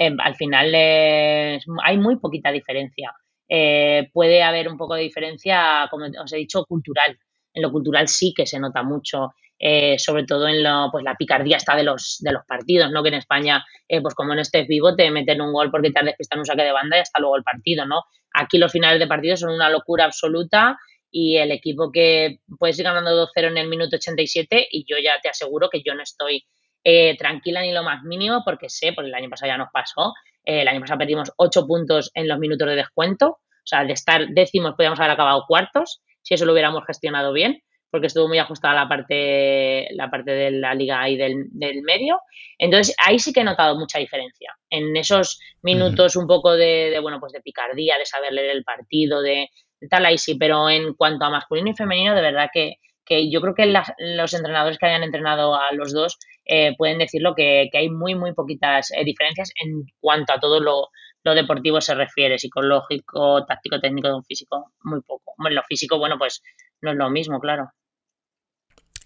Em, 0.00 0.16
al 0.20 0.36
final 0.36 0.72
hay 0.74 1.98
muy 1.98 2.16
poquita 2.20 2.52
diferencia. 2.52 3.12
Eh, 3.48 4.08
puede 4.12 4.42
haber 4.44 4.68
un 4.68 4.78
poco 4.78 4.94
de 4.94 5.02
diferencia, 5.02 5.88
como 5.90 6.06
os 6.06 6.32
he 6.32 6.36
dicho, 6.36 6.64
cultural. 6.66 7.18
En 7.52 7.62
lo 7.62 7.72
cultural 7.72 8.06
sí 8.06 8.32
que 8.36 8.46
se 8.46 8.60
nota 8.60 8.84
mucho, 8.84 9.32
eh, 9.58 9.98
sobre 9.98 10.24
todo 10.24 10.46
en 10.48 10.62
lo, 10.62 10.88
pues 10.92 11.04
la 11.04 11.16
picardía 11.16 11.56
está 11.56 11.74
de 11.74 11.82
los, 11.82 12.18
de 12.20 12.32
los 12.32 12.44
partidos, 12.46 12.90
¿no? 12.90 13.02
Que 13.02 13.08
en 13.08 13.14
España, 13.14 13.64
eh, 13.88 14.00
pues 14.00 14.14
como 14.14 14.34
no 14.34 14.40
estés 14.40 14.66
vivo, 14.68 14.94
te 14.94 15.10
meten 15.10 15.40
un 15.40 15.52
gol 15.52 15.70
porque 15.70 15.90
te 15.90 15.98
has 15.98 16.06
despistado 16.06 16.40
un 16.40 16.46
saque 16.46 16.62
de 16.62 16.72
banda 16.72 16.96
y 16.96 17.00
hasta 17.00 17.20
luego 17.20 17.36
el 17.36 17.42
partido, 17.42 17.84
¿no? 17.84 18.04
Aquí 18.34 18.58
los 18.58 18.70
finales 18.70 19.00
de 19.00 19.06
partido 19.06 19.36
son 19.36 19.50
una 19.52 19.70
locura 19.70 20.04
absoluta 20.04 20.76
y 21.10 21.36
el 21.38 21.50
equipo 21.50 21.90
que 21.90 22.38
puedes 22.58 22.78
ir 22.78 22.84
ganando 22.84 23.10
2-0 23.10 23.48
en 23.48 23.56
el 23.56 23.68
minuto 23.68 23.96
87 23.96 24.68
y 24.70 24.84
yo 24.88 24.96
ya 25.02 25.20
te 25.22 25.28
aseguro 25.28 25.68
que 25.70 25.82
yo 25.82 25.94
no 25.94 26.02
estoy 26.02 26.44
eh, 26.84 27.16
tranquila 27.16 27.62
ni 27.62 27.72
lo 27.72 27.82
más 27.82 28.02
mínimo 28.04 28.42
porque 28.44 28.68
sé, 28.68 28.92
porque 28.92 29.08
el 29.08 29.14
año 29.14 29.30
pasado 29.30 29.50
ya 29.50 29.58
nos 29.58 29.70
pasó, 29.72 30.12
eh, 30.44 30.62
el 30.62 30.68
año 30.68 30.80
pasado 30.80 30.98
perdimos 30.98 31.32
8 31.36 31.66
puntos 31.66 32.10
en 32.14 32.28
los 32.28 32.38
minutos 32.38 32.68
de 32.68 32.76
descuento, 32.76 33.28
o 33.28 33.66
sea, 33.66 33.84
de 33.84 33.92
estar 33.92 34.28
décimos 34.28 34.74
podíamos 34.76 35.00
haber 35.00 35.12
acabado 35.12 35.44
cuartos, 35.48 36.00
si 36.22 36.34
eso 36.34 36.44
lo 36.44 36.52
hubiéramos 36.52 36.84
gestionado 36.86 37.32
bien, 37.32 37.62
porque 37.90 38.08
estuvo 38.08 38.28
muy 38.28 38.38
ajustada 38.38 38.74
la 38.74 38.88
parte, 38.88 39.88
la 39.92 40.10
parte 40.10 40.32
de 40.32 40.50
la 40.50 40.74
liga 40.74 41.08
y 41.08 41.16
del, 41.16 41.46
del 41.50 41.82
medio. 41.82 42.20
Entonces, 42.58 42.94
ahí 43.04 43.18
sí 43.18 43.32
que 43.32 43.40
he 43.40 43.44
notado 43.44 43.78
mucha 43.78 43.98
diferencia. 43.98 44.54
En 44.70 44.96
esos 44.96 45.40
minutos 45.62 46.16
un 46.16 46.26
poco 46.26 46.52
de, 46.52 46.90
de, 46.90 47.00
bueno, 47.00 47.18
pues 47.20 47.32
de 47.32 47.40
picardía, 47.40 47.96
de 47.98 48.06
saber 48.06 48.32
leer 48.32 48.50
el 48.50 48.64
partido, 48.64 49.22
de, 49.22 49.48
de, 49.80 49.88
tal, 49.88 50.04
ahí 50.04 50.18
sí, 50.18 50.34
pero 50.34 50.68
en 50.68 50.94
cuanto 50.94 51.24
a 51.24 51.30
masculino 51.30 51.70
y 51.70 51.74
femenino, 51.74 52.14
de 52.14 52.22
verdad 52.22 52.50
que, 52.52 52.76
que 53.04 53.30
yo 53.30 53.40
creo 53.40 53.54
que 53.54 53.66
la, 53.66 53.84
los 53.98 54.34
entrenadores 54.34 54.78
que 54.78 54.86
hayan 54.86 55.02
entrenado 55.02 55.54
a 55.54 55.72
los 55.72 55.92
dos 55.92 56.18
eh, 56.44 56.74
pueden 56.76 56.98
decirlo 56.98 57.34
que, 57.34 57.68
que, 57.72 57.78
hay 57.78 57.88
muy, 57.88 58.14
muy 58.14 58.34
poquitas 58.34 58.90
eh, 58.90 59.04
diferencias 59.04 59.50
en 59.62 59.84
cuanto 60.00 60.34
a 60.34 60.40
todo 60.40 60.60
lo, 60.60 60.88
lo, 61.24 61.34
deportivo 61.34 61.80
se 61.80 61.94
refiere, 61.94 62.38
psicológico, 62.38 63.46
táctico, 63.46 63.80
técnico, 63.80 64.22
físico, 64.22 64.72
muy 64.82 65.00
poco. 65.02 65.34
Bueno, 65.38 65.56
lo 65.56 65.62
físico, 65.62 65.98
bueno, 65.98 66.18
pues 66.18 66.42
no 66.82 66.90
es 66.90 66.96
lo 66.96 67.10
mismo, 67.10 67.40
claro. 67.40 67.70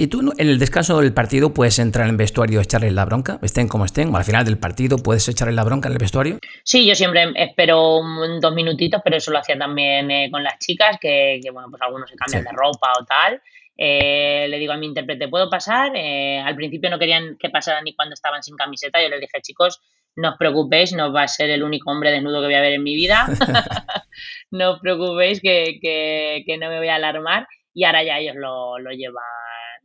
¿Y 0.03 0.09
tú 0.09 0.35
en 0.37 0.49
el 0.49 0.59
descanso 0.59 1.01
del 1.01 1.15
partido 1.15 1.55
puedes 1.55 1.79
entrar 1.79 2.07
en 2.07 2.11
el 2.11 2.17
vestuario 2.17 2.59
y 2.59 2.63
echarle 2.65 2.91
la 2.91 3.05
bronca? 3.05 3.39
Estén 3.41 3.69
como 3.69 3.85
estén, 3.85 4.13
o 4.13 4.17
al 4.17 4.25
final 4.25 4.45
del 4.45 4.59
partido 4.59 4.97
puedes 4.97 5.29
echarle 5.29 5.55
la 5.55 5.63
bronca 5.63 5.87
en 5.87 5.93
el 5.93 6.01
vestuario? 6.01 6.41
Sí, 6.65 6.85
yo 6.85 6.97
siempre 6.97 7.33
espero 7.37 8.01
dos 8.41 8.53
minutitos, 8.53 9.01
pero 9.05 9.19
eso 9.19 9.31
lo 9.31 9.39
hacía 9.39 9.57
también 9.57 10.11
eh, 10.11 10.29
con 10.29 10.43
las 10.43 10.59
chicas, 10.59 10.99
que, 11.01 11.39
que, 11.41 11.53
bueno, 11.53 11.69
pues 11.71 11.81
algunos 11.83 12.11
se 12.11 12.17
cambian 12.17 12.43
sí. 12.43 12.49
de 12.49 12.53
ropa 12.53 12.91
o 13.01 13.05
tal. 13.05 13.41
Eh, 13.79 14.49
le 14.49 14.59
digo 14.59 14.73
a 14.73 14.77
mi 14.77 14.87
intérprete, 14.87 15.29
¿puedo 15.29 15.49
pasar? 15.49 15.93
Eh, 15.95 16.41
al 16.41 16.57
principio 16.57 16.91
no 16.91 16.99
querían 16.99 17.37
que 17.39 17.51
pasara 17.51 17.81
ni 17.81 17.95
cuando 17.95 18.15
estaban 18.15 18.43
sin 18.43 18.57
camiseta. 18.57 19.01
Yo 19.01 19.09
les 19.09 19.21
dije, 19.21 19.41
chicos, 19.41 19.81
no 20.17 20.31
os 20.31 20.37
preocupéis, 20.37 20.93
no 20.95 21.13
va 21.13 21.23
a 21.23 21.29
ser 21.29 21.49
el 21.51 21.63
único 21.63 21.93
hombre 21.93 22.11
desnudo 22.11 22.41
que 22.41 22.47
voy 22.47 22.57
a 22.57 22.61
ver 22.61 22.73
en 22.73 22.83
mi 22.83 22.97
vida. 22.97 23.29
no 24.51 24.73
os 24.73 24.81
preocupéis 24.81 25.41
que, 25.41 25.79
que, 25.81 26.43
que, 26.45 26.59
no 26.59 26.71
me 26.71 26.79
voy 26.79 26.89
a 26.89 26.97
alarmar. 26.97 27.47
Y 27.73 27.85
ahora 27.85 28.03
ya 28.03 28.19
ellos 28.19 28.35
lo, 28.35 28.81
lo 28.81 28.91
llevan 28.91 29.23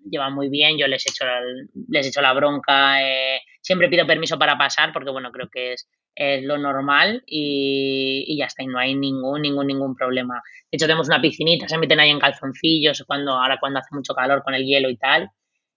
llevan 0.09 0.33
muy 0.33 0.49
bien, 0.49 0.77
yo 0.77 0.87
les 0.87 1.05
echo 1.07 1.25
la, 1.25 1.41
les 1.89 2.07
echo 2.07 2.21
la 2.21 2.33
bronca, 2.33 3.01
eh, 3.01 3.41
siempre 3.61 3.89
pido 3.89 4.05
permiso 4.05 4.37
para 4.37 4.57
pasar 4.57 4.91
porque 4.93 5.11
bueno, 5.11 5.31
creo 5.31 5.49
que 5.49 5.73
es, 5.73 5.89
es 6.15 6.43
lo 6.43 6.57
normal 6.57 7.23
y, 7.27 8.25
y, 8.27 8.37
ya 8.37 8.45
está, 8.45 8.63
y 8.63 8.67
no 8.67 8.79
hay 8.79 8.95
ningún, 8.95 9.41
ningún, 9.41 9.67
ningún 9.67 9.95
problema. 9.95 10.41
De 10.71 10.77
hecho, 10.77 10.87
tenemos 10.87 11.07
una 11.07 11.21
piscinita, 11.21 11.67
se 11.67 11.77
meten 11.77 11.99
ahí 11.99 12.09
en 12.09 12.19
calzoncillos, 12.19 13.03
cuando, 13.05 13.33
ahora 13.33 13.57
cuando 13.59 13.79
hace 13.79 13.93
mucho 13.93 14.13
calor 14.13 14.43
con 14.43 14.53
el 14.55 14.65
hielo 14.65 14.89
y 14.89 14.97
tal, 14.97 15.29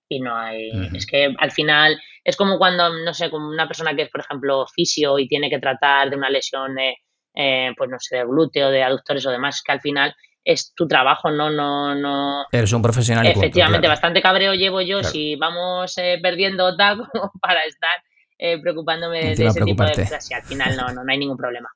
y 0.09 0.21
no 0.21 0.35
hay, 0.37 0.71
uh 0.71 0.75
-huh. 0.75 0.97
es 0.97 1.07
que 1.07 1.35
al 1.39 1.51
final 1.53 2.01
es 2.25 2.37
como 2.37 2.59
cuando, 2.59 2.89
no 3.05 3.15
sé, 3.15 3.31
como 3.31 3.49
una 3.49 3.67
persona 3.67 3.95
que 3.95 4.03
es, 4.03 4.11
por 4.11 4.23
ejemplo, 4.23 4.67
fisio 4.67 5.19
y 5.19 5.29
tiene 5.29 5.51
que 5.51 5.59
tratar 5.59 6.11
de 6.11 6.17
una 6.17 6.31
lesión, 6.31 6.79
eh, 6.79 6.97
eh, 7.35 7.73
pues 7.77 7.91
no 7.91 7.97
sé, 8.01 8.17
de 8.17 8.25
glúteo, 8.25 8.71
de 8.71 8.83
aductores 8.83 9.25
o 9.27 9.31
demás, 9.31 9.63
que 9.65 9.73
al 9.73 9.81
final 9.81 10.15
es 10.45 10.73
tu 10.75 10.87
trabajo, 10.89 11.31
no, 11.31 11.51
no, 11.51 11.95
no. 11.95 12.45
Eres 12.51 12.73
un 12.73 12.83
profesional. 12.83 13.27
Efectivamente, 13.27 13.87
claro. 13.87 13.93
bastante 13.93 14.23
cabreo 14.23 14.55
llevo 14.55 14.81
yo 14.81 14.99
claro. 14.99 15.13
si 15.13 15.37
vamos 15.37 15.97
eh, 15.99 16.19
perdiendo 16.23 16.77
tal 16.77 16.99
como 16.99 17.33
para 17.41 17.65
estar 17.65 17.91
eh, 18.39 18.59
preocupándome 18.61 19.35
de 19.35 19.47
ese 19.47 19.61
tipo 19.61 19.85
de 19.85 19.93
cosas 19.93 20.31
y 20.31 20.35
al 20.35 20.43
final 20.43 20.77
no, 20.77 20.93
no, 20.93 21.05
no 21.05 21.13
hay 21.13 21.19
ningún 21.19 21.37
problema. 21.37 21.69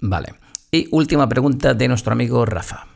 Vale. 0.00 0.34
Y 0.70 0.88
última 0.90 1.28
pregunta 1.28 1.74
de 1.74 1.88
nuestro 1.88 2.12
amigo 2.12 2.44
Rafa. 2.46 2.86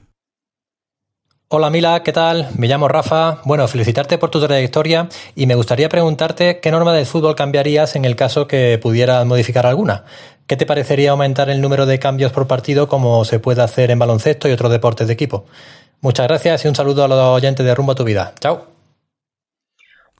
Hola 1.49 1.71
Mila, 1.71 2.03
¿qué 2.03 2.13
tal? 2.13 2.49
Me 2.59 2.67
llamo 2.67 2.89
Rafa. 2.89 3.41
Bueno, 3.45 3.69
felicitarte 3.69 4.19
por 4.19 4.31
tu 4.31 4.41
trayectoria 4.41 5.09
y 5.37 5.47
me 5.47 5.55
gustaría 5.55 5.89
preguntarte 5.89 6.59
qué 6.59 6.73
norma 6.73 6.93
del 6.93 7.07
fútbol 7.07 7.37
cambiarías 7.37 7.95
en 7.95 8.05
el 8.05 8.17
caso 8.17 8.49
que 8.49 8.81
pudieras 8.83 9.25
modificar 9.27 9.65
alguna. 9.65 10.05
¿Qué 10.47 10.57
te 10.57 10.65
parecería 10.65 11.11
aumentar 11.11 11.51
el 11.51 11.61
número 11.61 11.87
de 11.87 11.99
cambios 11.99 12.31
por 12.31 12.47
partido 12.47 12.87
como 12.87 13.25
se 13.25 13.41
puede 13.41 13.63
hacer 13.63 13.91
en 13.91 13.99
baloncesto 13.99 14.49
y 14.49 14.53
otros 14.53 14.71
deportes 14.71 15.09
de 15.09 15.15
equipo? 15.15 15.47
Muchas 16.01 16.29
gracias 16.29 16.65
y 16.65 16.69
un 16.69 16.77
saludo 16.77 17.03
a 17.03 17.09
los 17.09 17.19
oyentes 17.19 17.67
de 17.67 17.75
Rumbo 17.75 17.93
a 17.93 17.95
tu 17.97 18.05
Vida. 18.05 18.33
Chao. 18.39 18.65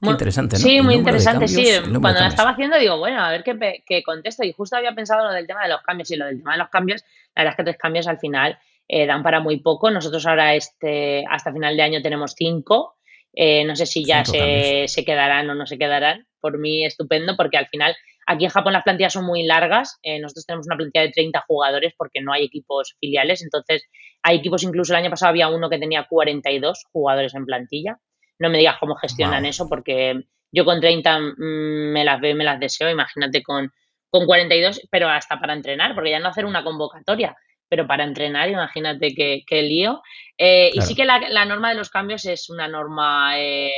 Muy 0.01 0.11
interesante, 0.11 0.57
¿no? 0.57 0.61
Sí, 0.61 0.81
muy 0.81 0.95
interesante, 0.95 1.45
cambios, 1.45 1.85
sí. 1.85 1.99
Cuando 2.01 2.19
la 2.19 2.27
estaba 2.27 2.51
haciendo 2.51 2.77
digo, 2.77 2.97
bueno, 2.97 3.23
a 3.23 3.31
ver 3.31 3.43
qué, 3.43 3.83
qué, 3.85 4.03
contesto. 4.03 4.43
Y 4.43 4.51
justo 4.51 4.75
había 4.75 4.93
pensado 4.93 5.25
lo 5.25 5.31
del 5.31 5.47
tema 5.47 5.63
de 5.63 5.69
los 5.69 5.81
cambios 5.81 6.11
y 6.11 6.17
lo 6.17 6.25
del 6.25 6.39
tema 6.39 6.51
de 6.51 6.57
los 6.57 6.69
cambios. 6.69 7.03
La 7.33 7.43
verdad 7.43 7.53
es 7.53 7.57
que 7.57 7.63
tres 7.63 7.77
cambios 7.77 8.07
al 8.07 8.19
final 8.19 8.59
eh, 8.87 9.05
dan 9.05 9.23
para 9.23 9.39
muy 9.39 9.59
poco. 9.61 9.89
Nosotros 9.89 10.25
ahora 10.27 10.55
este, 10.55 11.23
hasta 11.29 11.53
final 11.53 11.77
de 11.77 11.83
año 11.83 12.01
tenemos 12.01 12.33
cinco. 12.37 12.97
Eh, 13.33 13.63
no 13.63 13.75
sé 13.77 13.85
si 13.85 14.03
ya 14.03 14.25
se, 14.25 14.85
se, 14.87 15.05
quedarán 15.05 15.49
o 15.49 15.55
no 15.55 15.65
se 15.65 15.77
quedarán. 15.77 16.27
Por 16.41 16.59
mí 16.59 16.85
estupendo 16.85 17.35
porque 17.37 17.57
al 17.57 17.67
final 17.67 17.95
aquí 18.27 18.43
en 18.43 18.51
Japón 18.51 18.73
las 18.73 18.83
plantillas 18.83 19.13
son 19.13 19.25
muy 19.25 19.43
largas. 19.43 19.97
Eh, 20.03 20.19
nosotros 20.19 20.45
tenemos 20.45 20.67
una 20.67 20.75
plantilla 20.75 21.03
de 21.03 21.11
30 21.11 21.43
jugadores 21.47 21.93
porque 21.97 22.21
no 22.21 22.33
hay 22.33 22.43
equipos 22.43 22.95
filiales. 22.99 23.41
Entonces 23.41 23.87
hay 24.21 24.37
equipos, 24.37 24.63
incluso 24.63 24.93
el 24.93 24.99
año 24.99 25.09
pasado 25.09 25.29
había 25.29 25.49
uno 25.49 25.69
que 25.69 25.79
tenía 25.79 26.05
42 26.07 26.85
jugadores 26.91 27.33
en 27.33 27.45
plantilla. 27.45 27.97
No 28.37 28.49
me 28.49 28.59
digas 28.59 28.77
cómo 28.79 28.95
gestionan 28.95 29.41
wow. 29.41 29.49
eso 29.49 29.67
porque 29.67 30.21
yo 30.51 30.65
con 30.65 30.79
30 30.79 31.19
mmm, 31.19 31.91
me 31.93 32.03
las 32.03 32.21
veo 32.21 32.31
y 32.31 32.35
me 32.35 32.43
las 32.43 32.59
deseo. 32.59 32.89
Imagínate 32.89 33.41
con, 33.41 33.71
con 34.09 34.25
42, 34.25 34.87
pero 34.91 35.09
hasta 35.09 35.39
para 35.39 35.53
entrenar, 35.53 35.95
porque 35.95 36.11
ya 36.11 36.19
no 36.19 36.27
hacer 36.29 36.45
una 36.45 36.63
convocatoria 36.63 37.35
pero 37.69 37.85
para 37.85 38.05
entrenar, 38.05 38.49
imagínate 38.49 39.13
qué, 39.13 39.43
qué 39.45 39.61
lío. 39.61 40.01
Eh, 40.37 40.69
claro. 40.71 40.85
Y 40.85 40.87
sí 40.87 40.95
que 40.95 41.03
la, 41.03 41.19
la, 41.27 41.43
norma 41.43 41.67
de 41.67 41.75
los 41.75 41.89
cambios 41.89 42.23
es 42.23 42.49
una 42.49 42.65
norma 42.65 43.33
eh, 43.37 43.73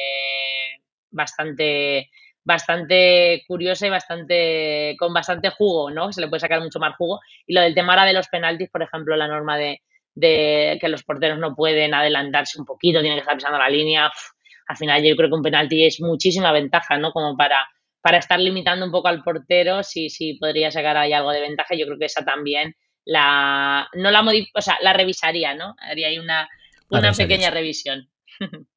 bastante 1.09 2.12
bastante 2.43 3.43
curiosa 3.47 3.88
y 3.88 3.89
bastante 3.89 4.95
con 4.97 5.13
bastante 5.13 5.49
jugo, 5.49 5.91
¿no? 5.91 6.12
Se 6.12 6.21
le 6.21 6.28
puede 6.28 6.39
sacar 6.39 6.62
mucho 6.62 6.80
más 6.80 6.95
jugo. 6.95 7.19
Y 7.45 7.54
lo 7.54 7.62
del 7.62 7.75
tema 7.75 7.93
ahora 7.93 8.06
de 8.06 8.13
los 8.13 8.28
penaltis, 8.28 8.69
por 8.69 8.82
ejemplo, 8.82 9.15
la 9.15 9.28
norma 9.28 9.58
de, 9.58 9.82
de 10.15 10.78
que 10.82 10.89
los 10.89 11.04
porteros 11.04 11.39
no 11.39 11.56
pueden 11.56 11.93
adelantarse 11.93 12.60
un 12.60 12.65
poquito, 12.65 13.02
tienen 13.02 13.17
que 13.17 13.21
estar 13.21 13.36
pisando 13.36 13.58
la 13.58 13.69
línea. 13.69 14.08
Uf, 14.08 14.32
al 14.67 14.78
final 14.78 15.04
yo 15.04 15.15
creo 15.15 15.30
que 15.30 15.36
un 15.36 15.43
penalti 15.43 15.86
es 15.86 15.99
muchísima 16.02 16.52
ventaja, 16.52 16.97
¿no? 16.97 17.12
Como 17.12 17.36
para, 17.36 17.67
para 18.02 18.17
estar 18.17 18.39
limitando 18.39 18.86
un 18.86 18.91
poco 18.91 19.08
al 19.08 19.23
portero, 19.23 19.84
si, 19.84 20.10
si 20.10 20.36
podría 20.36 20.71
sacar 20.71 20.97
ahí 20.97 21.13
algo 21.13 21.32
de 21.32 21.41
ventaja. 21.41 21.75
Yo 21.75 21.86
creo 21.86 21.97
que 21.97 22.06
esa 22.06 22.23
también 22.23 22.75
la 23.06 23.89
no 23.93 24.12
la 24.12 24.21
o 24.21 24.62
sea, 24.62 24.78
la 24.82 24.93
revisaría, 24.93 25.56
¿no? 25.56 25.75
Haría 25.80 26.08
ahí 26.08 26.19
una, 26.19 26.47
una 26.89 27.12
pequeña 27.13 27.49
revisión. 27.49 28.10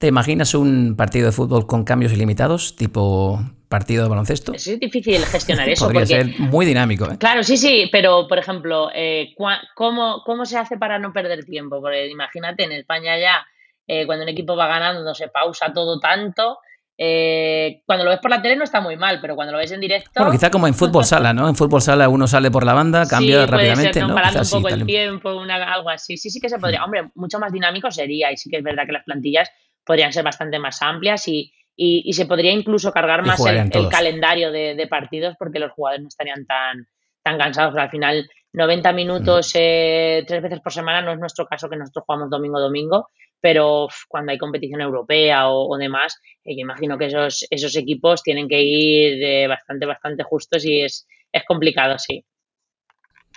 ¿Te 0.00 0.06
imaginas 0.06 0.54
un 0.54 0.96
partido 0.96 1.26
de 1.26 1.32
fútbol 1.32 1.66
con 1.66 1.84
cambios 1.84 2.14
ilimitados, 2.14 2.74
tipo 2.74 3.38
partido 3.68 4.02
de 4.02 4.08
baloncesto? 4.08 4.54
Es 4.54 4.80
difícil 4.80 5.22
gestionar 5.26 5.68
eso. 5.68 5.84
Podría 5.84 6.00
porque, 6.00 6.32
ser 6.32 6.40
muy 6.40 6.64
dinámico. 6.64 7.04
¿eh? 7.04 7.18
Claro, 7.18 7.42
sí, 7.42 7.58
sí, 7.58 7.86
pero 7.92 8.26
por 8.26 8.38
ejemplo, 8.38 8.88
eh, 8.94 9.34
¿cómo, 9.74 10.22
¿cómo 10.24 10.46
se 10.46 10.56
hace 10.56 10.78
para 10.78 10.98
no 10.98 11.12
perder 11.12 11.44
tiempo? 11.44 11.82
Porque 11.82 12.08
imagínate, 12.08 12.64
en 12.64 12.72
España 12.72 13.18
ya, 13.18 13.46
eh, 13.86 14.06
cuando 14.06 14.24
un 14.24 14.30
equipo 14.30 14.56
va 14.56 14.68
ganando, 14.68 15.04
no 15.04 15.14
se 15.14 15.28
pausa 15.28 15.70
todo 15.70 16.00
tanto 16.00 16.60
eh, 17.02 17.80
cuando 17.86 18.04
lo 18.04 18.10
ves 18.10 18.20
por 18.20 18.30
la 18.30 18.42
tele 18.42 18.56
no 18.56 18.64
está 18.64 18.82
muy 18.82 18.94
mal, 18.94 19.22
pero 19.22 19.34
cuando 19.34 19.52
lo 19.52 19.58
ves 19.58 19.72
en 19.72 19.80
directo. 19.80 20.10
Bueno, 20.16 20.32
quizá 20.32 20.50
como 20.50 20.66
en 20.66 20.74
fútbol 20.74 21.02
sala, 21.06 21.32
¿no? 21.32 21.48
En 21.48 21.56
fútbol 21.56 21.80
sala 21.80 22.10
uno 22.10 22.26
sale 22.26 22.50
por 22.50 22.62
la 22.62 22.74
banda, 22.74 23.08
cambia 23.08 23.40
sí, 23.40 23.50
rápidamente. 23.50 23.94
Ser, 23.94 24.06
¿no? 24.06 24.14
un 24.14 24.50
poco 24.50 24.68
el 24.68 24.84
tiempo, 24.84 25.34
una, 25.34 25.72
algo 25.72 25.88
así. 25.88 26.18
Sí, 26.18 26.28
sí 26.28 26.38
que 26.40 26.50
se 26.50 26.58
podría. 26.58 26.84
Hombre, 26.84 27.10
mucho 27.14 27.38
más 27.38 27.52
dinámico 27.52 27.90
sería, 27.90 28.30
y 28.30 28.36
sí 28.36 28.50
que 28.50 28.58
es 28.58 28.62
verdad 28.62 28.84
que 28.84 28.92
las 28.92 29.04
plantillas 29.04 29.50
podrían 29.90 30.12
ser 30.12 30.22
bastante 30.22 30.60
más 30.60 30.80
amplias 30.82 31.26
y, 31.26 31.52
y, 31.74 32.02
y 32.04 32.12
se 32.12 32.26
podría 32.26 32.52
incluso 32.52 32.92
cargar 32.92 33.26
más 33.26 33.44
el, 33.44 33.68
el, 33.72 33.88
calendario 33.88 34.52
de, 34.52 34.76
de, 34.76 34.86
partidos 34.86 35.34
porque 35.36 35.58
los 35.58 35.72
jugadores 35.72 36.02
no 36.02 36.06
estarían 36.06 36.46
tan, 36.46 36.86
tan 37.24 37.36
cansados. 37.36 37.72
Pero 37.72 37.82
al 37.82 37.90
final, 37.90 38.30
90 38.52 38.92
minutos 38.92 39.52
mm. 39.52 39.58
eh, 39.58 40.24
tres 40.28 40.42
veces 40.42 40.60
por 40.60 40.72
semana 40.72 41.02
no 41.02 41.10
es 41.10 41.18
nuestro 41.18 41.44
caso 41.44 41.68
que 41.68 41.76
nosotros 41.76 42.04
jugamos 42.06 42.30
domingo-domingo 42.30 43.08
pero 43.40 43.88
cuando 44.06 44.30
hay 44.30 44.38
competición 44.38 44.80
europea 44.80 45.48
o, 45.48 45.74
o 45.74 45.78
demás, 45.78 46.20
eh, 46.44 46.54
yo 46.54 46.60
imagino 46.60 46.98
que 46.98 47.06
esos, 47.06 47.46
esos 47.50 47.74
equipos 47.74 48.22
tienen 48.22 48.46
que 48.46 48.62
ir 48.62 49.24
eh, 49.24 49.48
bastante, 49.48 49.86
bastante 49.86 50.22
justos 50.22 50.64
y 50.64 50.82
es, 50.82 51.08
es 51.32 51.42
complicado, 51.46 51.98
sí. 51.98 52.24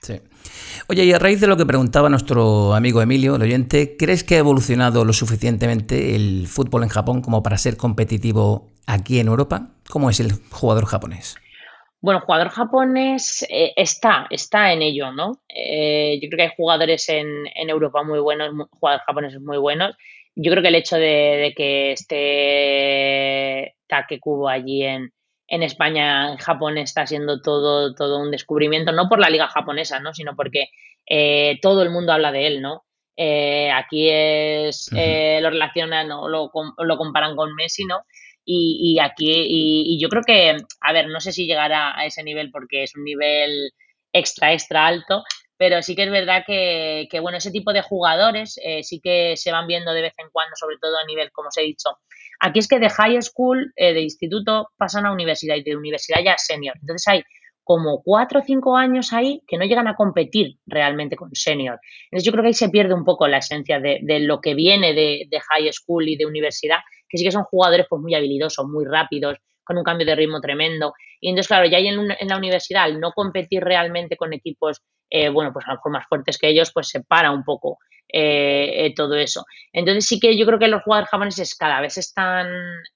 Sí. 0.03 0.19
Oye, 0.89 1.05
y 1.05 1.13
a 1.13 1.19
raíz 1.19 1.39
de 1.39 1.47
lo 1.47 1.55
que 1.55 1.65
preguntaba 1.65 2.09
nuestro 2.09 2.73
amigo 2.73 3.01
Emilio, 3.01 3.37
el 3.37 3.41
oyente, 3.41 3.95
¿crees 3.97 4.25
que 4.25 4.35
ha 4.35 4.39
evolucionado 4.39 5.05
lo 5.05 5.13
suficientemente 5.13 6.13
el 6.13 6.47
fútbol 6.47 6.83
en 6.83 6.89
Japón 6.89 7.21
como 7.21 7.41
para 7.41 7.57
ser 7.57 7.77
competitivo 7.77 8.67
aquí 8.85 9.19
en 9.19 9.27
Europa? 9.27 9.69
¿Cómo 9.89 10.09
es 10.09 10.19
el 10.19 10.33
jugador 10.51 10.85
japonés? 10.85 11.37
Bueno, 12.01 12.19
jugador 12.19 12.49
japonés 12.49 13.47
eh, 13.49 13.71
está, 13.77 14.27
está 14.29 14.73
en 14.73 14.81
ello, 14.81 15.13
¿no? 15.13 15.39
Eh, 15.47 16.19
yo 16.21 16.27
creo 16.27 16.37
que 16.37 16.43
hay 16.43 16.55
jugadores 16.57 17.07
en, 17.07 17.45
Europa 17.55 18.03
muy 18.03 18.19
buenos, 18.19 18.51
jugadores 18.71 19.05
japoneses 19.07 19.39
muy 19.39 19.57
buenos. 19.57 19.95
Yo 20.35 20.51
creo 20.51 20.61
que 20.61 20.67
el 20.67 20.75
hecho 20.75 20.97
de, 20.97 21.53
que 21.55 21.93
esté 21.93 23.77
Take 23.87 24.19
Kubo 24.19 24.49
allí 24.49 24.83
en, 24.83 25.13
en 25.47 25.63
España, 25.63 26.31
en 26.31 26.37
Japón, 26.37 26.77
está 26.77 27.05
siendo 27.05 27.41
todo, 27.41 27.93
todo 27.93 28.19
un 28.19 28.31
descubrimiento, 28.31 28.91
no 28.91 29.09
por 29.09 29.19
la 29.19 29.29
liga 29.29 29.47
japonesa, 29.47 29.99
¿no? 29.99 30.13
Sino 30.13 30.35
porque 30.35 30.69
eh, 31.05 31.59
todo 31.61 31.83
el 31.83 31.89
mundo 31.89 32.13
habla 32.13 32.31
de 32.31 32.47
él, 32.47 32.61
¿no? 32.61 32.85
Eh, 33.15 33.69
aquí 33.71 34.09
es, 34.09 34.89
uh 34.91 34.95
-huh. 34.95 35.41
lo 35.41 35.49
relacionan 35.51 36.11
o 36.11 36.27
lo, 36.27 36.51
lo 36.77 36.97
comparan 36.97 37.35
con 37.35 37.53
Messi, 37.55 37.85
¿no? 37.85 38.05
Y, 38.45 38.95
y 38.95 38.99
aquí, 38.99 39.31
y, 39.31 39.95
y, 39.95 40.01
yo 40.01 40.09
creo 40.09 40.23
que, 40.25 40.57
a 40.81 40.93
ver, 40.93 41.07
no 41.07 41.19
sé 41.21 41.31
si 41.31 41.45
llegará 41.45 41.97
a 41.97 42.05
ese 42.05 42.23
nivel 42.23 42.51
porque 42.51 42.83
es 42.83 42.95
un 42.95 43.03
nivel 43.05 43.71
extra, 44.11 44.53
extra 44.53 44.85
alto, 44.85 45.23
pero 45.57 45.81
sí 45.81 45.95
que 45.95 46.03
es 46.03 46.11
verdad 46.11 46.43
que, 46.45 47.07
bueno, 47.21 47.37
ese 47.37 47.51
tipo 47.51 47.71
de 47.71 47.81
jugadores 47.81 48.59
eh, 48.63 48.83
sí 48.83 48.99
que 49.01 49.37
se 49.37 49.51
van 49.51 49.67
viendo 49.67 49.93
de 49.93 50.01
vez 50.01 50.13
en 50.17 50.29
cuando, 50.29 50.55
sobre 50.55 50.77
todo 50.77 50.97
a 50.97 51.05
nivel, 51.05 51.31
como 51.31 51.47
os 51.49 51.57
he 51.57 51.61
dicho. 51.61 51.89
Aquí 52.45 52.59
es 52.59 52.67
que 52.67 52.77
de 52.77 52.89
high 52.89 53.21
school, 53.21 53.71
eh, 53.77 53.93
de 53.93 54.01
instituto, 54.01 54.67
pasan 54.75 55.05
a 55.05 55.13
universidad 55.13 55.55
y 55.55 55.63
de 55.63 55.77
universidad 55.77 56.19
ya 56.21 56.35
senior. 56.37 56.75
Entonces 56.81 57.07
hay 57.07 57.23
como 57.63 58.01
cuatro 58.03 58.41
o 58.41 58.43
cinco 58.43 58.75
años 58.75 59.13
ahí 59.13 59.41
que 59.47 59.57
no 59.57 59.63
llegan 59.63 59.87
a 59.87 59.95
competir 59.95 60.57
realmente 60.65 61.15
con 61.15 61.33
senior. 61.33 61.79
Entonces 62.11 62.25
yo 62.25 62.33
creo 62.33 62.43
que 62.43 62.49
ahí 62.49 62.53
se 62.53 62.67
pierde 62.67 62.93
un 62.93 63.05
poco 63.05 63.29
la 63.29 63.37
esencia 63.37 63.79
de, 63.79 64.19
lo 64.19 64.41
que 64.41 64.55
viene 64.55 64.93
de, 64.93 65.39
high 65.51 65.71
school 65.71 66.09
y 66.09 66.17
de 66.17 66.25
universidad, 66.25 66.79
que 67.07 67.17
sí 67.17 67.23
que 67.23 67.31
son 67.31 67.45
jugadores 67.45 67.85
pues 67.89 68.01
muy 68.01 68.13
habilidosos, 68.13 68.65
muy 68.67 68.83
rápidos, 68.83 69.37
con 69.63 69.77
un 69.77 69.83
cambio 69.83 70.05
de 70.05 70.15
ritmo 70.15 70.41
tremendo. 70.41 70.93
Y 71.19 71.29
entonces, 71.29 71.47
claro, 71.47 71.65
ya 71.65 71.77
ahí 71.77 71.87
en, 71.87 72.07
la 72.07 72.37
universidad, 72.37 72.83
al 72.83 72.99
no 72.99 73.11
competir 73.11 73.63
realmente 73.63 74.17
con 74.17 74.33
equipos, 74.33 74.81
eh, 75.09 75.29
bueno, 75.29 75.51
pues 75.53 75.65
a 75.65 75.69
lo 75.69 75.75
mejor 75.75 75.91
más 75.91 76.07
fuertes 76.07 76.37
que 76.37 76.49
ellos, 76.49 76.71
pues 76.73 76.89
se 76.89 77.03
para 77.03 77.31
un 77.31 77.43
poco 77.43 77.79
eh, 78.11 78.85
eh, 78.85 78.93
todo 78.95 79.15
eso. 79.15 79.45
Entonces 79.71 80.05
sí 80.05 80.19
que 80.19 80.37
yo 80.37 80.45
creo 80.45 80.59
que 80.59 80.67
los 80.67 80.83
jugadores 80.83 81.09
japoneses 81.09 81.55
cada 81.55 81.81
vez 81.81 81.97
están, 81.97 82.47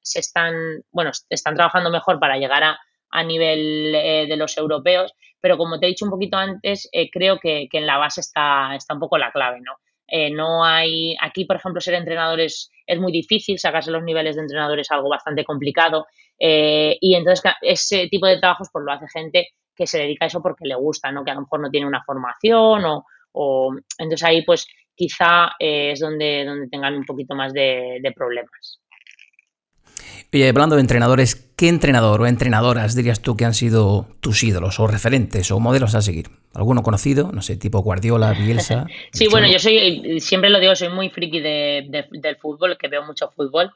se 0.01 0.19
están, 0.19 0.53
bueno, 0.91 1.11
están 1.29 1.55
trabajando 1.55 1.89
mejor 1.89 2.19
para 2.19 2.37
llegar 2.37 2.63
a, 2.63 2.79
a 3.09 3.23
nivel 3.23 3.93
de 3.93 4.35
los 4.35 4.57
europeos, 4.57 5.13
pero 5.39 5.57
como 5.57 5.79
te 5.79 5.85
he 5.85 5.89
dicho 5.89 6.05
un 6.05 6.11
poquito 6.11 6.37
antes, 6.37 6.89
creo 7.11 7.39
que, 7.39 7.67
que, 7.71 7.77
en 7.77 7.87
la 7.87 7.97
base 7.97 8.19
está, 8.19 8.75
está 8.75 8.93
un 8.93 8.99
poco 8.99 9.17
la 9.17 9.31
clave, 9.31 9.61
¿no? 9.61 9.77
Eh, 10.07 10.29
no 10.31 10.63
hay, 10.63 11.15
aquí, 11.19 11.43
por 11.45 11.57
ejemplo, 11.57 11.81
ser 11.81 11.93
entrenadores 11.93 12.71
es 12.85 12.99
muy 12.99 13.11
difícil, 13.11 13.59
sacarse 13.59 13.91
los 13.91 14.03
niveles 14.03 14.35
de 14.35 14.41
entrenadores 14.43 14.87
es 14.87 14.91
algo 14.91 15.09
bastante 15.09 15.43
complicado 15.43 16.07
eh, 16.39 16.97
y 16.99 17.15
entonces 17.15 17.53
ese 17.61 18.07
tipo 18.07 18.27
de 18.27 18.39
trabajos 18.39 18.69
pues 18.71 18.85
lo 18.85 18.91
hace 18.91 19.07
gente 19.07 19.49
que 19.75 19.87
se 19.87 19.99
dedica 19.99 20.25
a 20.25 20.27
eso 20.27 20.41
porque 20.41 20.67
le 20.67 20.75
gusta, 20.75 21.11
¿no? 21.11 21.23
que 21.23 21.31
a 21.31 21.35
lo 21.35 21.41
mejor 21.41 21.59
no 21.59 21.69
tiene 21.69 21.87
una 21.87 22.03
formación 22.03 22.83
o, 23.33 23.75
entonces 23.97 24.23
ahí 24.23 24.43
pues 24.43 24.65
quizá 24.95 25.51
eh, 25.59 25.91
es 25.91 25.99
donde, 25.99 26.43
donde 26.43 26.67
tengan 26.69 26.95
un 26.95 27.05
poquito 27.05 27.35
más 27.35 27.53
de 27.53 28.11
problemas. 28.15 28.79
Y 30.31 30.43
hablando 30.43 30.75
de 30.75 30.81
entrenadores, 30.81 31.35
¿qué 31.55 31.69
entrenador 31.69 32.21
o 32.21 32.27
entrenadoras 32.27 32.95
dirías 32.95 33.21
tú 33.21 33.37
que 33.37 33.45
han 33.45 33.53
sido 33.53 34.07
tus 34.19 34.43
ídolos 34.43 34.79
o 34.79 34.85
referentes 34.85 35.49
o 35.51 35.59
modelos 35.59 35.95
a 35.95 36.01
seguir? 36.01 36.27
¿Alguno 36.53 36.83
conocido? 36.83 37.31
No 37.31 37.41
sé, 37.41 37.55
tipo 37.55 37.79
Guardiola, 37.79 38.33
Bielsa. 38.33 38.85
sí, 39.13 39.27
bueno, 39.31 39.47
yo 39.49 39.57
soy, 39.57 40.19
siempre 40.19 40.49
lo 40.49 40.59
digo, 40.59 40.75
soy 40.75 40.89
muy 40.89 41.09
friki 41.09 41.39
del 41.39 42.37
fútbol, 42.41 42.77
que 42.77 42.89
veo 42.89 43.05
mucho 43.05 43.31
fútbol. 43.31 43.71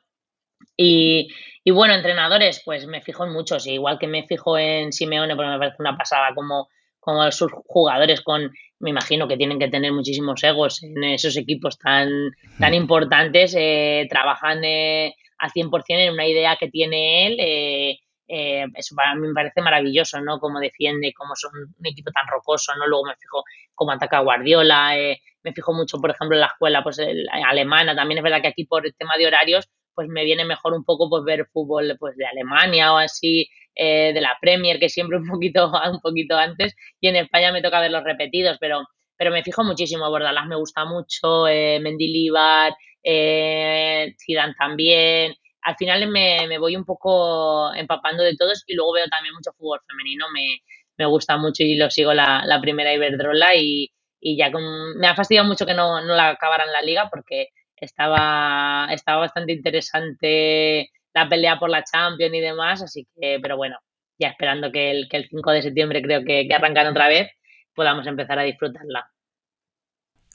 Y, 0.76 1.30
bueno, 1.70 1.94
entrenadores, 1.94 2.64
pues 2.66 2.88
me 2.88 3.02
fijo 3.02 3.24
en 3.26 3.34
muchos, 3.34 3.68
igual 3.68 4.00
que 4.00 4.08
me 4.08 4.26
fijo 4.26 4.58
en 4.58 4.92
Simeone, 4.92 5.36
porque 5.36 5.52
me 5.52 5.60
parece 5.60 5.78
una 5.80 5.96
pasada 5.96 6.34
como, 6.34 6.70
como 7.00 7.32
sus 7.32 7.52
jugadores 7.68 8.22
con, 8.22 8.52
me 8.80 8.90
imagino 8.90 9.28
que 9.28 9.38
tienen 9.38 9.60
que 9.60 9.68
tener 9.68 9.92
muchísimos 9.92 10.44
egos 10.44 10.82
en 10.82 11.04
esos 11.04 11.38
equipos 11.38 11.78
tan, 11.78 12.32
tan 12.60 12.74
importantes, 12.74 13.54
eh, 13.56 14.08
trabajan 14.10 14.64
eh, 14.64 15.14
al 15.38 15.52
100% 15.52 15.84
en 15.88 16.14
una 16.14 16.28
idea 16.28 16.56
que 16.56 16.70
tiene 16.70 17.28
él. 17.28 17.38
Eh, 17.40 18.00
eh, 18.28 18.66
eso 18.76 18.96
para 18.96 19.14
mí 19.16 19.28
me 19.28 19.34
parece 19.34 19.62
maravilloso, 19.62 20.22
¿no? 20.22 20.40
Cómo 20.40 20.60
defiende, 20.60 21.14
cómo 21.14 21.36
son 21.36 21.52
un 21.54 21.86
equipo 21.86 22.12
tan 22.12 22.28
rocoso, 22.28 22.74
¿no? 22.76 22.88
Luego 22.88 23.06
me 23.06 23.16
fijo 23.16 23.44
cómo 23.74 23.92
ataca 23.92 24.20
Guardiola, 24.20 24.98
eh, 24.98 25.20
me 25.44 25.52
fijo 25.52 25.74
mucho, 25.74 25.98
por 25.98 26.12
ejemplo, 26.12 26.38
en 26.38 26.42
la 26.42 26.48
escuela 26.48 26.82
pues, 26.82 27.02
alemana. 27.46 27.96
También 27.96 28.20
es 28.20 28.24
verdad 28.24 28.42
que 28.42 28.48
aquí 28.48 28.66
por 28.66 28.86
el 28.86 28.96
tema 28.96 29.18
de 29.18 29.28
horarios, 29.28 29.68
pues 29.96 30.08
me 30.08 30.24
viene 30.24 30.46
mejor 30.46 30.74
un 30.74 30.84
poco 30.84 31.10
pues 31.10 31.24
ver 31.24 31.48
fútbol 31.52 31.96
pues 32.00 32.16
de 32.18 32.26
Alemania 32.26 32.94
o 32.94 32.98
así, 32.98 33.50
de 33.76 34.20
la 34.22 34.38
Premier, 34.42 34.80
que 34.80 34.90
siempre 34.90 35.18
un 35.18 35.28
poquito, 35.28 35.72
un 35.92 36.00
poquito 36.02 36.38
antes, 36.38 36.76
y 37.00 37.08
en 37.08 37.16
España 37.16 37.52
me 37.52 37.62
toca 37.62 37.80
ver 37.80 37.92
los 37.92 38.04
repetidos, 38.04 38.58
pero, 38.60 38.84
pero 39.18 39.32
me 39.32 39.44
fijo 39.44 39.64
muchísimo, 39.64 40.10
Bordalás 40.10 40.48
me 40.48 40.56
gusta 40.56 40.86
mucho, 40.86 41.48
eh, 41.48 41.80
Mendilibar, 41.80 42.74
eh, 43.04 44.16
Zidane 44.20 44.56
también. 44.58 45.34
Al 45.64 45.76
final 45.76 46.08
me, 46.10 46.58
voy 46.58 46.76
un 46.76 46.86
poco 46.86 47.74
empapando 47.76 48.24
de 48.24 48.36
todos 48.36 48.64
y 48.66 48.74
luego 48.76 48.94
veo 48.94 49.06
también 49.10 49.36
mucho 49.36 49.52
fútbol 49.58 49.80
femenino, 49.88 50.26
me, 50.34 50.62
me 50.98 51.06
gusta 51.06 51.38
mucho 51.38 51.64
y 51.64 51.76
lo 51.76 51.90
sigo 51.92 52.14
la, 52.14 52.44
la 52.46 52.60
primera 52.60 52.94
Iberdrola 52.94 53.56
y, 53.56 53.92
y 54.20 54.38
ya 54.38 54.50
me 54.50 55.08
ha 55.08 55.16
fastidiado 55.16 55.48
mucho 55.48 55.66
que 55.66 55.74
no, 55.74 56.02
no 56.02 56.16
la 56.16 56.30
acabaran 56.30 56.72
la 56.72 56.82
liga 56.82 57.10
porque 57.12 57.50
estaba, 57.82 58.88
estaba 58.92 59.22
bastante 59.22 59.54
interesante 59.54 60.90
la 61.14 61.28
pelea 61.28 61.60
por 61.60 61.70
la 61.70 61.84
Champions 61.84 62.34
y 62.34 62.40
demás, 62.40 62.82
así 62.82 63.08
que, 63.20 63.40
pero 63.42 63.58
bueno, 63.58 63.78
ya 64.18 64.30
esperando 64.30 64.72
que 64.72 64.92
el, 64.92 65.10
que 65.10 65.18
el 65.18 65.28
5 65.28 65.52
de 65.52 65.62
septiembre 65.62 66.02
creo 66.02 66.24
que, 66.24 66.48
que 66.48 66.54
arrancan 66.54 66.88
otra 66.88 67.08
vez, 67.08 67.30
podamos 67.76 68.08
empezar 68.08 68.40
a 68.40 68.44
disfrutarla. 68.44 69.10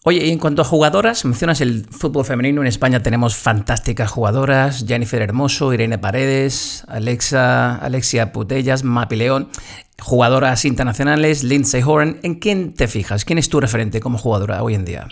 Oye, 0.05 0.25
y 0.25 0.31
en 0.31 0.39
cuanto 0.39 0.63
a 0.63 0.65
jugadoras, 0.65 1.25
mencionas 1.25 1.61
el 1.61 1.85
fútbol 1.85 2.25
femenino. 2.25 2.61
En 2.61 2.69
España 2.69 3.03
tenemos 3.03 3.37
fantásticas 3.37 4.09
jugadoras: 4.09 4.85
Jennifer 4.87 5.21
Hermoso, 5.21 5.75
Irene 5.75 5.99
Paredes, 5.99 6.85
Alexa, 6.87 7.75
Alexia 7.77 8.33
Putellas, 8.33 8.85
Mapi 8.85 9.17
León. 9.17 9.49
Jugadoras 10.01 10.65
internacionales, 10.65 11.43
Lindsay 11.43 11.83
Horan. 11.83 12.21
¿En 12.23 12.37
quién 12.37 12.75
te 12.75 12.87
fijas? 12.87 13.25
¿Quién 13.25 13.39
es 13.39 13.49
tu 13.49 13.59
referente 13.59 13.99
como 13.99 14.17
jugadora 14.17 14.63
hoy 14.63 14.75
en 14.75 14.85
día? 14.85 15.09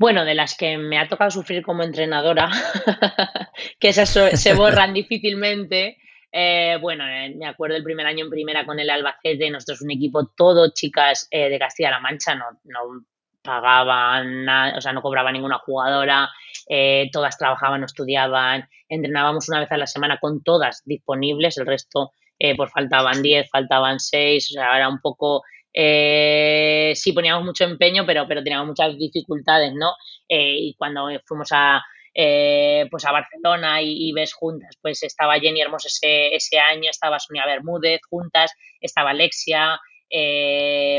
Bueno, 0.00 0.24
de 0.24 0.34
las 0.34 0.56
que 0.56 0.78
me 0.78 0.98
ha 0.98 1.08
tocado 1.08 1.30
sufrir 1.30 1.62
como 1.62 1.82
entrenadora, 1.82 2.48
que 3.78 3.90
esas 3.90 4.08
se 4.08 4.54
borran 4.54 4.94
difícilmente. 4.94 5.98
Eh, 6.32 6.78
bueno, 6.80 7.04
eh, 7.06 7.34
me 7.36 7.46
acuerdo 7.46 7.76
el 7.76 7.84
primer 7.84 8.06
año 8.06 8.24
en 8.24 8.30
primera 8.30 8.64
con 8.64 8.80
el 8.80 8.88
Albacete, 8.88 9.50
nosotros 9.50 9.82
un 9.82 9.90
equipo 9.90 10.28
todo 10.28 10.70
chicas 10.72 11.28
eh, 11.30 11.50
de 11.50 11.58
Castilla-La 11.58 12.00
Mancha, 12.00 12.34
no, 12.34 12.46
no 12.64 13.04
pagaban, 13.42 14.46
nada, 14.46 14.78
o 14.78 14.80
sea, 14.80 14.94
no 14.94 15.02
cobraba 15.02 15.32
ninguna 15.32 15.58
jugadora, 15.58 16.30
eh, 16.66 17.10
todas 17.12 17.36
trabajaban 17.36 17.82
o 17.82 17.86
estudiaban, 17.86 18.70
entrenábamos 18.88 19.50
una 19.50 19.60
vez 19.60 19.70
a 19.70 19.76
la 19.76 19.86
semana 19.86 20.18
con 20.18 20.42
todas 20.42 20.82
disponibles, 20.86 21.58
el 21.58 21.66
resto 21.66 22.12
eh, 22.38 22.56
pues 22.56 22.72
faltaban 22.72 23.20
10, 23.20 23.50
faltaban 23.50 24.00
6, 24.00 24.48
o 24.48 24.52
sea, 24.54 24.74
era 24.74 24.88
un 24.88 24.98
poco, 25.02 25.42
eh, 25.72 26.92
sí 26.94 27.12
poníamos 27.12 27.44
mucho 27.44 27.64
empeño, 27.64 28.04
pero, 28.06 28.26
pero 28.26 28.42
teníamos 28.42 28.68
muchas 28.68 28.96
dificultades, 28.96 29.72
¿no? 29.74 29.92
Eh, 30.28 30.56
y 30.58 30.74
cuando 30.74 31.08
fuimos 31.26 31.48
a, 31.52 31.82
pues 32.12 33.04
a 33.04 33.12
Barcelona 33.12 33.80
y, 33.82 34.12
ves 34.12 34.34
juntas, 34.34 34.76
pues 34.82 35.02
estaba 35.02 35.38
Jenny 35.38 35.60
Hermoso 35.60 35.88
ese, 35.88 36.34
ese 36.34 36.58
año, 36.58 36.90
estaba 36.90 37.18
Sonia 37.18 37.46
Bermúdez 37.46 38.00
juntas, 38.08 38.52
estaba 38.80 39.10
Alexia, 39.10 39.78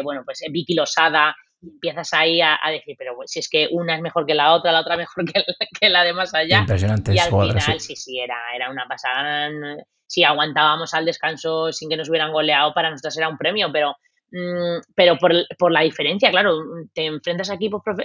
bueno, 0.04 0.24
pues 0.26 0.42
Vicky 0.50 0.74
Losada, 0.74 1.36
empiezas 1.62 2.14
ahí 2.14 2.42
a, 2.42 2.58
decir, 2.70 2.96
pero 2.98 3.16
si 3.26 3.40
es 3.40 3.50
que 3.50 3.68
una 3.72 3.96
es 3.96 4.02
mejor 4.02 4.26
que 4.26 4.34
la 4.34 4.54
otra, 4.54 4.72
la 4.72 4.82
otra 4.82 4.98
mejor 4.98 5.26
que, 5.32 5.44
que 5.80 5.90
la 5.90 6.04
de 6.04 6.14
más 6.14 6.34
allá. 6.34 6.60
Impresionante. 6.60 7.14
Y 7.14 7.20
al 7.20 7.30
final, 7.30 7.80
sí. 7.80 7.96
sí, 7.96 8.20
era, 8.20 8.38
era 8.56 8.70
una 8.70 8.88
pasada. 8.88 9.50
Si 10.08 10.24
aguantábamos 10.24 10.94
al 10.94 11.06
descanso 11.06 11.72
sin 11.72 11.90
que 11.90 11.98
nos 11.98 12.10
hubieran 12.10 12.32
goleado, 12.32 12.74
para 12.74 12.90
nosotros 12.90 13.18
era 13.18 13.30
un 13.30 13.38
premio, 13.38 13.72
pero, 13.72 13.96
pero 14.96 15.18
por, 15.18 15.34
por, 15.58 15.72
la 15.72 15.82
diferencia, 15.82 16.32
claro, 16.32 16.58
te 16.94 17.06
enfrentas 17.06 17.50
a, 17.50 17.58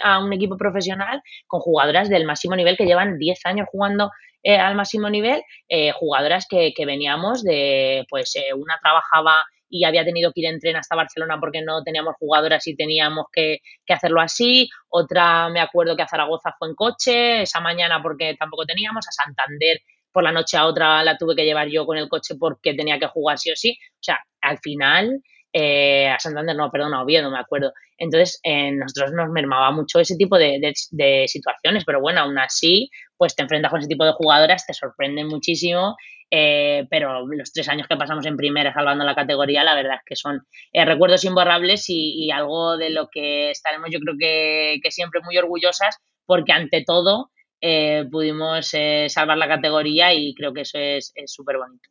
a 0.02 0.18
un 0.18 0.32
equipo 0.32 0.56
profesional 0.56 1.22
con 1.46 1.60
jugadoras 1.60 2.08
del 2.08 2.26
máximo 2.26 2.56
nivel 2.56 2.76
que 2.76 2.86
llevan 2.86 3.18
10 3.18 3.46
años 3.46 3.68
jugando 3.70 4.10
eh, 4.42 4.56
al 4.56 4.76
máximo 4.76 5.10
nivel, 5.10 5.42
eh, 5.68 5.92
jugadoras 5.92 6.46
que, 6.48 6.72
que, 6.74 6.86
veníamos 6.86 7.42
de, 7.42 8.06
pues 8.08 8.36
eh, 8.36 8.54
una 8.54 8.78
trabajaba 8.80 9.44
y 9.68 9.84
había 9.84 10.04
tenido 10.04 10.32
que 10.32 10.40
ir 10.40 10.46
en 10.46 10.60
tren 10.60 10.76
hasta 10.76 10.96
Barcelona 10.96 11.38
porque 11.40 11.62
no 11.62 11.82
teníamos 11.82 12.14
jugadoras 12.18 12.66
y 12.66 12.76
teníamos 12.76 13.26
que, 13.32 13.58
hacerlo 13.88 14.20
así. 14.20 14.68
Otra, 14.88 15.48
me 15.48 15.60
acuerdo 15.60 15.96
que 15.96 16.02
a 16.02 16.08
Zaragoza 16.08 16.54
fue 16.58 16.68
en 16.68 16.74
coche 16.74 17.42
esa 17.42 17.60
mañana 17.60 18.00
porque 18.02 18.36
tampoco 18.38 18.64
teníamos. 18.64 19.06
A 19.08 19.12
Santander 19.12 19.80
por 20.12 20.22
la 20.22 20.32
noche 20.32 20.56
a 20.56 20.66
otra 20.66 21.02
la 21.04 21.18
tuve 21.18 21.34
que 21.36 21.44
llevar 21.44 21.68
yo 21.68 21.84
con 21.84 21.98
el 21.98 22.08
coche 22.08 22.36
porque 22.38 22.74
tenía 22.74 22.98
que 22.98 23.08
jugar 23.08 23.38
sí 23.38 23.50
o 23.50 23.56
sí. 23.56 23.76
O 23.94 24.02
sea, 24.02 24.18
al 24.40 24.58
final, 24.58 25.20
eh, 25.58 26.08
a 26.08 26.18
Santander 26.18 26.54
no, 26.54 26.70
perdón, 26.70 26.92
a 26.92 27.02
Oviedo, 27.02 27.30
me 27.30 27.38
acuerdo. 27.38 27.72
Entonces, 27.96 28.38
eh, 28.42 28.72
nosotros 28.72 29.12
nos 29.12 29.30
mermaba 29.30 29.70
mucho 29.70 30.00
ese 30.00 30.16
tipo 30.16 30.36
de, 30.36 30.60
de, 30.90 31.28
situaciones, 31.28 31.84
pero 31.86 32.00
bueno, 32.00 32.20
aún 32.20 32.38
así, 32.38 32.90
pues 33.16 33.34
te 33.34 33.42
enfrentas 33.42 33.70
con 33.70 33.80
ese 33.80 33.88
tipo 33.88 34.04
de 34.04 34.12
jugadoras, 34.12 34.66
te 34.66 34.74
sorprenden 34.74 35.28
muchísimo 35.28 35.96
eh, 36.30 36.86
pero 36.90 37.24
los 37.26 37.52
tres 37.52 37.68
años 37.68 37.86
que 37.88 37.96
pasamos 37.96 38.26
en 38.26 38.36
primera 38.36 38.74
salvando 38.74 39.04
la 39.04 39.14
categoría, 39.14 39.62
la 39.62 39.74
verdad 39.76 39.94
es 39.94 40.02
que 40.04 40.16
son 40.16 40.42
eh, 40.72 40.84
recuerdos 40.84 41.24
imborrables 41.24 41.84
y, 41.88 42.30
algo 42.32 42.76
de 42.76 42.90
lo 42.90 43.08
que 43.10 43.50
estaremos 43.50 43.90
yo 43.90 44.00
creo 44.00 44.16
que, 44.18 44.90
siempre 44.90 45.20
muy 45.24 45.38
orgullosas 45.38 45.96
porque 46.26 46.52
ante 46.52 46.82
todo 46.84 47.30
eh, 47.60 48.04
pudimos 48.10 48.72
salvar 49.08 49.38
la 49.38 49.48
categoría 49.48 50.12
y 50.14 50.34
creo 50.34 50.52
que 50.52 50.62
eso 50.62 50.78
es 50.78 51.12
súper 51.26 51.58
bonito. 51.58 51.88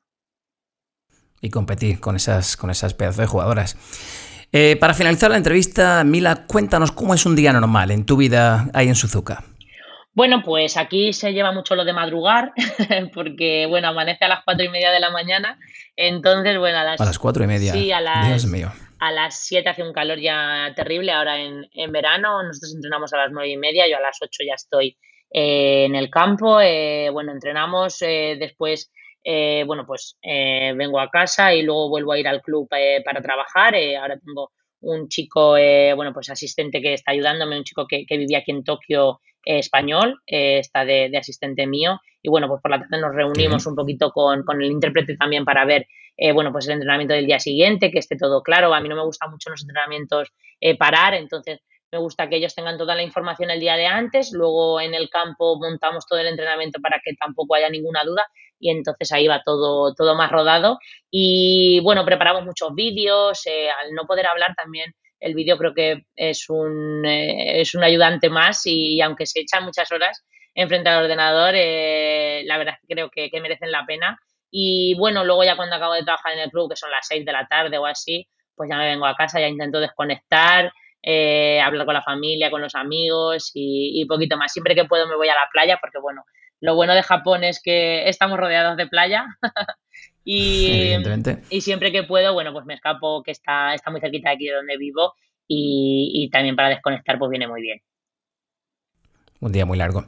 Y 1.41 1.49
competir 1.49 1.99
con 1.99 2.15
esas, 2.15 2.57
con 2.57 2.69
esas 2.69 2.93
pedazos 2.93 3.17
de 3.17 3.27
jugadoras. 3.27 3.77
para 4.79 4.93
finalizar 4.93 5.29
la 5.29 5.37
entrevista, 5.37 6.03
Mila, 6.03 6.45
cuéntanos 6.47 6.91
cómo 6.91 7.13
es 7.13 7.25
un 7.25 7.35
día 7.35 7.53
normal 7.53 7.91
en 7.91 8.05
tu 8.05 8.17
vida 8.17 8.69
ahí 8.73 8.87
en 8.87 8.95
Suzuka. 8.95 9.43
Bueno, 10.15 10.43
pues 10.43 10.77
aquí 10.77 11.11
se 11.11 11.33
lleva 11.33 11.51
mucho 11.51 11.75
lo 11.75 11.83
de 11.83 11.91
madrugar, 11.91 12.53
porque, 13.13 13.65
bueno, 13.67 13.89
amanece 13.89 14.23
a 14.23 14.29
las 14.29 14.43
cuatro 14.45 14.63
y 14.63 14.69
media 14.69 14.89
de 14.91 15.01
la 15.01 15.11
mañana. 15.11 15.59
Entonces, 15.97 16.57
bueno, 16.57 16.79
a 16.79 16.83
las... 16.85 17.01
A 17.01 17.05
las 17.05 17.19
cuatro 17.19 17.43
y 17.43 17.47
media. 17.47 17.73
Sí, 17.73 17.91
a 17.91 17.99
las... 17.99 18.27
Dios 18.27 18.45
mío. 18.45 18.71
a 18.99 19.11
las 19.11 19.37
7 19.45 19.67
hace 19.67 19.83
un 19.83 19.91
calor 19.91 20.17
ya 20.19 20.71
terrible, 20.73 21.11
ahora 21.11 21.37
en, 21.37 21.67
en 21.73 21.91
verano 21.91 22.41
nosotros 22.43 22.73
entrenamos 22.75 23.13
a 23.13 23.17
las 23.17 23.31
9 23.31 23.49
y 23.49 23.57
media, 23.57 23.89
yo 23.89 23.97
a 23.97 24.01
las 24.01 24.17
8 24.21 24.43
ya 24.47 24.55
estoy 24.55 24.97
eh, 25.31 25.83
en 25.83 25.95
el 25.95 26.09
campo, 26.09 26.61
eh, 26.61 27.09
bueno, 27.11 27.33
entrenamos, 27.33 28.01
eh, 28.01 28.37
después, 28.39 28.91
bueno, 29.65 29.85
pues 29.85 30.17
vengo 30.21 30.99
a 30.99 31.09
casa 31.09 31.53
y 31.53 31.63
luego 31.63 31.89
vuelvo 31.89 32.11
a 32.11 32.19
ir 32.19 32.27
al 32.27 32.41
club 32.41 32.69
para 32.69 33.21
trabajar, 33.21 33.75
ahora 33.99 34.19
tengo 34.19 34.51
un 34.81 35.07
chico, 35.07 35.51
bueno, 35.51 36.13
pues 36.13 36.29
asistente 36.29 36.81
que 36.81 36.93
está 36.93 37.11
ayudándome, 37.11 37.57
un 37.57 37.63
chico 37.63 37.87
que, 37.87 38.05
que 38.05 38.17
vivía 38.17 38.39
aquí 38.39 38.51
en 38.51 38.63
Tokio 38.63 39.19
español, 39.43 40.21
está 40.25 40.85
de, 40.85 41.11
asistente 41.17 41.65
mío. 41.67 41.99
Y 42.21 42.29
bueno, 42.29 42.47
pues 42.47 42.61
por 42.61 42.71
la 42.71 42.79
tarde 42.79 42.99
nos 42.99 43.13
reunimos 43.15 43.65
un 43.67 43.75
poquito 43.75 44.11
con, 44.11 44.43
con 44.43 44.61
el 44.61 44.71
intérprete 44.71 45.15
también 45.15 45.45
para 45.45 45.65
ver 45.65 45.87
eh, 46.17 46.31
bueno, 46.31 46.51
pues 46.51 46.67
el 46.67 46.73
entrenamiento 46.73 47.13
del 47.13 47.25
día 47.25 47.39
siguiente, 47.39 47.91
que 47.91 47.99
esté 47.99 48.15
todo 48.15 48.41
claro. 48.41 48.73
A 48.73 48.79
mí 48.79 48.89
no 48.89 48.95
me 48.95 49.03
gustan 49.03 49.31
mucho 49.31 49.49
los 49.49 49.61
entrenamientos 49.61 50.31
eh, 50.61 50.77
parar, 50.77 51.13
entonces 51.13 51.59
me 51.91 51.99
gusta 51.99 52.29
que 52.29 52.37
ellos 52.37 52.55
tengan 52.55 52.77
toda 52.77 52.95
la 52.95 53.03
información 53.03 53.51
el 53.51 53.59
día 53.59 53.75
de 53.75 53.85
antes, 53.85 54.31
luego 54.33 54.81
en 54.81 54.93
el 54.93 55.09
campo 55.09 55.57
montamos 55.59 56.05
todo 56.07 56.19
el 56.19 56.27
entrenamiento 56.27 56.81
para 56.81 56.99
que 57.03 57.13
tampoco 57.15 57.55
haya 57.55 57.69
ninguna 57.69 58.03
duda 58.03 58.25
y 58.59 58.71
entonces 58.71 59.11
ahí 59.11 59.27
va 59.27 59.41
todo, 59.43 59.93
todo 59.93 60.15
más 60.15 60.31
rodado. 60.31 60.79
Y 61.09 61.79
bueno, 61.81 62.05
preparamos 62.05 62.45
muchos 62.45 62.73
vídeos, 62.75 63.45
eh, 63.47 63.69
al 63.69 63.93
no 63.93 64.05
poder 64.05 64.27
hablar 64.27 64.55
también 64.55 64.93
el 65.19 65.33
vídeo 65.33 65.57
creo 65.57 65.73
que 65.73 66.05
es 66.15 66.49
un, 66.49 67.03
es 67.05 67.73
un 67.73 67.83
ayudante 67.83 68.29
más 68.29 68.61
y, 68.65 69.01
aunque 69.01 69.25
se 69.25 69.39
echan 69.39 69.63
muchas 69.63 69.91
horas 69.91 70.23
enfrente 70.53 70.89
al 70.89 71.03
ordenador, 71.03 71.53
la 71.53 72.57
verdad 72.57 72.75
creo 72.87 73.09
que 73.09 73.41
merecen 73.41 73.71
la 73.71 73.85
pena 73.85 74.19
y 74.57 74.95
bueno, 74.97 75.25
luego 75.25 75.43
ya 75.43 75.57
cuando 75.57 75.75
acabo 75.75 75.95
de 75.95 76.03
trabajar 76.03 76.31
en 76.31 76.39
el 76.39 76.49
club, 76.49 76.69
que 76.69 76.77
son 76.77 76.89
las 76.89 77.05
6 77.07 77.25
de 77.25 77.31
la 77.33 77.45
tarde 77.45 77.77
o 77.77 77.85
así, 77.85 78.25
pues 78.55 78.69
ya 78.69 78.77
me 78.77 78.87
vengo 78.87 79.05
a 79.05 79.13
casa, 79.13 79.41
ya 79.41 79.49
intento 79.49 79.81
desconectar, 79.81 80.71
eh, 81.03 81.59
hablar 81.59 81.85
con 81.85 81.93
la 81.93 82.01
familia, 82.01 82.49
con 82.49 82.61
los 82.61 82.73
amigos 82.73 83.51
y, 83.53 84.05
poquito 84.07 84.37
más. 84.37 84.53
Siempre 84.53 84.73
que 84.73 84.85
puedo 84.85 85.07
me 85.07 85.17
voy 85.17 85.27
a 85.27 85.35
la 85.35 85.49
playa 85.51 85.77
porque, 85.81 85.99
bueno, 85.99 86.23
lo 86.65 86.75
bueno 86.75 86.93
de 86.95 87.03
Japón 87.03 87.43
es 87.43 87.61
que 87.61 88.09
estamos 88.09 88.39
rodeados 88.39 88.75
de 88.75 88.87
playa 88.87 89.25
y, 90.25 90.93
y, 91.49 91.61
siempre 91.61 91.91
que 91.91 92.03
puedo, 92.03 92.33
bueno, 92.33 92.51
pues 92.51 92.65
me 92.65 92.73
escapo 92.73 93.21
que 93.23 93.31
está, 93.31 93.73
está 93.75 93.91
muy 93.91 94.01
cerquita 94.01 94.29
de 94.29 94.35
aquí 94.35 94.47
de 94.47 94.55
donde 94.55 94.77
vivo 94.77 95.13
y, 95.47 96.11
y 96.13 96.29
también 96.29 96.55
para 96.55 96.69
desconectar 96.69 97.19
pues 97.19 97.29
viene 97.29 97.47
muy 97.47 97.61
bien. 97.61 97.79
Un 99.41 99.51
día 99.51 99.65
muy 99.65 99.77
largo. 99.77 100.05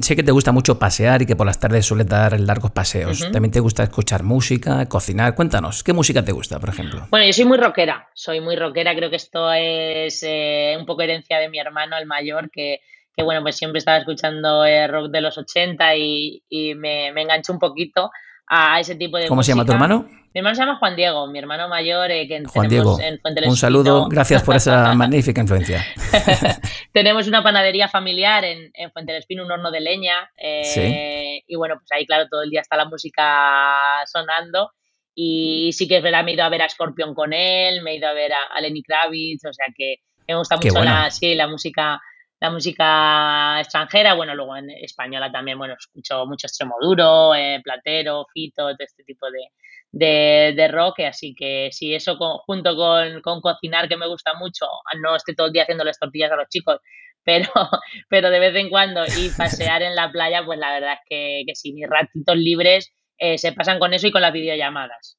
sé 0.00 0.16
que 0.16 0.24
te 0.24 0.32
gusta 0.32 0.50
mucho 0.50 0.78
pasear 0.78 1.22
y 1.22 1.26
que 1.26 1.36
por 1.36 1.46
las 1.46 1.60
tardes 1.60 1.86
sueles 1.86 2.08
dar 2.08 2.40
largos 2.40 2.72
paseos. 2.72 3.30
También 3.30 3.52
te 3.52 3.60
gusta 3.60 3.84
escuchar 3.84 4.24
música, 4.24 4.88
cocinar. 4.88 5.36
Cuéntanos, 5.36 5.84
¿qué 5.84 5.92
música 5.92 6.24
te 6.24 6.32
gusta, 6.32 6.58
por 6.58 6.70
ejemplo? 6.70 7.06
Bueno, 7.10 7.24
yo 7.26 7.32
soy 7.32 7.44
muy 7.44 7.58
rockera. 7.58 8.08
Soy 8.14 8.40
muy 8.40 8.56
rockera. 8.56 8.96
Creo 8.96 9.08
que 9.10 9.16
esto 9.16 9.52
es 9.52 10.24
eh, 10.26 10.74
un 10.76 10.84
poco 10.84 11.02
herencia 11.02 11.38
de 11.38 11.48
mi 11.48 11.60
hermano, 11.60 11.96
el 11.96 12.06
mayor, 12.06 12.50
que, 12.50 12.80
que 13.14 13.22
bueno, 13.22 13.42
pues 13.42 13.56
siempre 13.56 13.78
estaba 13.78 13.98
escuchando 13.98 14.64
el 14.64 14.88
rock 14.90 15.10
de 15.10 15.20
los 15.20 15.36
80 15.36 15.96
y, 15.96 16.42
y 16.48 16.74
me, 16.74 17.12
me 17.12 17.22
engancho 17.22 17.52
un 17.52 17.58
poquito 17.58 18.10
a 18.46 18.80
ese 18.80 18.96
tipo 18.96 19.18
de 19.18 19.28
¿Cómo 19.28 19.42
se 19.42 19.52
llama 19.52 19.64
tu 19.64 19.72
hermano? 19.72 20.06
Mi 20.34 20.38
hermano 20.38 20.54
se 20.54 20.62
llama 20.62 20.78
Juan 20.78 20.96
Diego, 20.96 21.26
mi 21.26 21.38
hermano 21.38 21.68
mayor 21.68 22.10
eh, 22.10 22.26
que 22.26 22.42
Juan 22.44 22.68
Diego, 22.68 22.98
en 23.00 23.18
Fuente 23.20 23.46
Un 23.46 23.56
saludo, 23.56 24.08
gracias 24.08 24.42
por 24.42 24.56
esa 24.56 24.94
magnífica 24.94 25.42
influencia. 25.42 25.84
tenemos 26.92 27.28
una 27.28 27.42
panadería 27.42 27.86
familiar 27.88 28.42
en, 28.44 28.70
en 28.72 28.90
Fuente 28.92 29.12
del 29.12 29.20
Espino, 29.20 29.44
un 29.44 29.52
horno 29.52 29.70
de 29.70 29.80
leña. 29.80 30.14
Eh, 30.38 31.42
y 31.46 31.56
bueno, 31.56 31.74
pues 31.76 31.92
ahí, 31.92 32.06
claro, 32.06 32.28
todo 32.30 32.42
el 32.42 32.50
día 32.50 32.62
está 32.62 32.76
la 32.76 32.86
música 32.86 34.04
sonando. 34.06 34.70
Y 35.14 35.70
sí 35.74 35.86
que 35.86 35.98
es 35.98 36.02
verdad, 36.02 36.24
me 36.24 36.30
he 36.30 36.34
ido 36.34 36.44
a 36.44 36.48
ver 36.48 36.62
a 36.62 36.68
Scorpion 36.68 37.14
con 37.14 37.34
él, 37.34 37.82
me 37.82 37.92
he 37.92 37.96
ido 37.96 38.08
a 38.08 38.14
ver 38.14 38.32
a, 38.32 38.60
Lenny 38.62 38.82
Kravitz, 38.82 39.44
o 39.44 39.52
sea 39.52 39.66
que 39.76 39.96
me 40.26 40.34
gusta 40.34 40.56
mucho 40.56 40.82
la, 40.82 41.10
sí, 41.10 41.34
la 41.34 41.46
música 41.46 42.00
la 42.42 42.50
música 42.50 43.60
extranjera, 43.60 44.14
bueno, 44.14 44.34
luego 44.34 44.56
en 44.56 44.68
española 44.70 45.30
también, 45.30 45.56
bueno, 45.56 45.74
escucho 45.78 46.26
mucho 46.26 46.48
extremo 46.48 46.74
duro, 46.80 47.36
eh, 47.36 47.60
platero, 47.62 48.26
fito, 48.34 48.64
todo 48.64 48.74
este 48.80 49.04
tipo 49.04 49.28
de, 49.30 50.52
de, 50.52 50.68
rock, 50.68 51.02
así 51.06 51.36
que 51.38 51.68
sí, 51.70 51.94
eso 51.94 52.16
junto 52.44 52.74
con, 52.74 53.20
con, 53.20 53.40
cocinar, 53.40 53.88
que 53.88 53.96
me 53.96 54.08
gusta 54.08 54.34
mucho, 54.34 54.66
no 55.00 55.14
estoy 55.14 55.36
todo 55.36 55.46
el 55.46 55.52
día 55.52 55.62
haciéndoles 55.62 56.00
tortillas 56.00 56.32
a 56.32 56.36
los 56.36 56.48
chicos, 56.48 56.80
pero, 57.24 57.48
pero 58.08 58.28
de 58.28 58.40
vez 58.40 58.56
en 58.56 58.70
cuando 58.70 59.04
y 59.04 59.28
pasear 59.36 59.82
en 59.82 59.94
la 59.94 60.10
playa, 60.10 60.44
pues 60.44 60.58
la 60.58 60.72
verdad 60.72 60.94
es 60.94 61.00
que, 61.08 61.44
que 61.46 61.54
sí, 61.54 61.72
mis 61.72 61.88
ratitos 61.88 62.36
libres 62.36 62.92
eh, 63.18 63.38
se 63.38 63.52
pasan 63.52 63.78
con 63.78 63.94
eso 63.94 64.08
y 64.08 64.10
con 64.10 64.20
las 64.20 64.32
videollamadas. 64.32 65.16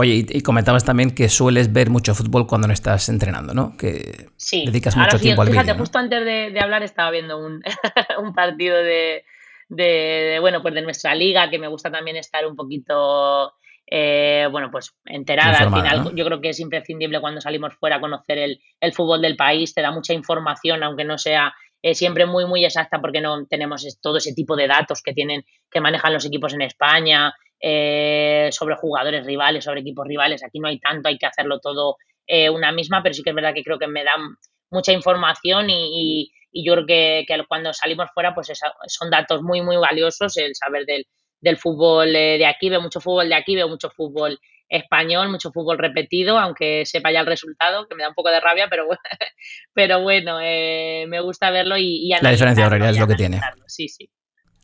Oye, 0.00 0.24
y, 0.28 0.40
comentabas 0.42 0.84
también 0.84 1.12
que 1.12 1.28
sueles 1.28 1.72
ver 1.72 1.90
mucho 1.90 2.14
fútbol 2.14 2.46
cuando 2.46 2.68
no 2.68 2.72
estás 2.72 3.08
entrenando, 3.08 3.52
¿no? 3.52 3.76
Que 3.76 4.28
sí. 4.36 4.64
dedicas 4.64 4.96
mucho 4.96 5.18
tiempo 5.18 5.42
al 5.42 5.48
vídeo. 5.48 5.74
justo 5.76 5.98
antes 5.98 6.24
de, 6.24 6.60
hablar 6.60 6.84
estaba 6.84 7.10
viendo 7.10 7.36
un, 7.36 7.60
partido 8.36 8.76
de, 8.76 10.38
bueno, 10.40 10.62
pues 10.62 10.72
de 10.74 10.82
nuestra 10.82 11.16
liga, 11.16 11.50
que 11.50 11.58
me 11.58 11.66
gusta 11.66 11.90
también 11.90 12.16
estar 12.16 12.46
un 12.46 12.54
poquito, 12.54 13.54
eh, 13.90 14.46
bueno, 14.52 14.70
pues 14.70 14.94
enterada. 15.04 15.58
al 15.58 15.74
final, 15.74 16.14
yo 16.14 16.24
creo 16.24 16.40
que 16.40 16.50
es 16.50 16.60
imprescindible 16.60 17.20
cuando 17.20 17.40
salimos 17.40 17.74
fuera 17.74 17.96
a 17.96 18.00
conocer 18.00 18.38
el, 18.38 18.60
el, 18.78 18.92
fútbol 18.92 19.20
del 19.20 19.34
país, 19.34 19.74
te 19.74 19.82
da 19.82 19.90
mucha 19.90 20.14
información, 20.14 20.80
aunque 20.84 21.02
no 21.02 21.18
sea 21.18 21.52
eh, 21.82 21.96
siempre 21.96 22.24
muy, 22.24 22.46
muy 22.46 22.64
exacta, 22.64 23.00
porque 23.00 23.20
no 23.20 23.46
tenemos 23.46 23.84
todo 24.00 24.18
ese 24.18 24.32
tipo 24.32 24.54
de 24.54 24.68
datos 24.68 25.02
que 25.02 25.12
tienen, 25.12 25.44
que 25.68 25.80
manejan 25.80 26.12
los 26.12 26.24
equipos 26.24 26.54
en 26.54 26.62
España 26.62 27.34
eh, 27.60 28.48
sobre 28.52 28.76
jugadores 28.76 29.26
rivales, 29.26 29.64
sobre 29.64 29.80
equipos 29.80 30.06
rivales. 30.06 30.44
Aquí 30.44 30.60
no 30.60 30.68
hay 30.68 30.78
tanto, 30.78 31.08
hay 31.08 31.18
que 31.18 31.26
hacerlo 31.26 31.58
todo 31.58 31.96
eh, 32.26 32.50
una 32.50 32.72
misma, 32.72 33.02
pero 33.02 33.14
sí 33.14 33.22
que 33.22 33.30
es 33.30 33.36
verdad 33.36 33.54
que 33.54 33.64
creo 33.64 33.78
que 33.78 33.88
me 33.88 34.04
dan 34.04 34.36
mucha 34.70 34.92
información 34.92 35.66
y, 35.70 36.30
yo 36.52 36.74
creo 36.74 36.86
que, 36.86 37.26
cuando 37.46 37.72
salimos 37.72 38.10
fuera 38.12 38.34
pues 38.34 38.50
son 38.86 39.10
datos 39.10 39.42
muy, 39.42 39.60
muy 39.60 39.76
valiosos 39.76 40.36
el 40.38 40.54
saber 40.54 40.86
del, 40.86 41.06
del 41.40 41.56
fútbol 41.56 42.14
eh, 42.14 42.38
de 42.38 42.46
aquí. 42.46 42.68
Veo 42.68 42.80
mucho 42.80 43.00
fútbol 43.00 43.28
de 43.28 43.34
aquí, 43.34 43.54
veo 43.54 43.68
mucho 43.68 43.90
fútbol 43.90 44.38
español, 44.68 45.28
mucho 45.28 45.50
fútbol 45.52 45.78
repetido, 45.78 46.38
aunque 46.38 46.84
sepa 46.84 47.12
ya 47.12 47.20
el 47.20 47.26
resultado, 47.26 47.86
que 47.86 47.94
me 47.94 48.02
da 48.02 48.10
un 48.10 48.14
poco 48.14 48.30
de 48.30 48.40
rabia, 48.40 48.66
pero 48.68 48.86
bueno, 48.86 49.00
pero 49.74 50.02
bueno 50.02 50.38
me 50.38 51.20
gusta 51.20 51.50
verlo 51.50 51.76
y, 51.76 52.10
La 52.20 52.30
diferencia 52.30 52.66
horaria 52.66 52.90
es 52.90 52.98
lo 52.98 53.06
que 53.06 53.14
tiene. 53.14 53.40
Sí, 53.66 53.88
sí. 53.88 54.08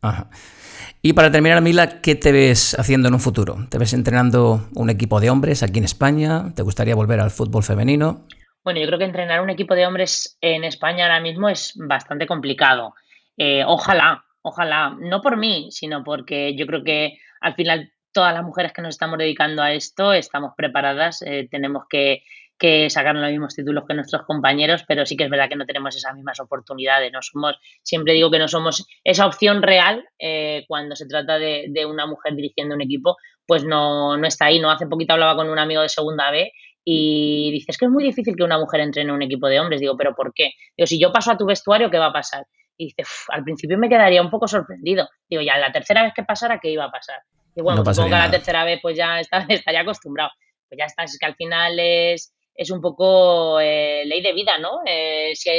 Ajá. 0.02 0.28
Y 1.02 1.12
para 1.12 1.30
terminar, 1.30 1.60
Mila, 1.62 2.00
¿qué 2.00 2.14
te 2.14 2.32
ves 2.32 2.78
haciendo 2.78 3.08
en 3.08 3.14
un 3.14 3.20
futuro? 3.20 3.66
¿Te 3.70 3.78
ves 3.78 3.92
entrenando 3.92 4.68
un 4.74 4.90
equipo 4.90 5.20
de 5.20 5.30
hombres 5.30 5.62
aquí 5.62 5.78
en 5.78 5.84
España? 5.84 6.52
¿Te 6.54 6.62
gustaría 6.62 6.94
volver 6.94 7.20
al 7.20 7.30
fútbol 7.30 7.62
femenino? 7.62 8.26
Bueno, 8.64 8.80
yo 8.80 8.86
creo 8.86 8.98
que 8.98 9.04
entrenar 9.04 9.42
un 9.42 9.50
equipo 9.50 9.74
de 9.74 9.86
hombres 9.86 10.38
en 10.40 10.64
España 10.64 11.04
ahora 11.04 11.20
mismo 11.20 11.48
es 11.48 11.74
bastante 11.76 12.26
complicado. 12.26 12.94
Eh, 13.36 13.62
ojalá, 13.66 14.24
ojalá, 14.42 14.96
no 14.98 15.20
por 15.20 15.36
mí, 15.36 15.68
sino 15.70 16.02
porque 16.02 16.56
yo 16.56 16.66
creo 16.66 16.82
que 16.82 17.18
al 17.40 17.54
final 17.54 17.92
todas 18.12 18.32
las 18.32 18.44
mujeres 18.44 18.72
que 18.72 18.80
nos 18.80 18.94
estamos 18.94 19.18
dedicando 19.18 19.62
a 19.62 19.72
esto 19.72 20.14
estamos 20.14 20.52
preparadas, 20.56 21.20
eh, 21.22 21.46
tenemos 21.50 21.84
que 21.90 22.22
que 22.58 22.88
sacaron 22.88 23.22
los 23.22 23.30
mismos 23.30 23.54
títulos 23.54 23.84
que 23.86 23.94
nuestros 23.94 24.22
compañeros, 24.22 24.84
pero 24.86 25.04
sí 25.04 25.16
que 25.16 25.24
es 25.24 25.30
verdad 25.30 25.48
que 25.48 25.56
no 25.56 25.66
tenemos 25.66 25.96
esas 25.96 26.14
mismas 26.14 26.38
oportunidades. 26.40 27.12
No 27.12 27.20
somos, 27.20 27.58
siempre 27.82 28.12
digo 28.12 28.30
que 28.30 28.38
no 28.38 28.48
somos 28.48 28.86
esa 29.02 29.26
opción 29.26 29.62
real 29.62 30.04
eh, 30.18 30.64
cuando 30.68 30.96
se 30.96 31.06
trata 31.06 31.38
de, 31.38 31.86
una 31.86 32.06
mujer 32.06 32.34
dirigiendo 32.34 32.74
un 32.74 32.82
equipo, 32.82 33.16
pues 33.46 33.64
no, 33.64 34.16
no 34.16 34.26
está 34.26 34.46
ahí. 34.46 34.60
No 34.60 34.70
hace 34.70 34.86
poquito 34.86 35.14
hablaba 35.14 35.36
con 35.36 35.48
un 35.48 35.58
amigo 35.58 35.82
de 35.82 35.88
segunda 35.88 36.30
B 36.30 36.52
y 36.84 37.50
dices 37.52 37.78
que 37.78 37.86
es 37.86 37.90
muy 37.90 38.04
difícil 38.04 38.36
que 38.36 38.44
una 38.44 38.58
mujer 38.58 38.80
entrene 38.80 39.12
un 39.12 39.22
equipo 39.22 39.48
de 39.48 39.58
hombres. 39.58 39.80
Digo, 39.80 39.96
¿pero 39.96 40.14
por 40.14 40.32
qué? 40.34 40.52
Digo, 40.76 40.86
si 40.86 41.00
yo 41.00 41.12
paso 41.12 41.32
a 41.32 41.36
tu 41.36 41.46
vestuario, 41.46 41.90
¿qué 41.90 41.98
va 41.98 42.06
a 42.06 42.12
pasar? 42.12 42.46
Y 42.76 42.86
dice, 42.86 43.04
al 43.28 43.42
principio 43.42 43.78
me 43.78 43.88
quedaría 43.88 44.20
un 44.20 44.30
poco 44.30 44.46
sorprendido. 44.46 45.08
Digo, 45.28 45.42
ya 45.42 45.56
la 45.58 45.72
tercera 45.72 46.02
vez 46.02 46.12
que 46.14 46.24
pasara, 46.24 46.58
¿qué 46.60 46.70
iba 46.70 46.84
a 46.84 46.90
pasar? 46.90 47.22
Y 47.56 47.62
bueno, 47.62 47.84
supongo 47.84 48.10
que 48.10 48.16
la 48.16 48.30
tercera 48.30 48.64
vez 48.64 48.80
pues 48.82 48.96
ya 48.96 49.20
está, 49.20 49.38
estaría 49.48 49.80
acostumbrado. 49.80 50.30
Pues 50.68 50.78
ya 50.78 50.84
está, 50.86 51.04
es 51.04 51.18
que 51.18 51.26
al 51.26 51.36
final 51.36 51.78
es, 51.78 52.33
es 52.54 52.70
un 52.70 52.80
poco 52.80 53.60
eh, 53.60 54.04
ley 54.06 54.22
de 54.22 54.32
vida, 54.32 54.58
¿no? 54.58 54.80
Eh, 54.86 55.32
si 55.34 55.50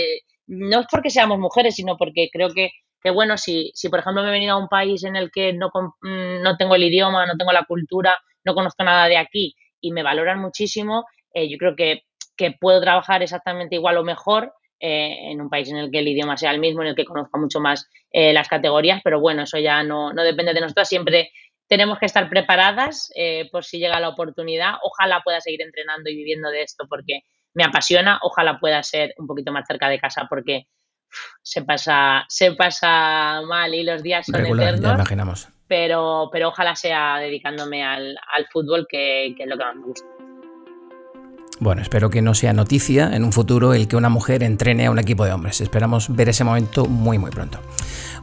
no 0.48 0.82
es 0.82 0.88
porque 0.89 1.10
seamos 1.10 1.39
mujeres, 1.39 1.76
sino 1.76 1.98
porque 1.98 2.30
creo 2.32 2.50
que, 2.50 2.72
que 3.02 3.12
bueno, 3.12 3.38
si, 3.38 3.72
si 3.74 3.89
por 3.89 4.00
ejemplo 4.00 4.24
me 4.24 4.30
he 4.30 4.32
venido 4.32 4.54
a 4.54 4.60
un 4.60 4.68
país 4.68 5.04
en 5.04 5.16
el 5.16 5.32
que 5.32 5.54
no, 5.54 5.70
mm, 6.02 6.41
no 6.41 6.58
tengo 6.58 6.76
el 6.76 6.84
idioma, 6.84 7.26
no 7.26 7.36
tengo 7.38 7.52
la 7.52 7.66
cultura, 7.66 8.18
no 8.43 8.54
conozco 8.54 8.84
nada 8.84 9.08
de 9.08 9.18
aquí 9.18 9.56
y 9.82 9.91
me 9.91 10.04
valoran 10.04 10.39
muchísimo, 10.39 11.06
eh, 11.34 11.50
yo 11.50 11.58
creo 11.58 11.76
que, 11.76 12.04
que, 12.38 12.52
puedo 12.60 12.82
trabajar 12.82 13.24
exactamente 13.24 13.76
igual 13.76 13.98
o 13.98 14.04
mejor 14.04 14.54
en 14.78 15.41
un 15.41 15.50
país 15.50 15.70
en 15.72 15.78
el 15.78 15.89
que 15.89 16.00
el 16.00 16.08
idioma 16.10 16.38
sea 16.38 16.52
el 16.52 16.60
mismo, 16.60 16.84
en 16.84 16.89
el 16.89 16.96
que 16.96 17.06
conozca 17.06 17.39
mucho 17.39 17.60
más 17.60 17.89
las 18.12 18.48
categorías, 18.48 19.02
pero 19.04 19.20
bueno, 19.20 19.43
eso 19.43 19.58
ya 19.58 19.82
no, 19.82 20.14
no 20.14 20.22
depende 20.22 20.54
de 20.54 20.62
nosotros. 20.62 20.88
Siempre 20.88 21.32
tenemos 21.68 21.99
que 21.99 22.05
estar 22.05 22.30
preparadas 22.30 23.11
eh, 23.16 23.49
por 23.51 23.63
si 23.66 23.80
llega 23.80 23.99
la 23.99 24.09
oportunidad. 24.09 24.76
Ojalá 24.84 25.22
pueda 25.24 25.41
seguir 25.41 25.61
entrenando 25.61 26.09
y 26.09 26.16
viviendo 26.16 26.49
de 26.49 26.61
esto 26.61 26.86
porque 26.89 27.22
me 27.53 27.63
apasiona. 27.63 28.20
Ojalá 28.22 28.59
pueda 28.59 28.82
ser 28.84 29.13
un 29.18 29.28
poquito 29.28 29.51
más 29.51 29.66
cerca 29.68 29.89
de 29.89 29.99
casa 29.99 30.28
porque 30.30 30.68
se 31.41 31.63
pasa, 31.63 32.26
se 32.28 32.53
pasa 32.53 33.41
mal 33.47 33.74
y 33.74 33.84
los 33.84 34.03
días 34.03 34.26
son 34.26 34.45
eternos. 34.45 34.93
imaginamos. 34.93 35.49
Pero, 35.68 36.30
pero 36.32 36.49
ojalá 36.49 36.76
sea 36.76 37.18
dedicándome 37.18 37.84
al, 37.84 38.18
fútbol, 38.51 38.86
que, 38.88 39.34
que 39.36 39.43
es 39.43 39.49
lo 39.49 39.57
que 39.57 39.63
más 39.63 39.76
me 39.76 39.86
gusta. 39.86 40.24
Bueno, 41.60 41.82
espero 41.82 42.10
que 42.10 42.22
no 42.22 42.34
sea 42.34 42.53
noticia 42.53 43.16
en 43.16 43.24
un 43.24 43.32
futuro 43.32 43.74
el 43.74 43.88
que 43.88 43.95
una 43.95 44.10
mujer 44.10 44.43
entrene 44.43 44.88
a 44.88 44.91
un 44.91 44.99
equipo 44.99 45.26
de 45.26 45.32
hombres. 45.32 45.62
Esperamos 45.62 46.14
ver 46.14 46.30
ese 46.30 46.43
momento 46.43 46.86
muy 46.86 47.18
muy 47.18 47.32
pronto. 47.32 47.60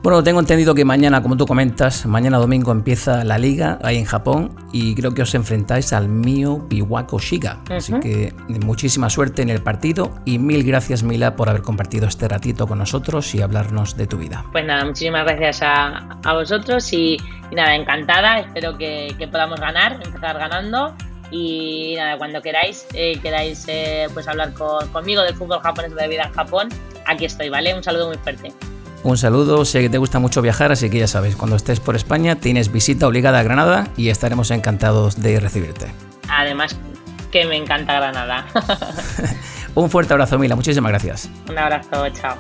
Bueno, 0.03 0.21
tengo 0.25 0.41
entendido 0.41 0.75
que 0.75 0.85
mañana, 0.85 1.23
como 1.23 1.37
tú 1.37 1.47
comentas, 1.47 2.07
mañana 2.07 2.39
domingo 2.39 2.73
empieza 2.73 3.23
la 3.23 3.39
liga 3.39 3.79
ahí 3.85 3.99
en 3.99 4.05
Japón 4.05 4.51
y 4.73 4.97
creo 4.97 5.15
que 5.15 5.23
os 5.23 5.33
enfrentáis 5.37 5.93
al 5.93 6.09
Mio 6.09 6.59
Biwako 6.59 7.21
Shiga. 7.21 7.61
Así 7.71 7.93
que 8.01 8.35
muchísima 8.65 9.09
suerte 9.09 9.43
en 9.43 9.51
el 9.51 9.63
partido 9.63 10.13
y 10.25 10.41
mil 10.41 10.65
gracias 10.65 11.05
Mila 11.05 11.37
por 11.37 11.49
haber 11.49 11.63
compartido 11.63 12.09
este 12.09 12.27
ratito 12.27 12.67
con 12.67 12.79
nosotros 12.79 13.33
y 13.37 13.43
hablarnos 13.43 13.97
de 13.97 14.09
tu 14.09 14.19
vida. 14.19 14.45
Pues 14.51 14.67
nada, 14.67 14.85
muchísimas 14.85 15.25
gracias 15.25 15.61
a, 15.63 16.33
vosotros 16.33 16.93
y, 16.93 17.17
nada, 17.53 17.77
encantada. 17.77 18.41
Espero 18.41 18.77
que, 18.77 19.15
podamos 19.31 19.61
ganar, 19.61 20.01
empezar 20.05 20.37
ganando 20.37 20.97
y 21.33 21.95
nada, 21.97 22.19
cuando 22.19 22.43
queráis, 22.43 22.87
eh, 22.93 23.19
queráis 23.21 23.65
eh, 23.67 24.07
pues 24.13 24.29
hablar 24.29 24.53
conmigo 24.53 25.23
del 25.23 25.35
fútbol 25.35 25.61
japonés 25.61 25.95
de 25.95 26.07
vida 26.07 26.25
en 26.25 26.33
Japón, 26.33 26.69
aquí 27.07 27.25
estoy, 27.25 27.49
¿vale? 27.49 27.75
Un 27.75 27.83
saludo 27.83 28.07
muy 28.09 28.19
fuerte. 28.19 28.53
Un 29.03 29.19
saludo, 29.19 29.65
sé 29.65 29.81
que 29.81 29.89
te 29.89 29.99
gusta 29.99 30.21
mucho 30.21 30.43
viajar, 30.43 30.71
así 30.71 30.89
que 30.89 30.99
ya 30.99 31.09
sabes, 31.09 31.35
cuando 31.35 31.57
estés 31.57 31.81
por 31.81 31.97
España 31.97 32.37
tienes 32.37 32.71
visita 32.71 33.09
obligada 33.09 33.41
a 33.41 33.43
Granada 33.43 33.89
y 33.97 34.11
estaremos 34.11 34.53
encantados 34.53 35.21
de 35.21 35.41
recibirte. 35.41 35.87
Además, 36.29 36.77
que 37.33 37.47
me 37.47 37.57
encanta 37.57 37.95
Granada. 37.95 38.47
Un 39.75 39.91
fuerte 39.91 40.13
abrazo, 40.13 40.39
Mila, 40.39 40.55
muchísimas 40.55 40.91
gracias. 40.91 41.31
Un 41.49 41.59
abrazo, 41.59 42.09
chao. 42.11 42.37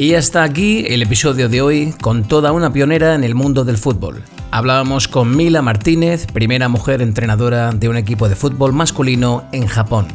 Y 0.00 0.14
hasta 0.14 0.44
aquí 0.44 0.84
el 0.86 1.02
episodio 1.02 1.48
de 1.48 1.60
hoy 1.60 1.92
con 2.00 2.22
toda 2.22 2.52
una 2.52 2.72
pionera 2.72 3.16
en 3.16 3.24
el 3.24 3.34
mundo 3.34 3.64
del 3.64 3.78
fútbol. 3.78 4.22
Hablábamos 4.52 5.08
con 5.08 5.36
Mila 5.36 5.60
Martínez, 5.60 6.26
primera 6.26 6.68
mujer 6.68 7.02
entrenadora 7.02 7.72
de 7.72 7.88
un 7.88 7.96
equipo 7.96 8.28
de 8.28 8.36
fútbol 8.36 8.72
masculino 8.72 9.48
en 9.50 9.66
Japón. 9.66 10.06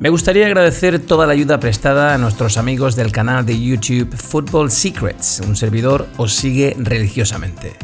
Me 0.00 0.08
gustaría 0.08 0.46
agradecer 0.46 0.98
toda 0.98 1.26
la 1.26 1.34
ayuda 1.34 1.60
prestada 1.60 2.14
a 2.14 2.18
nuestros 2.18 2.56
amigos 2.56 2.96
del 2.96 3.12
canal 3.12 3.44
de 3.44 3.62
YouTube 3.62 4.16
Football 4.16 4.70
Secrets. 4.70 5.42
Un 5.46 5.56
servidor 5.56 6.08
os 6.16 6.32
sigue 6.32 6.74
religiosamente. 6.78 7.74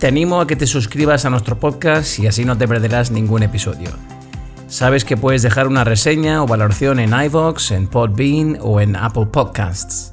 Te 0.00 0.08
animo 0.08 0.40
a 0.40 0.46
que 0.48 0.56
te 0.56 0.66
suscribas 0.66 1.24
a 1.24 1.30
nuestro 1.30 1.56
podcast 1.60 2.18
y 2.18 2.26
así 2.26 2.44
no 2.44 2.58
te 2.58 2.66
perderás 2.66 3.12
ningún 3.12 3.44
episodio. 3.44 3.90
Sabes 4.68 5.06
que 5.06 5.16
puedes 5.16 5.40
dejar 5.40 5.66
una 5.66 5.82
reseña 5.82 6.42
o 6.42 6.46
valoración 6.46 7.00
en 7.00 7.18
iVoox, 7.18 7.70
en 7.70 7.86
Podbean 7.86 8.58
o 8.60 8.82
en 8.82 8.96
Apple 8.96 9.26
Podcasts. 9.32 10.12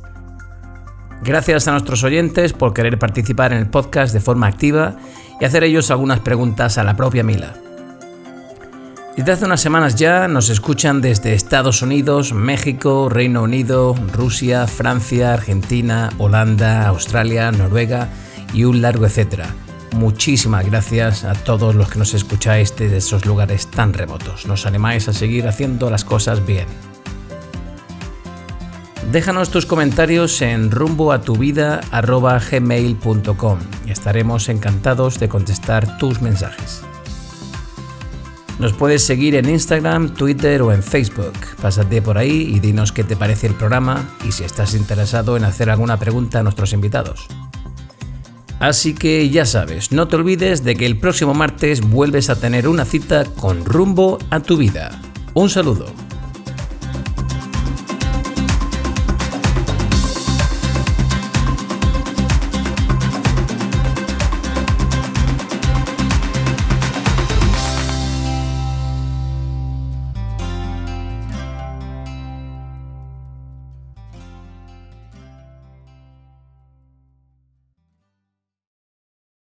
Gracias 1.23 1.67
a 1.67 1.71
nuestros 1.71 2.05
oyentes 2.05 2.53
por 2.53 2.73
querer 2.73 2.97
participar 2.97 3.51
en 3.51 3.59
el 3.59 3.69
podcast 3.69 4.13
de 4.13 4.21
forma 4.21 4.47
activa 4.47 4.95
y 5.41 5.45
hacer 5.45 5.65
ellos 5.65 5.91
algunas 5.91 6.21
preguntas 6.21 6.77
a 6.77 6.85
la 6.85 6.95
propia 6.95 7.21
Mila. 7.21 7.53
Desde 9.17 9.33
hace 9.33 9.45
unas 9.45 9.59
semanas 9.59 9.95
ya 9.95 10.29
nos 10.29 10.49
escuchan 10.49 11.01
desde 11.01 11.33
Estados 11.33 11.81
Unidos, 11.81 12.31
México, 12.31 13.09
Reino 13.09 13.43
Unido, 13.43 13.93
Rusia, 14.13 14.67
Francia, 14.67 15.33
Argentina, 15.33 16.11
Holanda, 16.17 16.87
Australia, 16.87 17.51
Noruega 17.51 18.07
y 18.53 18.63
un 18.63 18.81
largo 18.81 19.05
etcétera. 19.05 19.53
Muchísimas 19.93 20.65
gracias 20.65 21.23
a 21.23 21.33
todos 21.33 21.75
los 21.75 21.89
que 21.89 21.99
nos 21.99 22.13
escucháis 22.13 22.75
desde 22.75 22.97
esos 22.97 23.25
lugares 23.25 23.67
tan 23.67 23.93
remotos. 23.93 24.45
Nos 24.45 24.65
animáis 24.65 25.07
a 25.07 25.13
seguir 25.13 25.47
haciendo 25.47 25.89
las 25.89 26.03
cosas 26.03 26.45
bien. 26.45 26.67
Déjanos 29.11 29.51
tus 29.51 29.65
comentarios 29.65 30.41
en 30.41 30.71
rumboatuvida.gmail.com 30.71 33.59
y 33.85 33.91
estaremos 33.91 34.49
encantados 34.49 35.19
de 35.19 35.29
contestar 35.29 35.97
tus 35.97 36.21
mensajes. 36.21 36.81
Nos 38.57 38.73
puedes 38.73 39.03
seguir 39.03 39.35
en 39.35 39.49
Instagram, 39.49 40.13
Twitter 40.13 40.61
o 40.61 40.71
en 40.71 40.81
Facebook. 40.81 41.33
Pásate 41.61 42.01
por 42.01 42.17
ahí 42.17 42.53
y 42.55 42.59
dinos 42.59 42.91
qué 42.91 43.03
te 43.03 43.15
parece 43.15 43.47
el 43.47 43.53
programa 43.53 44.09
y 44.27 44.31
si 44.31 44.43
estás 44.43 44.73
interesado 44.73 45.37
en 45.37 45.43
hacer 45.43 45.69
alguna 45.69 45.97
pregunta 45.97 46.39
a 46.39 46.43
nuestros 46.43 46.73
invitados. 46.73 47.27
Así 48.59 48.93
que 48.93 49.29
ya 49.29 49.45
sabes, 49.45 49.91
no 49.91 50.07
te 50.07 50.15
olvides 50.15 50.63
de 50.63 50.75
que 50.75 50.85
el 50.85 50.97
próximo 50.97 51.33
martes 51.33 51.81
vuelves 51.81 52.29
a 52.29 52.39
tener 52.39 52.67
una 52.67 52.85
cita 52.85 53.25
con 53.25 53.65
rumbo 53.65 54.17
a 54.29 54.39
tu 54.39 54.57
vida. 54.57 54.99
Un 55.33 55.49
saludo. 55.49 56.04